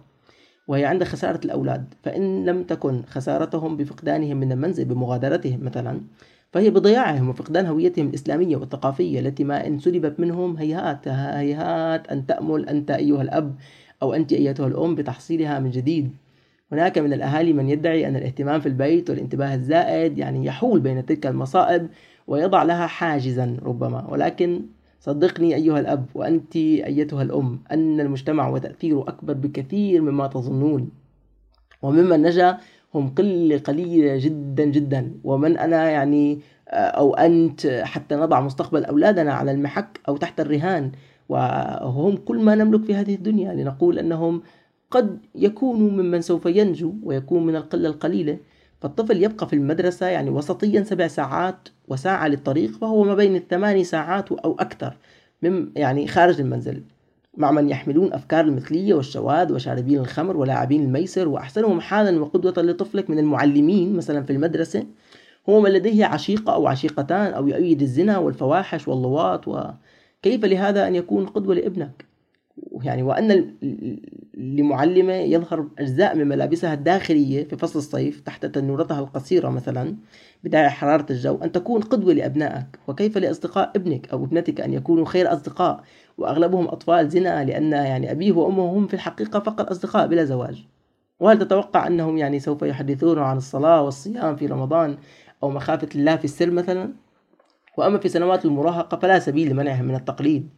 وهي 0.68 0.84
عند 0.84 1.04
خسارة 1.04 1.40
الأولاد. 1.44 1.94
فإن 2.02 2.44
لم 2.44 2.62
تكن 2.64 3.02
خسارتهم 3.02 3.76
بفقدانهم 3.76 4.36
من 4.36 4.52
المنزل 4.52 4.84
بمغادرتهم 4.84 5.64
مثلا 5.64 6.00
فهي 6.52 6.70
بضياعهم 6.70 7.28
وفقدان 7.28 7.66
هويتهم 7.66 8.08
الإسلامية 8.08 8.56
والثقافية 8.56 9.20
التي 9.20 9.44
ما 9.44 9.66
إن 9.66 9.78
سلبت 9.78 10.20
منهم 10.20 10.56
هيهات 10.56 11.08
هيهات 11.08 12.06
أن 12.08 12.26
تأمل 12.26 12.68
أنت 12.68 12.90
أيها 12.90 13.22
الأب 13.22 13.54
أو 14.02 14.14
أنت 14.14 14.32
أيتها 14.32 14.66
الأم 14.66 14.94
بتحصيلها 14.94 15.58
من 15.58 15.70
جديد. 15.70 16.10
هناك 16.72 16.98
من 16.98 17.12
الأهالي 17.12 17.52
من 17.52 17.68
يدعي 17.68 18.08
أن 18.08 18.16
الاهتمام 18.16 18.60
في 18.60 18.66
البيت 18.66 19.10
والانتباه 19.10 19.54
الزائد 19.54 20.18
يعني 20.18 20.46
يحول 20.46 20.80
بين 20.80 21.06
تلك 21.06 21.26
المصائب 21.26 21.88
ويضع 22.26 22.62
لها 22.62 22.86
حاجزا 22.86 23.56
ربما. 23.62 24.06
ولكن 24.10 24.62
صدقني 25.00 25.54
أيها 25.54 25.80
الأب 25.80 26.06
وأنت 26.14 26.56
أيتها 26.56 27.22
الأم 27.22 27.60
أن 27.70 28.00
المجتمع 28.00 28.48
وتأثيره 28.48 29.04
أكبر 29.08 29.32
بكثير 29.32 30.02
مما 30.02 30.26
تظنون. 30.26 30.90
وممن 31.82 32.22
نجا 32.22 32.58
هم 32.94 33.08
قلة 33.08 33.58
قليلة 33.58 34.18
جدا 34.18 34.64
جدا. 34.64 35.12
ومن 35.24 35.58
أنا 35.58 35.90
يعني 35.90 36.40
أو 36.68 37.14
أنت 37.14 37.66
حتى 37.66 38.14
نضع 38.14 38.40
مستقبل 38.40 38.84
أولادنا 38.84 39.32
على 39.32 39.50
المحك 39.50 40.00
أو 40.08 40.16
تحت 40.16 40.40
الرهان. 40.40 40.92
وهم 41.28 42.16
كل 42.16 42.38
ما 42.38 42.54
نملك 42.54 42.84
في 42.84 42.94
هذه 42.94 43.14
الدنيا 43.14 43.54
لنقول 43.54 43.98
أنهم 43.98 44.42
قد 44.90 45.18
يكونوا 45.34 45.90
ممن 45.90 46.20
سوف 46.20 46.46
ينجو 46.46 46.94
ويكون 47.02 47.46
من 47.46 47.56
القلة 47.56 47.88
القليلة. 47.88 48.38
فالطفل 48.80 49.22
يبقى 49.24 49.48
في 49.48 49.56
المدرسة 49.56 50.06
يعني 50.06 50.30
وسطيا 50.30 50.82
سبع 50.82 51.06
ساعات 51.06 51.68
وساعة 51.88 52.28
للطريق 52.28 52.70
فهو 52.70 53.04
ما 53.04 53.14
بين 53.14 53.36
الثماني 53.36 53.84
ساعات 53.84 54.32
أو 54.32 54.56
أكثر 54.60 54.96
من 55.42 55.70
يعني 55.76 56.06
خارج 56.06 56.40
المنزل. 56.40 56.82
مع 57.40 57.50
من 57.50 57.68
يحملون 57.68 58.12
أفكار 58.12 58.44
المثلية 58.44 58.94
والشواذ 58.94 59.52
وشاربين 59.52 59.98
الخمر 59.98 60.36
ولاعبين 60.36 60.82
الميسر 60.82 61.28
وأحسنهم 61.28 61.80
حالا 61.80 62.20
وقدوة 62.20 62.54
لطفلك 62.56 63.10
من 63.10 63.18
المعلمين 63.18 63.96
مثلا 63.96 64.22
في 64.22 64.32
المدرسة. 64.32 64.86
هو 65.48 65.60
من 65.60 65.70
لديه 65.70 66.04
عشيقة 66.04 66.54
أو 66.54 66.66
عشيقتان 66.66 67.32
أو 67.32 67.48
يؤيد 67.48 67.82
الزنا 67.82 68.18
والفواحش 68.18 68.88
واللواط 68.88 69.48
وكيف 69.48 70.44
لهذا 70.44 70.88
أن 70.88 70.94
يكون 70.94 71.26
قدوة 71.26 71.54
لابنك؟ 71.54 72.10
يعني 72.82 73.02
وأن 73.02 73.54
لمعلمة 74.34 75.12
يظهر 75.12 75.66
أجزاء 75.78 76.16
من 76.16 76.28
ملابسها 76.28 76.74
الداخلية 76.74 77.44
في 77.44 77.56
فصل 77.56 77.78
الصيف 77.78 78.20
تحت 78.20 78.46
تنورتها 78.46 79.00
القصيرة 79.00 79.48
مثلا 79.48 79.96
بداية 80.44 80.68
حرارة 80.68 81.06
الجو 81.10 81.38
أن 81.42 81.52
تكون 81.52 81.80
قدوة 81.80 82.14
لأبنائك. 82.14 82.78
وكيف 82.88 83.18
لأصدقاء 83.18 83.72
ابنك 83.76 84.08
أو 84.08 84.24
ابنتك 84.24 84.60
أن 84.60 84.72
يكونوا 84.72 85.04
خير 85.04 85.32
أصدقاء؟ 85.32 85.84
وأغلبهم 86.20 86.68
أطفال 86.68 87.08
زنا 87.08 87.44
لأن 87.44 87.72
يعني 87.72 88.10
أبيه 88.10 88.32
وأمه 88.32 88.64
هم 88.64 88.86
في 88.86 88.94
الحقيقة 88.94 89.40
فقط 89.40 89.70
أصدقاء 89.70 90.06
بلا 90.06 90.24
زواج. 90.24 90.64
وهل 91.20 91.38
تتوقع 91.38 91.86
أنهم 91.86 92.18
يعني 92.18 92.40
سوف 92.40 92.62
يحدثونه 92.62 93.20
عن 93.20 93.36
الصلاة 93.36 93.82
والصيام 93.82 94.36
في 94.36 94.46
رمضان 94.46 94.96
أو 95.42 95.50
مخافة 95.50 95.88
الله 95.94 96.16
في 96.16 96.24
السر 96.24 96.50
مثلا؟ 96.50 96.92
وأما 97.76 97.98
في 97.98 98.08
سنوات 98.08 98.44
المراهقة 98.44 98.96
فلا 98.96 99.18
سبيل 99.18 99.50
لمنعهم 99.50 99.84
من 99.84 99.94
التقليد 99.94 100.48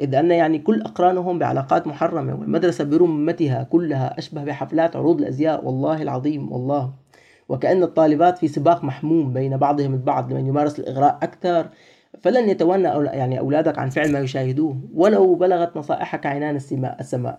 إذ 0.00 0.14
أن 0.14 0.30
يعني 0.30 0.58
كل 0.58 0.82
أقرانهم 0.82 1.38
بعلاقات 1.38 1.86
محرمة 1.86 2.34
والمدرسة 2.34 2.84
برمتها 2.84 3.62
كلها 3.62 4.18
أشبه 4.18 4.44
بحفلات 4.44 4.96
عروض 4.96 5.20
الأزياء. 5.20 5.64
والله 5.64 6.02
العظيم 6.02 6.52
والله. 6.52 6.92
وكأن 7.48 7.82
الطالبات 7.82 8.38
في 8.38 8.48
سباق 8.48 8.84
محموم 8.84 9.32
بين 9.32 9.56
بعضهم 9.56 9.94
البعض 9.94 10.32
لمن 10.32 10.46
يمارس 10.46 10.78
الإغراء 10.80 11.18
أكثر 11.22 11.68
فلن 12.20 12.48
يتونى 12.48 12.88
يعني 12.88 13.38
أولادك 13.38 13.78
عن 13.78 13.90
فعل 13.90 14.12
ما 14.12 14.18
يشاهدوه 14.18 14.76
ولو 14.94 15.34
بلغت 15.34 15.76
نصائحك 15.76 16.26
عنان 16.26 16.56
السماء 17.00 17.38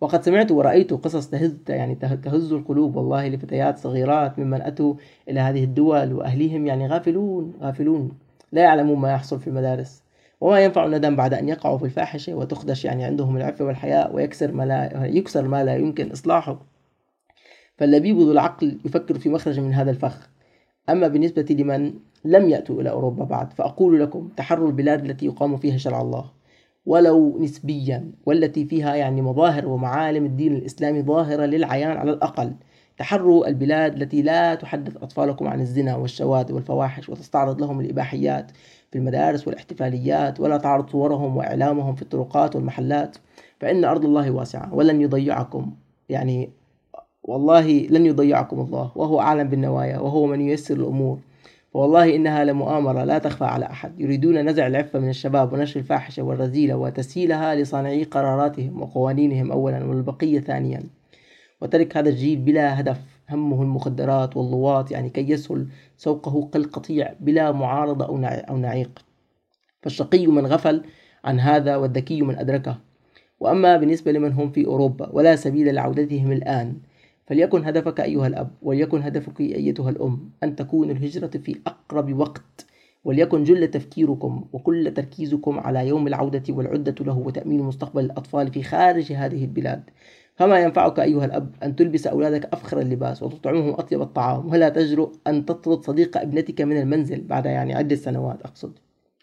وقد 0.00 0.24
سمعت 0.24 0.50
ورأيت 0.52 0.92
قصص 0.92 1.30
تهز 1.30 1.56
يعني 1.68 1.94
تهز 1.94 2.52
القلوب 2.52 2.96
والله 2.96 3.28
لفتيات 3.28 3.78
صغيرات 3.78 4.38
ممن 4.38 4.62
أتوا 4.62 4.94
إلى 5.28 5.40
هذه 5.40 5.64
الدول 5.64 6.12
وأهليهم 6.12 6.66
يعني 6.66 6.88
غافلون 6.88 7.54
غافلون. 7.60 8.12
لا 8.52 8.62
يعلمون 8.62 8.98
ما 8.98 9.12
يحصل 9.12 9.40
في 9.40 9.46
المدارس 9.46 10.02
وما 10.40 10.60
ينفع 10.60 10.86
الندم 10.86 11.16
بعد 11.16 11.34
أن 11.34 11.48
يقعوا 11.48 11.78
في 11.78 11.84
الفاحشة 11.84 12.34
وتخدش 12.34 12.84
يعني 12.84 13.04
عندهم 13.04 13.36
العفة 13.36 13.64
والحياء 13.64 14.14
ويكسر 14.14 14.52
ما 14.52 14.66
لا 14.66 15.06
يكسر 15.06 15.48
ما 15.48 15.64
لا 15.64 15.76
يمكن 15.76 16.10
إصلاحه. 16.10 16.60
فاللبيب 17.76 18.18
ذو 18.18 18.32
العقل 18.32 18.78
يفكر 18.84 19.18
في 19.18 19.28
مخرج 19.28 19.60
من 19.60 19.74
هذا 19.74 19.90
الفخ. 19.90 20.28
أما 20.88 21.08
بالنسبة 21.08 21.46
لمن 21.50 21.94
لم 22.24 22.48
يأتوا 22.48 22.80
إلى 22.80 22.90
أوروبا 22.90 23.24
بعد 23.24 23.52
فأقول 23.52 24.00
لكم 24.00 24.28
تحروا 24.36 24.68
البلاد 24.68 25.04
التي 25.04 25.26
يقام 25.26 25.56
فيها 25.56 25.76
شرع 25.76 26.00
الله. 26.00 26.24
ولو 26.86 27.38
نسبيا 27.38 28.12
والتي 28.26 28.64
فيها 28.64 28.94
يعني 28.94 29.22
مظاهر 29.22 29.68
ومعالم 29.68 30.26
الدين 30.26 30.56
الإسلامي 30.56 31.02
ظاهرة 31.02 31.44
للعيان 31.44 31.96
على 31.96 32.10
الأقل. 32.10 32.52
تحروا 32.98 33.48
البلاد 33.48 34.02
التي 34.02 34.22
لا 34.22 34.54
تحدث 34.54 34.96
أطفالكم 34.96 35.48
عن 35.48 35.60
الزنا 35.60 35.96
والشواذ 35.96 36.52
والفواحش 36.52 37.08
وتستعرض 37.08 37.60
لهم 37.60 37.80
الإباحيات 37.80 38.50
في 38.90 38.98
المدارس 38.98 39.48
والاحتفاليات 39.48 40.40
ولا 40.40 40.56
تعرض 40.56 40.90
صورهم 40.90 41.36
وإعلامهم 41.36 41.94
في 41.94 42.02
الطرقات 42.02 42.56
والمحلات. 42.56 43.16
فإن 43.60 43.84
أرض 43.84 44.04
الله 44.04 44.30
واسعة 44.30 44.74
ولن 44.74 45.00
يضيعكم. 45.00 45.72
يعني 46.08 46.50
والله 47.28 47.86
لن 47.90 48.06
يضيعكم 48.06 48.60
الله 48.60 48.90
وهو 48.94 49.20
أعلم 49.20 49.48
بالنوايا 49.48 49.98
وهو 49.98 50.26
من 50.26 50.40
ييسر 50.40 50.76
الأمور. 50.76 51.18
والله 51.74 52.16
إنها 52.16 52.44
لمؤامرة 52.44 53.04
لا 53.04 53.18
تخفى 53.18 53.44
على 53.44 53.66
أحد. 53.66 54.00
يريدون 54.00 54.48
نزع 54.48 54.66
العفة 54.66 54.98
من 54.98 55.08
الشباب 55.08 55.52
ونشر 55.52 55.80
الفاحشة 55.80 56.22
والرذيلة 56.22 56.76
وتسهيلها 56.76 57.54
لصانعي 57.54 58.04
قراراتهم 58.04 58.82
وقوانينهم 58.82 59.52
أولا 59.52 59.84
والبقية 59.84 60.40
ثانيا. 60.40 60.82
وترك 61.60 61.96
هذا 61.96 62.08
الجيل 62.08 62.38
بلا 62.38 62.80
هدف. 62.80 63.00
همه 63.30 63.62
المخدرات 63.62 64.36
واللواط 64.36 64.90
يعني 64.90 65.10
كي 65.10 65.30
يسهل 65.30 65.66
سوقه 65.96 66.48
كالقطيع 66.52 67.12
بلا 67.20 67.52
معارضة 67.52 68.04
أو 68.48 68.56
نعيق. 68.56 69.04
فالشقي 69.82 70.26
من 70.26 70.46
غفل 70.46 70.82
عن 71.24 71.40
هذا 71.40 71.76
والذكي 71.76 72.22
من 72.22 72.38
أدركه. 72.38 72.76
وأما 73.40 73.76
بالنسبة 73.76 74.12
لمن 74.12 74.32
هم 74.32 74.50
في 74.50 74.66
أوروبا 74.66 75.08
ولا 75.12 75.36
سبيل 75.36 75.74
لعودتهم 75.74 76.32
الآن 76.32 76.76
فليكن 77.28 77.64
هدفك 77.64 78.00
أيها 78.00 78.26
الأب 78.26 78.50
وليكن 78.62 79.02
هدفك 79.02 79.40
أيتها 79.40 79.90
الأم 79.90 80.30
أن 80.42 80.56
تكون 80.56 80.90
الهجرة 80.90 81.26
في 81.26 81.56
أقرب 81.66 82.18
وقت 82.18 82.66
وليكن 83.04 83.44
جل 83.44 83.68
تفكيركم 83.68 84.44
وكل 84.52 84.94
تركيزكم 84.94 85.60
على 85.60 85.88
يوم 85.88 86.06
العودة 86.06 86.42
والعدة 86.48 86.94
له 87.00 87.18
وتأمين 87.18 87.62
مستقبل 87.62 88.04
الأطفال 88.04 88.52
في 88.52 88.62
خارج 88.62 89.12
هذه 89.12 89.44
البلاد. 89.44 89.82
فما 90.36 90.58
ينفعك 90.58 91.00
أيها 91.00 91.24
الأب 91.24 91.54
أن 91.62 91.76
تلبس 91.76 92.06
أولادك 92.06 92.44
أفخر 92.52 92.80
اللباس 92.80 93.22
وتطعمهم 93.22 93.72
أطيب 93.72 94.02
الطعام 94.02 94.50
ولا 94.50 94.68
تجرؤ 94.68 95.12
أن 95.26 95.44
تطرد 95.44 95.84
صديق 95.84 96.16
ابنتك 96.16 96.60
من 96.60 96.80
المنزل 96.80 97.20
بعد 97.20 97.46
يعني 97.46 97.74
عدة 97.74 97.96
سنوات 97.96 98.42
أقصد. 98.42 98.78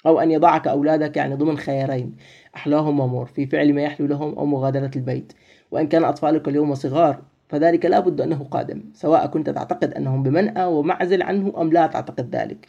أو 0.06 0.20
أن 0.20 0.32
يضعك 0.32 0.68
أولادك 0.68 1.18
يعني 1.18 1.36
ضمن 1.36 1.58
خيارين 1.58 2.16
أحلاهم 2.56 2.98
مر 2.98 3.26
في 3.26 3.46
فعل 3.46 3.74
ما 3.74 3.82
يحلو 3.82 4.08
لهم 4.08 4.36
أو 4.36 4.46
مغادرة 4.46 4.92
البيت. 4.96 5.34
وإن 5.72 5.88
كان 5.88 6.04
أطفالك 6.04 6.48
اليوم 6.48 6.76
صغار 6.76 7.22
فذلك 7.48 7.86
لا 7.86 8.00
بد 8.00 8.22
أنه 8.22 8.44
قادم 8.44 8.84
سواء 8.94 9.28
كنت 9.28 9.50
تعتقد 9.50 9.94
أنهم 9.94 10.24
بمنأى 10.24 10.66
ومعزل 10.66 11.22
عنه 11.22 11.54
أم 11.58 11.72
لا 11.72 11.88
تعتقد 11.88 12.36
ذلك. 12.36 12.68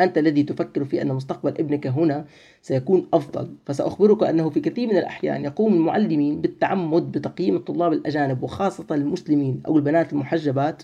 أنت 0.00 0.18
الذي 0.18 0.42
تفكر 0.42 0.84
في 0.84 1.02
أن 1.02 1.08
مستقبل 1.08 1.50
ابنك 1.50 1.86
هنا 1.86 2.24
سيكون 2.62 3.08
أفضل. 3.14 3.54
فسأخبرك 3.66 4.22
أنه 4.22 4.50
في 4.50 4.60
كثير 4.60 4.88
من 4.88 4.96
الأحيان 4.96 5.44
يقوم 5.44 5.74
المعلمين 5.74 6.40
بالتعمد 6.40 7.12
بتقييم 7.12 7.56
الطلاب 7.56 7.92
الأجانب 7.92 8.42
وخاصة 8.42 8.86
المسلمين 8.90 9.62
أو 9.66 9.76
البنات 9.76 10.12
المحجبات 10.12 10.82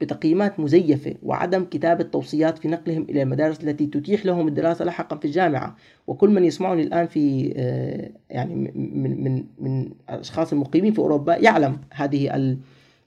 بتقييمات 0.00 0.60
مزيفة 0.60 1.14
وعدم 1.22 1.64
كتابة 1.64 2.04
توصيات 2.04 2.58
في 2.58 2.68
نقلهم 2.68 3.02
إلى 3.02 3.22
المدارس 3.22 3.64
التي 3.64 3.86
تتيح 3.86 4.26
لهم 4.26 4.48
الدراسة 4.48 4.84
لاحقا 4.84 5.16
في 5.16 5.24
الجامعة. 5.24 5.76
وكل 6.06 6.30
من 6.30 6.44
يسمعني 6.44 6.82
الآن 6.82 7.06
في 7.06 7.52
آه، 7.56 8.10
يعني 8.30 8.54
من 8.74 9.24
من 9.24 9.44
من 9.58 9.90
الأشخاص 10.10 10.52
المقيمين 10.52 10.92
في 10.92 10.98
أوروبا 10.98 11.36
يعلم 11.36 11.78
هذه 11.92 12.56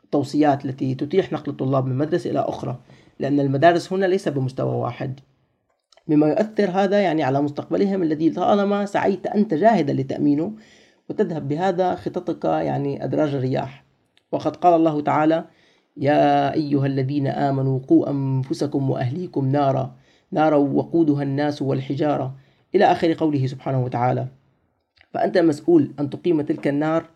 التوصيات 0.03 0.65
التي 0.65 0.95
تتيح 0.95 1.33
نقل 1.33 1.51
الطلاب 1.51 1.85
من 1.85 1.97
مدرسة 1.97 2.29
إلى 2.29 2.39
أخرى 2.39 2.79
لأن 3.19 3.39
المدارس 3.39 3.93
هنا 3.93 4.05
ليس 4.05 4.27
بمستوى 4.29 4.75
واحد. 4.75 5.19
مما 6.07 6.27
يؤثر 6.27 6.69
هذا 6.69 7.01
يعني 7.01 7.23
على 7.23 7.41
مستقبلهم 7.41 8.03
الذي 8.03 8.29
طالما 8.29 8.85
سعيت 8.85 9.27
أنت 9.27 9.53
جاهدا 9.53 9.93
لتأمينه 9.93 10.53
وتذهب 11.09 11.47
بهذا 11.47 11.95
خططك 11.95 12.45
يعني 12.45 13.03
أدراج 13.03 13.33
الرياح. 13.33 13.83
وقد 14.31 14.55
قال 14.55 14.73
الله 14.73 15.01
تعالى 15.01 15.45
يا 15.97 16.53
أيها 16.53 16.85
الذين 16.85 17.27
آمنوا 17.27 17.79
قوا 17.79 18.09
أنفسكم 18.09 18.89
وأهليكم 18.89 19.47
نارا 19.47 19.95
نارا 20.31 20.55
وقودها 20.55 21.23
الناس 21.23 21.61
والحجارة. 21.61 22.35
إلى 22.75 22.85
آخر 22.85 23.13
قوله 23.13 23.47
سبحانه 23.47 23.83
وتعالى 23.83 24.27
فأنت 25.11 25.37
مسؤول 25.37 25.93
أن 25.99 26.09
تقيم 26.09 26.41
تلك 26.41 26.67
النار 26.67 27.09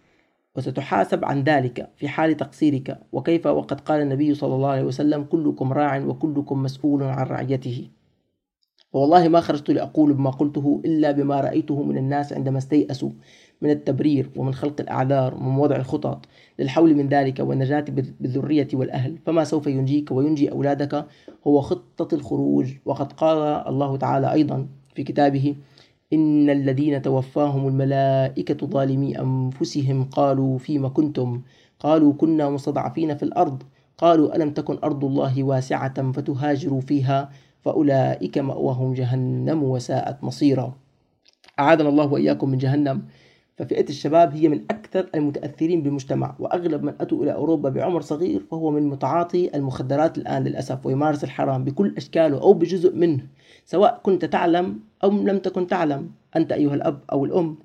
وستحاسب 0.55 1.25
عن 1.25 1.43
ذلك 1.43 1.89
في 1.95 2.07
حال 2.07 2.38
تقصيرك. 2.38 2.99
وكيف 3.11 3.47
وقد 3.47 3.82
قال 3.82 4.01
النبي 4.01 4.34
صلى 4.34 4.55
الله 4.55 4.69
عليه 4.69 4.84
وسلم 4.84 5.23
كلكم 5.23 5.73
راع 5.73 5.97
وكلكم 5.97 6.63
مسؤول 6.63 7.03
عن 7.03 7.25
رعيته. 7.25 7.89
والله 8.93 9.28
ما 9.28 9.41
خرجت 9.41 9.71
لأقول 9.71 10.13
بما 10.13 10.30
قلته 10.30 10.82
إلا 10.86 11.11
بما 11.11 11.41
رأيته 11.41 11.84
من 11.84 11.97
الناس 11.97 12.34
عندما 12.34 12.57
استيأسوا. 12.57 13.09
من 13.62 13.70
التبرير 13.70 14.30
ومن 14.36 14.53
خلق 14.53 14.82
الأعذار 14.82 15.36
ومن 15.36 15.58
وضع 15.58 15.76
الخطط 15.76 16.26
للحول 16.60 16.95
من 16.95 17.08
ذلك 17.08 17.39
والنجاة 17.39 17.86
بالذرية 18.20 18.68
والأهل. 18.74 19.18
فما 19.26 19.43
سوف 19.43 19.68
ينجيك 19.68 20.12
وينجي 20.12 20.51
أولادك 20.51 21.05
هو 21.47 21.62
خطة 21.62 22.16
الخروج. 22.16 22.74
وقد 22.86 23.14
قال 23.14 23.38
الله 23.68 23.97
تعالى 23.97 24.34
أيضا 24.34 24.68
في 24.95 25.03
كتابه 25.03 25.55
إن 26.14 26.49
الذين 26.49 27.01
توفاهم 27.01 27.68
الملائكة 27.68 28.68
ظالمي 28.68 29.20
أنفسهم 29.20 30.03
قالوا 30.03 30.58
فيما 30.58 30.89
كنتم؟ 30.89 31.41
قالوا 31.80 32.14
كنا 32.14 32.49
مستضعفين 32.49 33.18
في 33.18 33.24
الأرض. 33.24 33.64
قالوا 33.97 34.36
ألم 34.36 34.51
تكن 34.51 34.78
أرض 34.84 35.05
الله 35.05 35.43
واسعة 35.43 36.12
فتهاجروا 36.12 36.82
فيها؟ 36.82 37.30
فأولئك 37.62 38.38
مأواهم 38.38 38.93
جهنم 38.93 39.64
وساءت 39.64 40.24
مصيرا. 40.24 40.74
أعاذنا 41.60 41.89
الله 41.89 42.14
وإياكم 42.14 42.49
من 42.49 42.58
جهنم. 42.58 43.05
ففئة 43.58 43.89
الشباب 43.89 44.34
هي 44.34 44.49
من 44.49 44.64
أكثر 44.72 45.10
المتأثرين 45.16 45.84
بالمجتمع 45.84 46.36
وأغلب 46.39 46.84
من 46.84 46.93
أتوا 47.01 47.24
إلى 47.24 47.34
أوروبا 47.34 47.70
بعمر 47.70 48.01
صغير 48.01 48.45
فهو 48.51 48.72
من 48.72 48.88
متعاطي 48.88 49.55
المخدرات 49.55 50.18
الآن 50.18 50.43
للأسف 50.43 50.86
ويمارس 50.86 51.24
الحرام 51.24 51.64
بكل 51.64 51.93
أشكاله 51.97 52.41
أو 52.41 52.53
بجزء 52.53 52.95
منه 52.95 53.24
سواء 53.66 53.99
كنت 54.03 54.26
تعلم 54.26 54.80
أو 55.03 55.12
لم 55.12 55.38
تكن 55.38 55.68
تعلم 55.68 56.12
أنت 56.36 56.51
أيها 56.51 56.74
الأب 56.74 56.99
أو 57.12 57.26
الأم. 57.26 57.58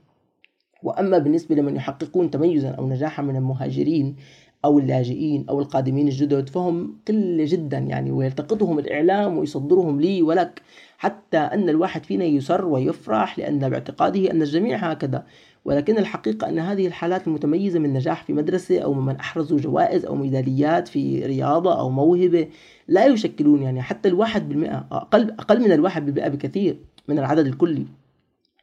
وأما 0.82 1.18
بالنسبة 1.18 1.55
لمن 1.55 1.76
يحققون 1.76 2.30
تميزا 2.30 2.70
أو 2.70 2.88
نجاحا 2.88 3.22
من 3.22 3.36
المهاجرين 3.36 4.16
أو 4.64 4.78
اللاجئين 4.78 5.47
أو 5.49 5.61
القادمين 5.61 6.09
الجدد 6.09 6.49
فهم 6.49 6.99
قلة 7.09 7.45
جدا 7.45 7.78
يعني 7.78 8.11
ويلتقطهم 8.11 8.78
الإعلام 8.78 9.38
ويصدرهم 9.38 10.01
لي 10.01 10.22
ولك 10.22 10.62
حتى 10.99 11.38
أن 11.38 11.68
الواحد 11.68 12.05
فينا 12.05 12.24
يسر 12.24 12.64
ويفرح 12.64 13.38
لأن 13.38 13.68
باعتقاده 13.68 14.30
أن 14.30 14.43
الجميع 14.43 14.76
هكذا. 14.76 15.26
ولكن 15.64 15.98
الحقيقة 15.98 16.48
أن 16.48 16.58
هذه 16.58 16.86
الحالات 16.86 17.26
المتميزة 17.26 17.78
من 17.78 17.92
نجاح 17.92 18.24
في 18.24 18.32
مدرسة 18.32 18.80
أو 18.80 18.94
ممن 18.94 19.16
أحرزوا 19.16 19.58
جوائز 19.58 20.04
أو 20.04 20.14
ميداليات 20.14 20.88
في 20.88 21.26
رياضة 21.26 21.78
أو 21.80 21.90
موهبة 21.90 22.48
لا 22.88 23.06
يشكلون 23.06 23.62
يعني 23.62 23.82
حتى 23.82 24.08
الواحد 24.08 24.48
بالمئة 24.48 24.86
أقل, 24.92 25.30
أقل 25.30 25.60
من 25.60 25.72
الواحد 25.72 26.06
بالمئة 26.06 26.28
بكثير 26.28 26.78
من 27.08 27.18
العدد 27.18 27.46
الكلي. 27.46 27.86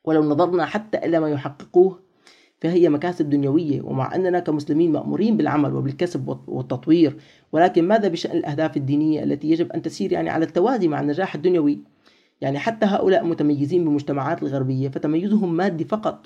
ولو 0.04 0.24
نظرنا 0.24 0.66
حتى 0.66 0.97
إلى 0.97 1.20
ما 1.20 1.30
يحققوه 1.30 2.00
فهي 2.62 2.89
مكاسب 2.89 3.30
دنيوية 3.30 3.82
ومع 3.82 4.16
أننا 4.16 4.39
كمسلمين 4.39 4.91
مأمورين 4.91 5.38
بالعمل 5.38 5.74
وبالكسب 5.76 6.38
والتطوير 6.47 7.18
ولكن 7.52 7.88
ماذا 7.88 8.08
بشأن 8.08 8.38
الأهداف 8.38 8.78
الدينية 8.78 9.24
التي 9.24 9.52
يجب 9.52 9.72
أن 9.72 9.82
تسير 9.82 10.12
يعني 10.12 10.30
على 10.30 10.45
التوازي 10.45 10.88
مع 10.88 11.00
النجاح 11.00 11.36
الدنيوي؟ 11.36 11.80
يعني 12.41 12.60
حتى 12.60 12.86
هؤلاء 12.86 13.26
متميزين 13.26 13.84
بالمجتمعات 13.84 14.43
الغربية 14.43 14.89
فتميزهم 14.89 15.54
مادي 15.54 15.86
فقط. 15.86 16.26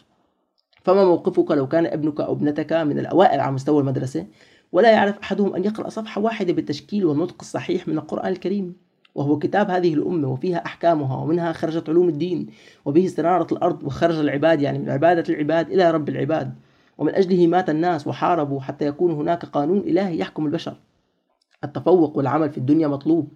فما 0.83 1.05
موقفك 1.05 1.51
لو 1.51 1.67
كان 1.67 1.85
ابنك 1.85 2.19
أو 2.21 2.33
ابنتك 2.33 2.73
من 2.73 2.99
الأوائل 2.99 3.39
على 3.39 3.51
مستوى 3.51 3.81
المدرسة؟ 3.81 4.25
ولا 4.71 4.91
يعرف 4.91 5.19
أحدهم 5.19 5.55
أن 5.55 5.63
يقرأ 5.63 5.89
صفحة 5.89 6.21
واحدة 6.21 6.53
بالتشكيل 6.53 7.05
والنطق 7.05 7.35
الصحيح 7.41 7.87
من 7.87 7.97
القرآن 7.97 8.31
الكريم. 8.31 8.75
وهو 9.15 9.39
كتاب 9.39 9.69
هذه 9.69 9.93
الأمة 9.93 10.27
وفيها 10.27 10.65
أحكامها 10.65 11.17
ومنها 11.17 11.53
خرجت 11.53 11.89
علوم 11.89 12.09
الدين 12.09 12.47
وبه 12.85 13.05
استنارت 13.05 13.51
الأرض 13.51 13.83
وخرج 13.83 14.19
العباد 14.19 14.61
يعني 14.61 14.79
من 14.79 14.89
عبادة 14.89 15.33
العباد 15.33 15.71
إلى 15.71 15.91
رب 15.91 16.09
العباد. 16.09 16.53
ومن 16.97 17.15
أجله 17.15 17.47
مات 17.47 17.69
الناس 17.69 18.07
وحاربوا 18.07 18.61
حتى 18.61 18.85
يكون 18.85 19.11
هناك 19.11 19.45
قانون 19.45 19.77
إلهي 19.79 20.19
يحكم 20.19 20.45
البشر. 20.45 20.75
التفوق 21.63 22.17
والعمل 22.17 22.49
في 22.49 22.57
الدنيا 22.57 22.87
مطلوب 22.87 23.31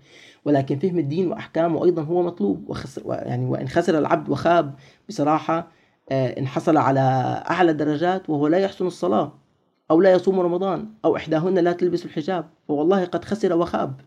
ولكن 0.45 0.79
فهم 0.79 0.99
الدين 0.99 1.27
وأحكامه 1.31 1.85
أيضا 1.85 2.01
هو 2.01 2.23
مطلوب. 2.23 2.69
وخسر 2.69 3.01
يعني 3.07 3.45
وإن 3.45 3.67
خسر 3.67 3.97
العبد 3.97 4.29
وخاب 4.29 4.73
بصراحة 5.09 5.76
آه، 6.11 6.39
إن 6.39 6.47
حصل 6.47 6.77
على 6.77 6.99
أعلى 7.49 7.73
درجات 7.73 8.29
وهو 8.29 8.47
لا 8.47 8.57
يحسن 8.57 8.87
الصلاة 8.87 9.33
أو 9.91 10.01
لا 10.01 10.11
يصوم 10.11 10.39
رمضان 10.39 10.89
أو 11.05 11.15
إحداهن 11.15 11.57
لا 11.59 11.71
تلبس 11.71 12.05
الحجاب 12.05 12.49
فوالله 12.67 13.05
قد 13.05 13.25
خسر 13.25 13.57
وخاب. 13.57 14.01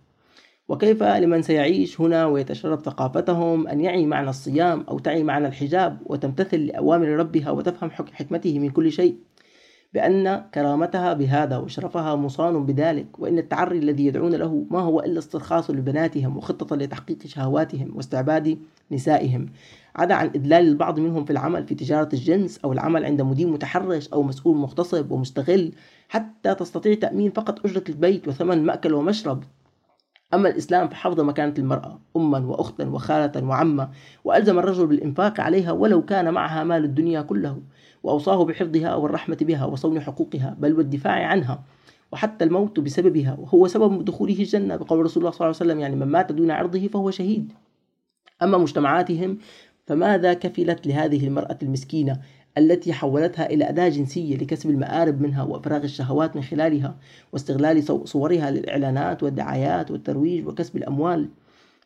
وكيف 0.68 1.02
لمن 1.02 1.42
سيعيش 1.42 2.00
هنا 2.00 2.26
ويتشرب 2.26 2.80
ثقافتهم 2.80 3.68
أن 3.68 3.80
يعي 3.80 4.06
معنى 4.06 4.30
الصيام 4.30 4.84
أو 4.88 4.98
تعي 4.98 5.22
معنى 5.22 5.48
الحجاب 5.48 5.98
وتمتثل 6.06 6.60
لأوامر 6.60 7.08
ربها 7.08 7.50
وتفهم 7.50 7.90
حكمته 7.90 8.58
من 8.58 8.70
كل 8.70 8.92
شيء؟ 8.92 9.16
بأن 9.92 10.44
كرامتها 10.54 11.12
بهذا 11.12 11.56
وشرفها 11.56 12.16
مصان 12.16 12.66
بذلك 12.66 13.18
وإن 13.18 13.38
التعري 13.38 13.78
الذي 13.78 14.06
يدعون 14.06 14.34
له 14.34 14.66
ما 14.70 14.80
هو 14.80 15.00
إلا 15.00 15.18
استرخاص 15.18 15.70
لبناتهم 15.70 16.36
وخطة 16.36 16.76
لتحقيق 16.76 17.26
شهواتهم 17.26 17.96
واستعباد 17.96 18.58
نسائهم. 18.90 19.46
عدا 19.96 20.14
عن 20.14 20.26
إدلال 20.26 20.68
البعض 20.68 21.00
منهم 21.00 21.24
في 21.24 21.30
العمل 21.30 21.66
في 21.66 21.74
تجارة 21.74 22.08
الجنس 22.12 22.58
أو 22.58 22.72
العمل 22.72 23.04
عند 23.04 23.22
مدير 23.22 23.48
متحرش 23.48 24.08
أو 24.08 24.22
مسؤول 24.22 24.56
مغتصب 24.56 25.10
ومستغل 25.10 25.72
حتى 26.08 26.54
تستطيع 26.54 26.94
تأمين 26.94 27.30
فقط 27.30 27.66
أجرة 27.66 27.84
البيت 27.88 28.28
وثمن 28.28 28.64
مأكل 28.64 28.94
ومشرب. 28.94 29.44
أما 30.34 30.48
الإسلام 30.48 30.88
فحفظ 30.88 31.20
مكانة 31.20 31.54
المرأة 31.58 32.00
أما 32.16 32.38
وأختا 32.38 32.88
وخالة 32.88 33.46
وعمة 33.46 33.90
وألزم 34.24 34.58
الرجل 34.58 34.86
بالإنفاق 34.86 35.40
عليها 35.40 35.72
ولو 35.72 36.04
كان 36.04 36.34
معها 36.34 36.64
مال 36.64 36.84
الدنيا 36.84 37.22
كله. 37.22 37.62
وأوصاه 38.02 38.44
بحفظها 38.44 38.94
والرحمة 38.94 39.36
بها 39.40 39.64
وصون 39.64 40.00
حقوقها 40.00 40.56
بل 40.58 40.72
والدفاع 40.72 41.26
عنها 41.26 41.62
وحتى 42.12 42.44
الموت 42.44 42.80
بسببها 42.80 43.36
وهو 43.40 43.66
سبب 43.66 44.04
دخوله 44.04 44.38
الجنة 44.38 44.76
بقول 44.76 44.98
رسول 44.98 45.22
الله 45.22 45.30
صلى 45.30 45.46
الله 45.46 45.56
عليه 45.60 45.70
وسلم 45.70 45.80
يعني 45.80 45.96
من 45.96 46.06
مات 46.06 46.32
دون 46.32 46.50
عرضه 46.50 46.88
فهو 46.88 47.10
شهيد. 47.10 47.52
أما 48.42 48.58
مجتمعاتهم 48.58 49.38
فماذا 49.86 50.34
كفلت 50.34 50.86
لهذه 50.86 51.26
المرأة 51.26 51.58
المسكينة 51.62 52.20
التي 52.58 52.92
حولتها 52.92 53.46
إلى 53.46 53.68
أداة 53.68 53.88
جنسية 53.88 54.36
لكسب 54.36 54.70
المآرب 54.70 55.20
منها 55.20 55.42
وإفراغ 55.42 55.84
الشهوات 55.84 56.36
من 56.36 56.42
خلالها 56.42 56.96
واستغلال 57.32 58.08
صورها 58.08 58.50
للإعلانات 58.50 59.22
والدعايات 59.22 59.90
والترويج 59.90 60.46
وكسب 60.46 60.76
الأموال؟ 60.76 61.28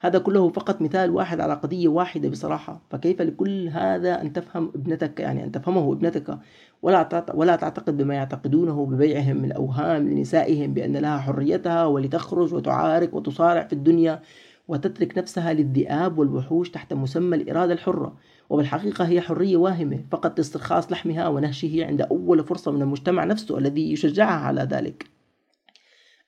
هذا 0.04 0.18
كله 0.18 0.48
فقط 0.48 0.82
مثال 0.82 1.10
واحد 1.10 1.40
على 1.40 1.54
قضية 1.54 1.88
واحدة 1.88 2.28
بصراحة. 2.28 2.82
فكيف 2.90 3.22
لكل 3.22 3.68
هذا 3.68 4.22
أن 4.22 4.32
تفهم 4.32 4.72
ابنتك؟ 4.74 5.20
يعني 5.20 5.44
أن 5.44 5.52
تفهمه 5.52 5.92
ابنتك. 5.92 6.38
ولا 6.82 7.24
ولا 7.34 7.56
تعتقد 7.56 7.96
بما 7.96 8.14
يعتقدونه 8.14 8.86
ببيعهم 8.86 9.36
من 9.36 9.52
أوهام 9.52 10.08
لنسائهم 10.08 10.74
بأن 10.74 10.96
لها 10.96 11.18
حريتها 11.18 11.86
ولتخرج 11.86 12.54
وتعارك 12.54 13.14
وتصارع 13.14 13.66
في 13.66 13.72
الدنيا 13.72 14.22
وتترك 14.68 15.18
نفسها 15.18 15.52
للذئاب 15.52 16.18
والوحوش 16.18 16.70
تحت 16.70 16.92
مسمى 16.92 17.36
الإرادة 17.36 17.72
الحرة. 17.72 18.16
وبالحقيقة 18.50 19.08
هي 19.08 19.20
حرية 19.20 19.56
واهمة. 19.56 20.04
فقط 20.10 20.38
لاسترخاص 20.38 20.92
لحمها 20.92 21.28
ونهشه 21.28 21.84
عند 21.86 22.02
أول 22.02 22.44
فرصة 22.44 22.72
من 22.72 22.82
المجتمع 22.82 23.24
نفسه 23.24 23.58
الذي 23.58 23.92
يشجعها 23.92 24.46
على 24.46 24.62
ذلك. 24.62 25.06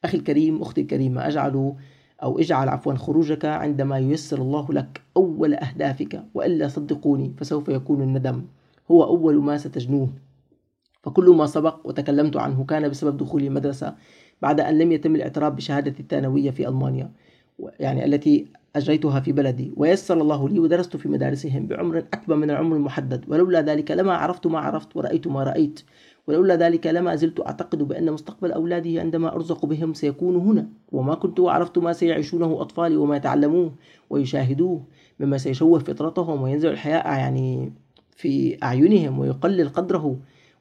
أخي 0.05 0.18
الكريم 0.18 0.62
أختي 0.62 0.81
الكريمة 0.81 1.29
أجعل 1.29 1.77
أو 2.23 2.39
اجعل 2.39 2.69
عفوا 2.69 2.95
خروجك 2.95 3.45
عندما 3.45 3.99
ييسر 3.99 4.43
الله 4.43 4.73
لك 4.73 5.01
أول 5.17 5.55
أهدافك 5.55 6.23
وإلا 6.35 6.69
صدقوني 6.69 7.35
فسوف 7.39 7.69
يكون 7.69 8.03
الندم. 8.03 8.45
هو 8.91 9.05
أول 9.05 9.43
ما 9.43 9.59
ستجنوه 9.59 10.09
فكل 11.03 11.31
ما 11.31 11.47
سبق 11.47 11.77
وتكلمت 11.85 12.37
عنه 12.37 12.64
كان 12.64 12.89
بسبب 12.89 13.17
دخولي 13.17 13.47
المدرسة 13.47 13.95
بعد 14.43 14.61
أن 14.61 14.79
لم 14.79 14.93
يتم 14.93 15.17
الاعتراف 15.17 15.53
بشهادتي 15.53 16.03
الثانوية 16.03 16.51
في 16.51 16.69
ألمانيا 16.69 17.11
يعني 17.81 18.05
التي 18.05 18.47
أجريتها 18.77 19.21
في 19.21 19.33
بلدي. 19.33 19.73
ويسر 19.77 20.21
الله 20.21 20.49
لي 20.49 20.59
ودرست 20.59 20.97
في 20.97 21.09
مدارسهم 21.09 21.67
بعمر 21.67 21.99
أكبر 21.99 22.37
من 22.37 22.51
العمر 22.51 22.77
المحدد. 22.77 23.25
ولولا 23.29 23.61
ذلك 23.61 23.91
لما 23.91 24.14
عرفت 24.14 24.47
ما 24.47 24.59
عرفت 24.59 24.97
ورأيت 24.97 25.27
ما 25.27 25.45
رأيت. 25.45 25.81
ولولا 26.27 26.57
ذلك 26.57 26.87
لما 26.87 27.14
زلت 27.16 27.41
أعتقد 27.41 27.83
بأن 27.83 28.12
مستقبل 28.12 28.53
أولادي 28.53 29.01
عندما 29.01 29.35
أرزق 29.35 29.66
بهم 29.66 29.95
سيكون 29.95 30.37
هنا 30.37 30.68
وما 30.93 31.14
كنت 31.14 31.41
عرفت 31.41 31.79
ما 31.79 31.93
سيعيشونه 31.93 32.61
أطفالي 32.61 32.97
وما 32.97 33.16
يتعلموه 33.16 33.72
ويشاهدوه 34.11 34.83
مما 35.20 35.39
سيشوه 35.39 35.79
فطرتهم 35.79 36.43
وينزع 36.43 36.70
الحياء 36.70 37.07
يعني 37.07 37.72
في 38.16 38.59
أعينهم 38.62 39.18
ويقلل 39.18 39.68
قدره 39.68 40.16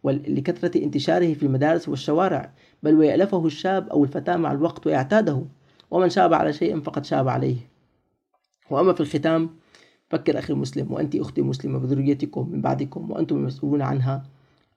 لكثرة 0.06 0.84
انتشاره 0.84 1.34
في 1.34 1.44
المدارس 1.44 1.90
والشوارع 1.90 2.52
بل 2.84 2.96
ويألفه 2.96 3.46
الشاب 3.46 3.90
أو 3.90 4.04
الفتاة 4.04 4.38
مع 4.38 4.52
الوقت 4.52 4.88
ويعتاده. 4.88 5.44
ومن 5.92 6.10
شاب 6.10 6.34
على 6.34 6.54
شيء 6.54 6.80
فقد 6.80 7.06
شاب 7.06 7.28
عليه. 7.28 7.56
وأما 8.70 8.94
في 8.94 9.02
الختام 9.02 9.50
فكر 10.10 10.40
أخي 10.40 10.54
المسلم 10.54 10.92
وأنت 10.92 11.16
أختي 11.16 11.42
مسلمة 11.42 11.80
بذريتكم 11.80 12.50
من 12.52 12.62
بعدكم 12.62 13.12
وأنتم 13.12 13.36
المسؤولون 13.36 13.82
عنها. 13.82 14.24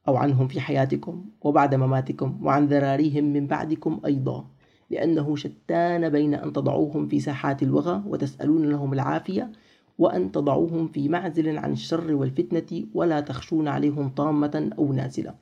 أو 0.09 0.17
عنهم 0.17 0.49
في 0.49 0.61
حياتكم 0.61 1.25
وبعد 1.41 1.75
مماتكم 1.75 2.39
وعن 2.43 2.67
ذراريهم 2.67 3.25
من 3.25 3.47
بعدكم 3.47 4.01
أيضا 4.07 4.47
لأنه 4.91 5.37
شتان 5.37 6.09
بين 6.09 6.35
أن 6.35 6.53
تضعوهم 6.53 7.09
في 7.09 7.21
ساحات 7.21 7.63
الوغى 7.63 8.03
وتسألون 8.07 8.71
لهم 8.71 8.93
العافية 8.93 9.53
وأن 9.99 10.33
تضعوهم 10.33 10.89
في 10.89 11.09
معزل 11.09 11.59
عن 11.59 11.73
الشر 11.73 12.15
والفتنة 12.15 12.85
ولا 12.95 13.21
تخشون 13.21 13.69
عليهم 13.69 14.09
طامة 14.09 14.71
أو 14.79 14.93
نازلة. 14.93 15.35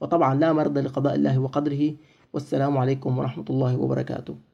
وطبعا 0.00 0.34
لا 0.34 0.52
مرض 0.52 0.78
لقضاء 0.78 1.14
الله 1.14 1.38
وقدره 1.38 1.94
والسلام 2.32 2.78
عليكم 2.78 3.18
ورحمة 3.18 3.44
الله 3.50 3.76
وبركاته. 3.76 4.49